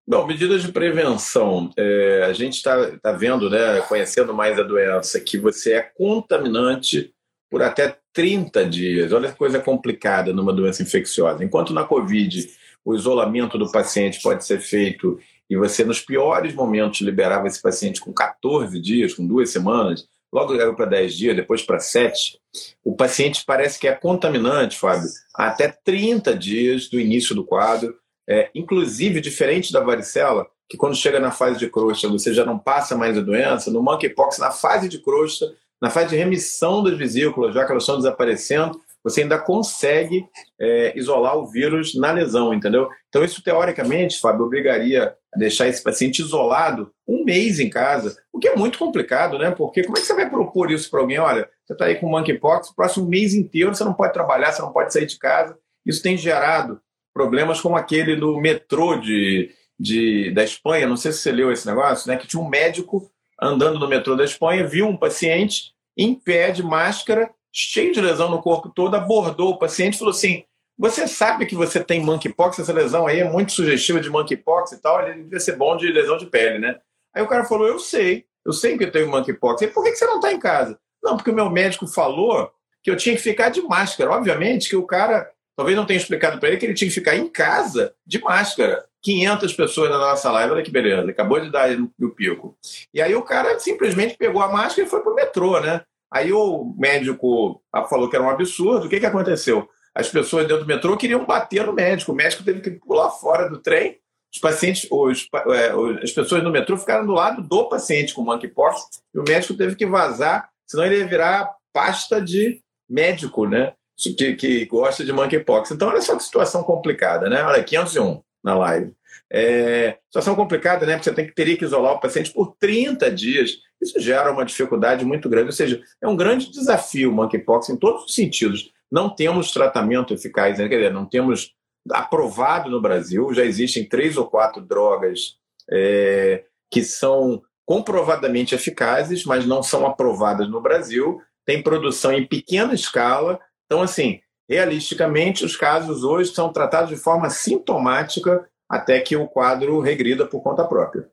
Bom, 0.07 0.25
medidas 0.27 0.63
de 0.63 0.71
prevenção. 0.71 1.71
É, 1.77 2.25
a 2.25 2.33
gente 2.33 2.55
está 2.55 2.97
tá 2.99 3.13
vendo, 3.13 3.51
né, 3.51 3.81
conhecendo 3.83 4.33
mais 4.33 4.59
a 4.59 4.63
doença, 4.63 5.21
que 5.21 5.37
você 5.37 5.75
é 5.75 5.83
contaminante 5.83 7.13
por 7.51 7.63
até 7.63 7.99
30 8.19 8.65
dias. 8.65 9.13
Olha 9.13 9.31
que 9.31 9.39
coisa 9.39 9.61
complicada 9.61 10.33
numa 10.33 10.53
doença 10.53 10.83
infecciosa. 10.83 11.45
Enquanto 11.45 11.73
na 11.73 11.85
Covid 11.85 12.51
o 12.85 12.93
isolamento 12.93 13.57
do 13.57 13.71
paciente 13.71 14.21
pode 14.21 14.45
ser 14.45 14.59
feito 14.59 15.21
e 15.49 15.57
você, 15.57 15.85
nos 15.85 16.01
piores 16.01 16.53
momentos, 16.53 17.01
liberava 17.01 17.47
esse 17.47 17.63
paciente 17.63 18.01
com 18.01 18.13
14 18.13 18.81
dias, 18.81 19.15
com 19.15 19.25
duas 19.25 19.51
semanas, 19.51 20.09
logo 20.33 20.53
era 20.53 20.75
para 20.75 20.87
10 20.87 21.15
dias, 21.15 21.37
depois 21.37 21.63
para 21.63 21.79
7, 21.79 22.41
o 22.83 22.97
paciente 22.97 23.45
parece 23.47 23.79
que 23.79 23.87
é 23.87 23.93
contaminante, 23.93 24.77
Fábio, 24.77 25.09
até 25.33 25.69
30 25.69 26.35
dias 26.35 26.89
do 26.89 26.99
início 26.99 27.37
do 27.37 27.45
quadro, 27.45 27.97
é, 28.29 28.51
inclusive 28.53 29.21
diferente 29.21 29.73
da 29.73 29.79
varicela, 29.79 30.45
que 30.69 30.77
quando 30.77 30.97
chega 30.97 31.21
na 31.21 31.31
fase 31.31 31.57
de 31.57 31.71
crosta 31.71 32.09
você 32.09 32.35
já 32.35 32.45
não 32.45 32.59
passa 32.59 32.97
mais 32.97 33.17
a 33.17 33.21
doença, 33.21 33.71
no 33.71 33.81
monkeypox, 33.81 34.39
na 34.39 34.51
fase 34.51 34.89
de 34.89 34.99
crosta, 34.99 35.55
na 35.81 35.91
fase 35.91 36.11
de 36.11 36.17
remissão 36.17 36.83
das 36.83 36.97
vesículas, 36.97 37.55
já 37.55 37.65
que 37.65 37.71
elas 37.71 37.83
estão 37.83 37.97
desaparecendo, 37.97 38.81
você 39.03 39.23
ainda 39.23 39.39
consegue 39.39 40.27
é, 40.61 40.93
isolar 40.99 41.37
o 41.37 41.47
vírus 41.47 41.95
na 41.95 42.11
lesão, 42.11 42.53
entendeu? 42.53 42.89
Então, 43.09 43.25
isso 43.25 43.43
teoricamente, 43.43 44.21
Fábio, 44.21 44.45
obrigaria 44.45 45.15
a 45.33 45.39
deixar 45.39 45.69
esse 45.69 45.83
paciente 45.83 46.21
isolado 46.21 46.91
um 47.07 47.25
mês 47.25 47.61
em 47.61 47.71
casa, 47.71 48.17
o 48.33 48.39
que 48.39 48.49
é 48.49 48.57
muito 48.57 48.79
complicado, 48.79 49.39
né? 49.39 49.51
Porque 49.51 49.83
como 49.83 49.97
é 49.97 50.01
que 50.01 50.07
você 50.07 50.15
vai 50.15 50.29
propor 50.29 50.71
isso 50.71 50.91
para 50.91 51.01
alguém? 51.01 51.19
Olha, 51.19 51.49
você 51.65 51.73
está 51.73 51.87
aí 51.87 51.95
com 51.97 52.09
monkeypox, 52.09 52.71
o 52.71 52.75
próximo 52.75 53.09
mês 53.09 53.35
inteiro 53.35 53.75
você 53.75 53.85
não 53.85 53.95
pode 53.95 54.13
trabalhar, 54.13 54.53
você 54.53 54.63
não 54.63 54.73
pode 54.73 54.93
sair 54.93 55.07
de 55.07 55.19
casa. 55.19 55.57
Isso 55.87 56.03
tem 56.03 56.17
gerado 56.17 56.81
problemas 57.15 57.61
como 57.61 57.77
aquele 57.77 58.15
do 58.15 58.39
metrô 58.41 58.97
de, 58.97 59.51
de, 59.79 60.31
da 60.33 60.45
Espanha, 60.45 60.87
não 60.87 60.97
sei 60.97 61.13
se 61.13 61.19
você 61.19 61.33
leu 61.33 61.51
esse 61.51 61.67
negócio, 61.67 62.09
né? 62.09 62.17
Que 62.17 62.27
tinha 62.27 62.43
um 62.43 62.49
médico 62.49 63.11
andando 63.41 63.79
no 63.79 63.89
metrô 63.89 64.17
da 64.17 64.25
Espanha, 64.25 64.67
viu 64.67 64.87
um 64.87 64.97
paciente 64.97 65.73
em 65.97 66.15
pé 66.15 66.51
de 66.51 66.63
máscara, 66.63 67.31
cheio 67.53 67.93
de 67.93 68.01
lesão 68.01 68.31
no 68.31 68.43
corpo 68.43 68.69
todo, 68.69 68.95
abordou 68.95 69.51
o 69.51 69.59
paciente 69.59 69.95
e 69.95 69.99
falou 69.99 70.13
assim: 70.13 70.45
Você 70.79 71.07
sabe 71.07 71.47
que 71.47 71.55
você 71.55 71.83
tem 71.83 72.01
monkeypox? 72.01 72.59
Essa 72.59 72.73
lesão 72.73 73.07
aí 73.07 73.21
é 73.21 73.31
muito 73.31 73.53
sugestiva 73.53 74.01
de 74.01 74.11
monkeypox 74.11 74.73
e 74.73 74.81
tal, 74.81 75.07
ele 75.07 75.23
devia 75.23 75.41
ser 75.41 75.57
bom 75.57 75.77
de 75.77 75.91
lesão 75.91 76.17
de 76.17 76.27
pele, 76.27 76.59
né? 76.59 76.79
Aí 77.15 77.23
o 77.23 77.29
cara 77.29 77.45
falou: 77.45 77.67
Eu 77.67 77.79
sei, 77.79 78.27
eu 78.45 78.53
sei 78.53 78.77
que 78.79 78.85
eu 78.85 78.93
tenho 78.93 79.11
monkeypox. 79.11 79.63
E 79.63 79.69
por 79.69 79.83
que 79.85 79.95
você 79.95 80.07
não 80.07 80.17
está 80.17 80.33
em 80.33 80.39
casa? 80.39 80.79
Não, 81.03 81.17
porque 81.17 81.31
o 81.31 81.35
meu 81.35 81.51
médico 81.51 81.87
falou 81.87 82.51
que 82.83 82.91
eu 82.91 82.97
tinha 82.97 83.15
que 83.17 83.23
ficar 83.23 83.49
de 83.49 83.63
máscara. 83.63 84.11
Obviamente 84.11 84.69
que 84.69 84.77
o 84.77 84.87
cara 84.87 85.31
talvez 85.59 85.77
não 85.77 85.85
tenha 85.85 85.99
explicado 85.99 86.39
para 86.39 86.51
ele 86.51 86.57
que 86.57 86.67
ele 86.67 86.75
tinha 86.75 86.89
que 86.89 86.95
ficar 86.95 87.17
em 87.17 87.29
casa 87.29 87.93
de 88.07 88.23
máscara. 88.23 88.85
500 89.03 89.53
pessoas 89.55 89.91
na 89.91 89.99
nossa 89.99 90.31
live, 90.31 90.53
olha 90.53 90.63
que 90.63 90.71
beleza, 90.71 91.11
acabou 91.11 91.41
de 91.41 91.51
dar 91.51 91.69
o 92.01 92.11
pico. 92.11 92.57
E 92.95 93.03
aí 93.03 93.13
o 93.17 93.23
cara 93.23 93.59
simplesmente 93.59 94.17
pegou 94.17 94.41
a 94.41 94.53
máscara 94.53 94.87
e 94.87 94.91
foi 94.91 95.01
pro 95.03 95.17
metrô, 95.17 95.59
né? 95.59 95.83
Aí 96.13 96.33
o 96.33 96.77
médico 96.79 97.61
falou 97.91 98.09
que 98.09 98.15
era 98.15 98.25
um 98.25 98.31
absurdo. 98.31 98.87
O 98.87 98.89
que, 98.89 99.01
que 99.01 99.07
aconteceu? 99.07 99.69
As 99.93 100.09
pessoas 100.09 100.47
dentro 100.47 100.63
do 100.63 100.69
metrô 100.69 100.97
queriam 100.97 101.25
bater 101.25 101.67
no 101.67 101.73
médico. 101.73 102.13
O 102.13 102.15
médico 102.15 102.45
teve 102.45 102.61
que 102.61 102.71
pular 102.71 103.11
fora 103.11 103.51
do 103.51 103.59
trem. 103.59 103.99
Os 104.33 104.39
pacientes, 104.39 104.87
os, 104.89 105.27
é, 105.49 105.73
as 106.05 106.13
pessoas 106.13 106.41
no 106.45 106.53
metrô 106.53 106.77
ficaram 106.77 107.05
do 107.05 107.13
lado 107.13 107.43
do 107.43 107.69
paciente 107.69 108.15
com 108.15 108.23
monkeypox 108.23 109.03
e 109.13 109.19
o 109.19 109.25
médico 109.25 109.55
teve 109.55 109.75
que 109.75 109.87
vazar, 109.87 110.51
senão 110.69 110.85
ele 110.85 110.99
ia 110.99 111.07
virar 111.07 111.51
pasta 111.73 112.21
de 112.21 112.61
médico, 112.89 113.45
né? 113.45 113.73
Que, 113.99 114.35
que 114.35 114.65
gosta 114.67 115.05
de 115.05 115.13
monkeypox. 115.13 115.73
Então, 115.73 115.89
olha 115.89 116.01
só 116.01 116.17
que 116.17 116.23
situação 116.23 116.63
complicada, 116.63 117.29
né? 117.29 117.43
Olha, 117.43 117.65
501 117.65 118.23
na 118.43 118.55
live. 118.57 118.95
É, 119.31 119.99
situação 120.07 120.35
complicada, 120.35 120.87
né? 120.87 120.95
Porque 120.95 121.11
você 121.11 121.15
tem 121.15 121.27
que 121.27 121.35
teria 121.35 121.57
que 121.57 121.65
isolar 121.65 121.95
o 121.95 122.01
paciente 122.01 122.33
por 122.33 122.57
30 122.59 123.11
dias. 123.11 123.59
Isso 123.81 123.99
gera 124.01 124.33
uma 124.33 124.45
dificuldade 124.45 125.05
muito 125.05 125.29
grande. 125.29 125.47
Ou 125.47 125.53
seja, 125.53 125.83
é 126.01 126.09
um 126.09 126.17
grande 126.17 126.51
desafio 126.51 127.11
o 127.11 127.15
monkeypox 127.15 127.69
em 127.69 127.77
todos 127.77 128.05
os 128.05 128.15
sentidos. 128.15 128.73
Não 128.91 129.11
temos 129.11 129.51
tratamento 129.51 130.15
eficaz, 130.15 130.59
né? 130.59 130.69
quer 130.69 130.77
dizer, 130.77 130.93
não 130.93 131.05
temos 131.05 131.55
aprovado 131.91 132.71
no 132.71 132.81
Brasil. 132.81 133.33
Já 133.35 133.45
existem 133.45 133.85
três 133.85 134.17
ou 134.17 134.27
quatro 134.27 134.63
drogas 134.63 135.37
é, 135.71 136.45
que 136.71 136.83
são 136.83 137.43
comprovadamente 137.67 138.55
eficazes, 138.55 139.25
mas 139.25 139.45
não 139.45 139.63
são 139.63 139.87
aprovadas 139.87 140.49
no 140.49 140.61
Brasil. 140.61 141.21
Tem 141.45 141.63
produção 141.63 142.13
em 142.13 142.27
pequena 142.27 142.73
escala. 142.73 143.39
Então, 143.69 143.83
assim, 143.83 144.21
realisticamente, 144.49 145.45
os 145.45 145.57
casos 145.57 146.03
hoje 146.03 146.35
são 146.35 146.51
tratados 146.51 146.89
de 146.89 146.97
forma 146.97 147.29
sintomática 147.29 148.49
até 148.67 148.99
que 149.01 149.15
o 149.15 149.29
quadro 149.29 149.79
regrida 149.81 150.27
por 150.27 150.43
conta 150.43 150.65
própria. 150.65 151.07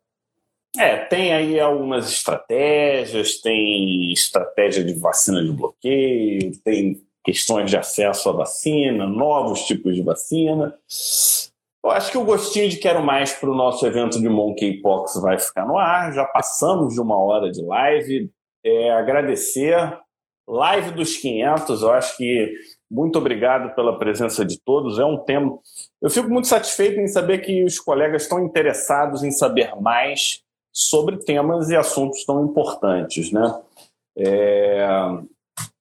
É, 0.77 0.97
tem 0.97 1.33
aí 1.33 1.59
algumas 1.59 2.09
estratégias, 2.09 3.39
tem 3.39 4.11
estratégia 4.11 4.83
de 4.83 4.93
vacina 4.93 5.43
de 5.43 5.51
bloqueio, 5.51 6.51
tem 6.63 7.01
questões 7.23 7.69
de 7.69 7.77
acesso 7.77 8.29
à 8.29 8.31
vacina, 8.31 9.05
novos 9.07 9.61
tipos 9.65 9.95
de 9.95 10.01
vacina. 10.01 10.77
Eu 11.83 11.91
acho 11.91 12.11
que 12.11 12.17
o 12.17 12.25
gostinho 12.25 12.69
de 12.69 12.77
quero 12.77 13.01
mais 13.01 13.31
para 13.33 13.49
o 13.49 13.55
nosso 13.55 13.85
evento 13.85 14.19
de 14.19 14.27
Monkeypox 14.27 15.21
vai 15.21 15.39
ficar 15.39 15.65
no 15.65 15.77
ar. 15.77 16.13
Já 16.13 16.25
passamos 16.25 16.93
de 16.93 16.99
uma 16.99 17.17
hora 17.17 17.51
de 17.51 17.61
live. 17.61 18.29
É, 18.63 18.91
agradecer. 18.91 19.77
Live 20.47 20.91
dos 20.91 21.17
500, 21.17 21.81
eu 21.81 21.91
acho 21.91 22.17
que 22.17 22.53
muito 22.89 23.17
obrigado 23.17 23.73
pela 23.75 23.97
presença 23.97 24.45
de 24.45 24.59
todos. 24.59 24.99
É 24.99 25.05
um 25.05 25.17
tema. 25.17 25.57
Eu 26.01 26.09
fico 26.09 26.29
muito 26.29 26.47
satisfeito 26.47 26.99
em 26.99 27.07
saber 27.07 27.39
que 27.39 27.63
os 27.63 27.79
colegas 27.79 28.23
estão 28.23 28.43
interessados 28.45 29.23
em 29.23 29.31
saber 29.31 29.75
mais 29.81 30.41
sobre 30.71 31.17
temas 31.17 31.69
e 31.69 31.75
assuntos 31.75 32.23
tão 32.25 32.45
importantes, 32.45 33.31
né? 33.31 33.59
É, 34.17 34.85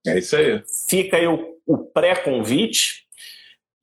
é 0.07 0.19
isso 0.19 0.37
aí. 0.37 0.63
Fica 0.89 1.17
aí 1.17 1.27
o, 1.27 1.57
o 1.67 1.79
pré-convite 1.79 3.04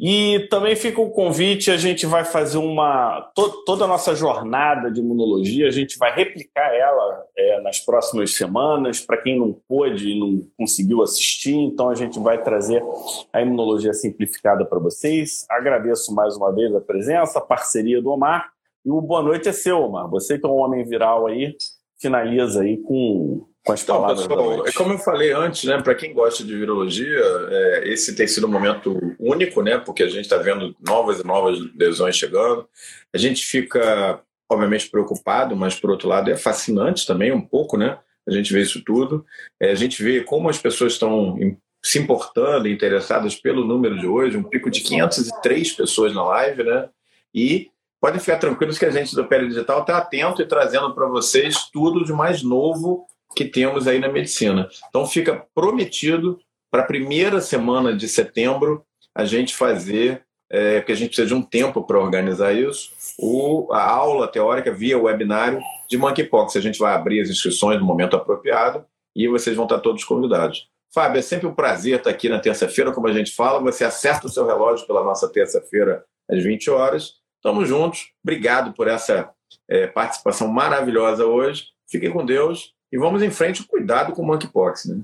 e 0.03 0.47
também 0.49 0.75
fica 0.75 0.99
o 0.99 1.11
convite, 1.11 1.69
a 1.69 1.77
gente 1.77 2.07
vai 2.07 2.25
fazer 2.25 2.57
uma. 2.57 3.21
To, 3.35 3.63
toda 3.63 3.85
a 3.85 3.87
nossa 3.87 4.15
jornada 4.15 4.89
de 4.89 4.99
imunologia, 4.99 5.67
a 5.67 5.71
gente 5.71 5.95
vai 5.99 6.11
replicar 6.11 6.73
ela 6.73 7.23
é, 7.37 7.61
nas 7.61 7.79
próximas 7.79 8.33
semanas, 8.33 8.99
para 8.99 9.21
quem 9.21 9.37
não 9.37 9.53
pôde 9.67 10.09
e 10.09 10.19
não 10.19 10.41
conseguiu 10.57 11.03
assistir, 11.03 11.53
então 11.53 11.87
a 11.89 11.93
gente 11.93 12.19
vai 12.19 12.41
trazer 12.41 12.83
a 13.31 13.43
imunologia 13.43 13.93
simplificada 13.93 14.65
para 14.65 14.79
vocês. 14.79 15.45
Agradeço 15.47 16.15
mais 16.15 16.35
uma 16.35 16.51
vez 16.51 16.73
a 16.73 16.81
presença, 16.81 17.37
a 17.37 17.41
parceria 17.41 18.01
do 18.01 18.09
Omar. 18.09 18.49
E 18.83 18.89
o 18.89 18.99
boa 19.01 19.21
noite 19.21 19.49
é 19.49 19.51
seu, 19.51 19.83
Omar. 19.83 20.09
Você 20.09 20.39
que 20.39 20.47
é 20.47 20.49
um 20.49 20.57
homem 20.57 20.83
viral 20.83 21.27
aí, 21.27 21.55
finaliza 21.99 22.63
aí 22.63 22.75
com 22.77 23.45
com 23.63 23.73
as 23.73 23.83
então, 23.83 24.01
palavras 24.01 24.27
pessoal, 24.27 24.63
como 24.75 24.93
eu 24.93 24.97
falei 24.97 25.31
antes, 25.31 25.65
né, 25.65 25.79
para 25.81 25.93
quem 25.93 26.13
gosta 26.13 26.43
de 26.43 26.55
virologia, 26.55 27.21
é, 27.49 27.89
esse 27.89 28.15
tem 28.15 28.27
sido 28.27 28.47
um 28.47 28.51
momento 28.51 28.99
único, 29.19 29.61
né, 29.61 29.77
porque 29.77 30.01
a 30.01 30.07
gente 30.07 30.21
está 30.21 30.37
vendo 30.37 30.75
novas 30.79 31.19
e 31.19 31.25
novas 31.25 31.59
lesões 31.75 32.15
chegando. 32.15 32.67
A 33.13 33.17
gente 33.17 33.45
fica, 33.45 34.19
obviamente, 34.49 34.89
preocupado, 34.89 35.55
mas 35.55 35.75
por 35.75 35.91
outro 35.91 36.07
lado 36.07 36.31
é 36.31 36.37
fascinante 36.37 37.05
também 37.05 37.31
um 37.31 37.41
pouco, 37.41 37.77
né? 37.77 37.99
A 38.27 38.31
gente 38.31 38.53
vê 38.53 38.61
isso 38.61 38.83
tudo. 38.83 39.25
É, 39.59 39.71
a 39.71 39.75
gente 39.75 40.01
vê 40.03 40.21
como 40.21 40.49
as 40.49 40.57
pessoas 40.57 40.93
estão 40.93 41.37
se 41.83 41.99
importando, 41.99 42.67
interessadas 42.67 43.35
pelo 43.35 43.65
número 43.65 43.97
de 43.99 44.07
hoje, 44.07 44.37
um 44.37 44.43
pico 44.43 44.69
de 44.69 44.81
503 44.81 45.73
pessoas 45.73 46.13
na 46.13 46.23
live, 46.23 46.63
né? 46.63 46.89
E 47.33 47.69
podem 47.99 48.19
ficar 48.19 48.37
tranquilos 48.37 48.77
que 48.77 48.85
a 48.85 48.91
gente 48.91 49.15
do 49.15 49.25
Pele 49.25 49.47
Digital 49.47 49.81
está 49.81 49.97
atento 49.97 50.41
e 50.41 50.47
trazendo 50.47 50.93
para 50.93 51.07
vocês 51.07 51.69
tudo 51.71 52.03
de 52.05 52.13
mais 52.13 52.43
novo 52.43 53.05
que 53.35 53.45
temos 53.45 53.87
aí 53.87 53.99
na 53.99 54.09
medicina. 54.09 54.69
Então 54.89 55.05
fica 55.05 55.45
prometido 55.53 56.39
para 56.69 56.83
a 56.83 56.85
primeira 56.85 57.41
semana 57.41 57.95
de 57.95 58.07
setembro 58.07 58.85
a 59.13 59.25
gente 59.25 59.53
fazer, 59.53 60.23
é, 60.49 60.79
porque 60.79 60.93
a 60.93 60.95
gente 60.95 61.09
precisa 61.09 61.27
de 61.27 61.33
um 61.33 61.41
tempo 61.41 61.83
para 61.83 61.99
organizar 61.99 62.53
isso, 62.53 62.91
o, 63.19 63.71
a 63.73 63.83
aula 63.83 64.27
teórica 64.27 64.71
via 64.71 64.97
webinário 64.97 65.61
de 65.89 65.97
Monkeypox. 65.97 66.55
A 66.55 66.61
gente 66.61 66.79
vai 66.79 66.93
abrir 66.93 67.21
as 67.21 67.29
inscrições 67.29 67.79
no 67.79 67.85
momento 67.85 68.15
apropriado 68.15 68.85
e 69.15 69.27
vocês 69.27 69.55
vão 69.55 69.65
estar 69.65 69.79
todos 69.79 70.03
convidados. 70.03 70.69
Fábio, 70.93 71.19
é 71.19 71.21
sempre 71.21 71.47
um 71.47 71.53
prazer 71.53 71.97
estar 71.97 72.09
aqui 72.09 72.27
na 72.27 72.39
terça-feira, 72.39 72.91
como 72.91 73.07
a 73.07 73.13
gente 73.13 73.33
fala. 73.33 73.59
Você 73.61 73.83
acerta 73.83 74.27
o 74.27 74.29
seu 74.29 74.45
relógio 74.45 74.85
pela 74.85 75.03
nossa 75.03 75.29
terça-feira 75.29 76.03
às 76.29 76.43
20 76.43 76.69
horas. 76.69 77.15
Estamos 77.37 77.67
juntos. 77.67 78.11
Obrigado 78.23 78.73
por 78.73 78.87
essa 78.87 79.29
é, 79.69 79.87
participação 79.87 80.47
maravilhosa 80.47 81.25
hoje. 81.25 81.67
Fiquem 81.89 82.11
com 82.11 82.25
Deus 82.25 82.73
e 82.91 82.97
vamos 82.97 83.23
em 83.23 83.29
frente, 83.31 83.65
cuidado 83.65 84.13
com 84.13 84.21
o 84.21 84.25
monkeypox, 84.25 84.85
né? 84.85 85.01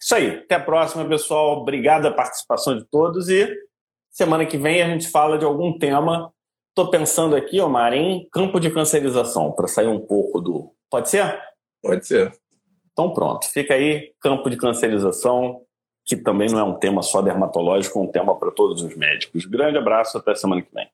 Isso 0.00 0.14
aí. 0.14 0.38
Até 0.38 0.56
a 0.56 0.60
próxima, 0.60 1.04
pessoal. 1.04 1.60
Obrigado 1.60 2.02
pela 2.02 2.14
participação 2.14 2.76
de 2.76 2.84
todos 2.84 3.28
e 3.28 3.48
semana 4.10 4.46
que 4.46 4.56
vem 4.56 4.82
a 4.82 4.88
gente 4.88 5.08
fala 5.08 5.38
de 5.38 5.44
algum 5.44 5.76
tema. 5.78 6.32
Estou 6.70 6.90
pensando 6.90 7.36
aqui, 7.36 7.60
Omar, 7.60 7.92
em 7.92 8.28
campo 8.32 8.58
de 8.58 8.70
cancerização, 8.70 9.52
para 9.52 9.68
sair 9.68 9.88
um 9.88 10.00
pouco 10.00 10.40
do. 10.40 10.72
Pode 10.90 11.08
ser? 11.08 11.40
Pode 11.82 12.06
ser. 12.06 12.32
Então 12.92 13.12
pronto. 13.12 13.46
Fica 13.46 13.74
aí, 13.74 14.12
campo 14.20 14.48
de 14.48 14.56
cancerização, 14.56 15.62
que 16.04 16.16
também 16.16 16.48
não 16.48 16.58
é 16.58 16.64
um 16.64 16.74
tema 16.74 17.02
só 17.02 17.22
dermatológico, 17.22 17.98
é 17.98 18.02
um 18.02 18.10
tema 18.10 18.36
para 18.36 18.50
todos 18.50 18.82
os 18.82 18.96
médicos. 18.96 19.44
Grande 19.44 19.78
abraço, 19.78 20.18
até 20.18 20.34
semana 20.34 20.62
que 20.62 20.72
vem. 20.72 20.88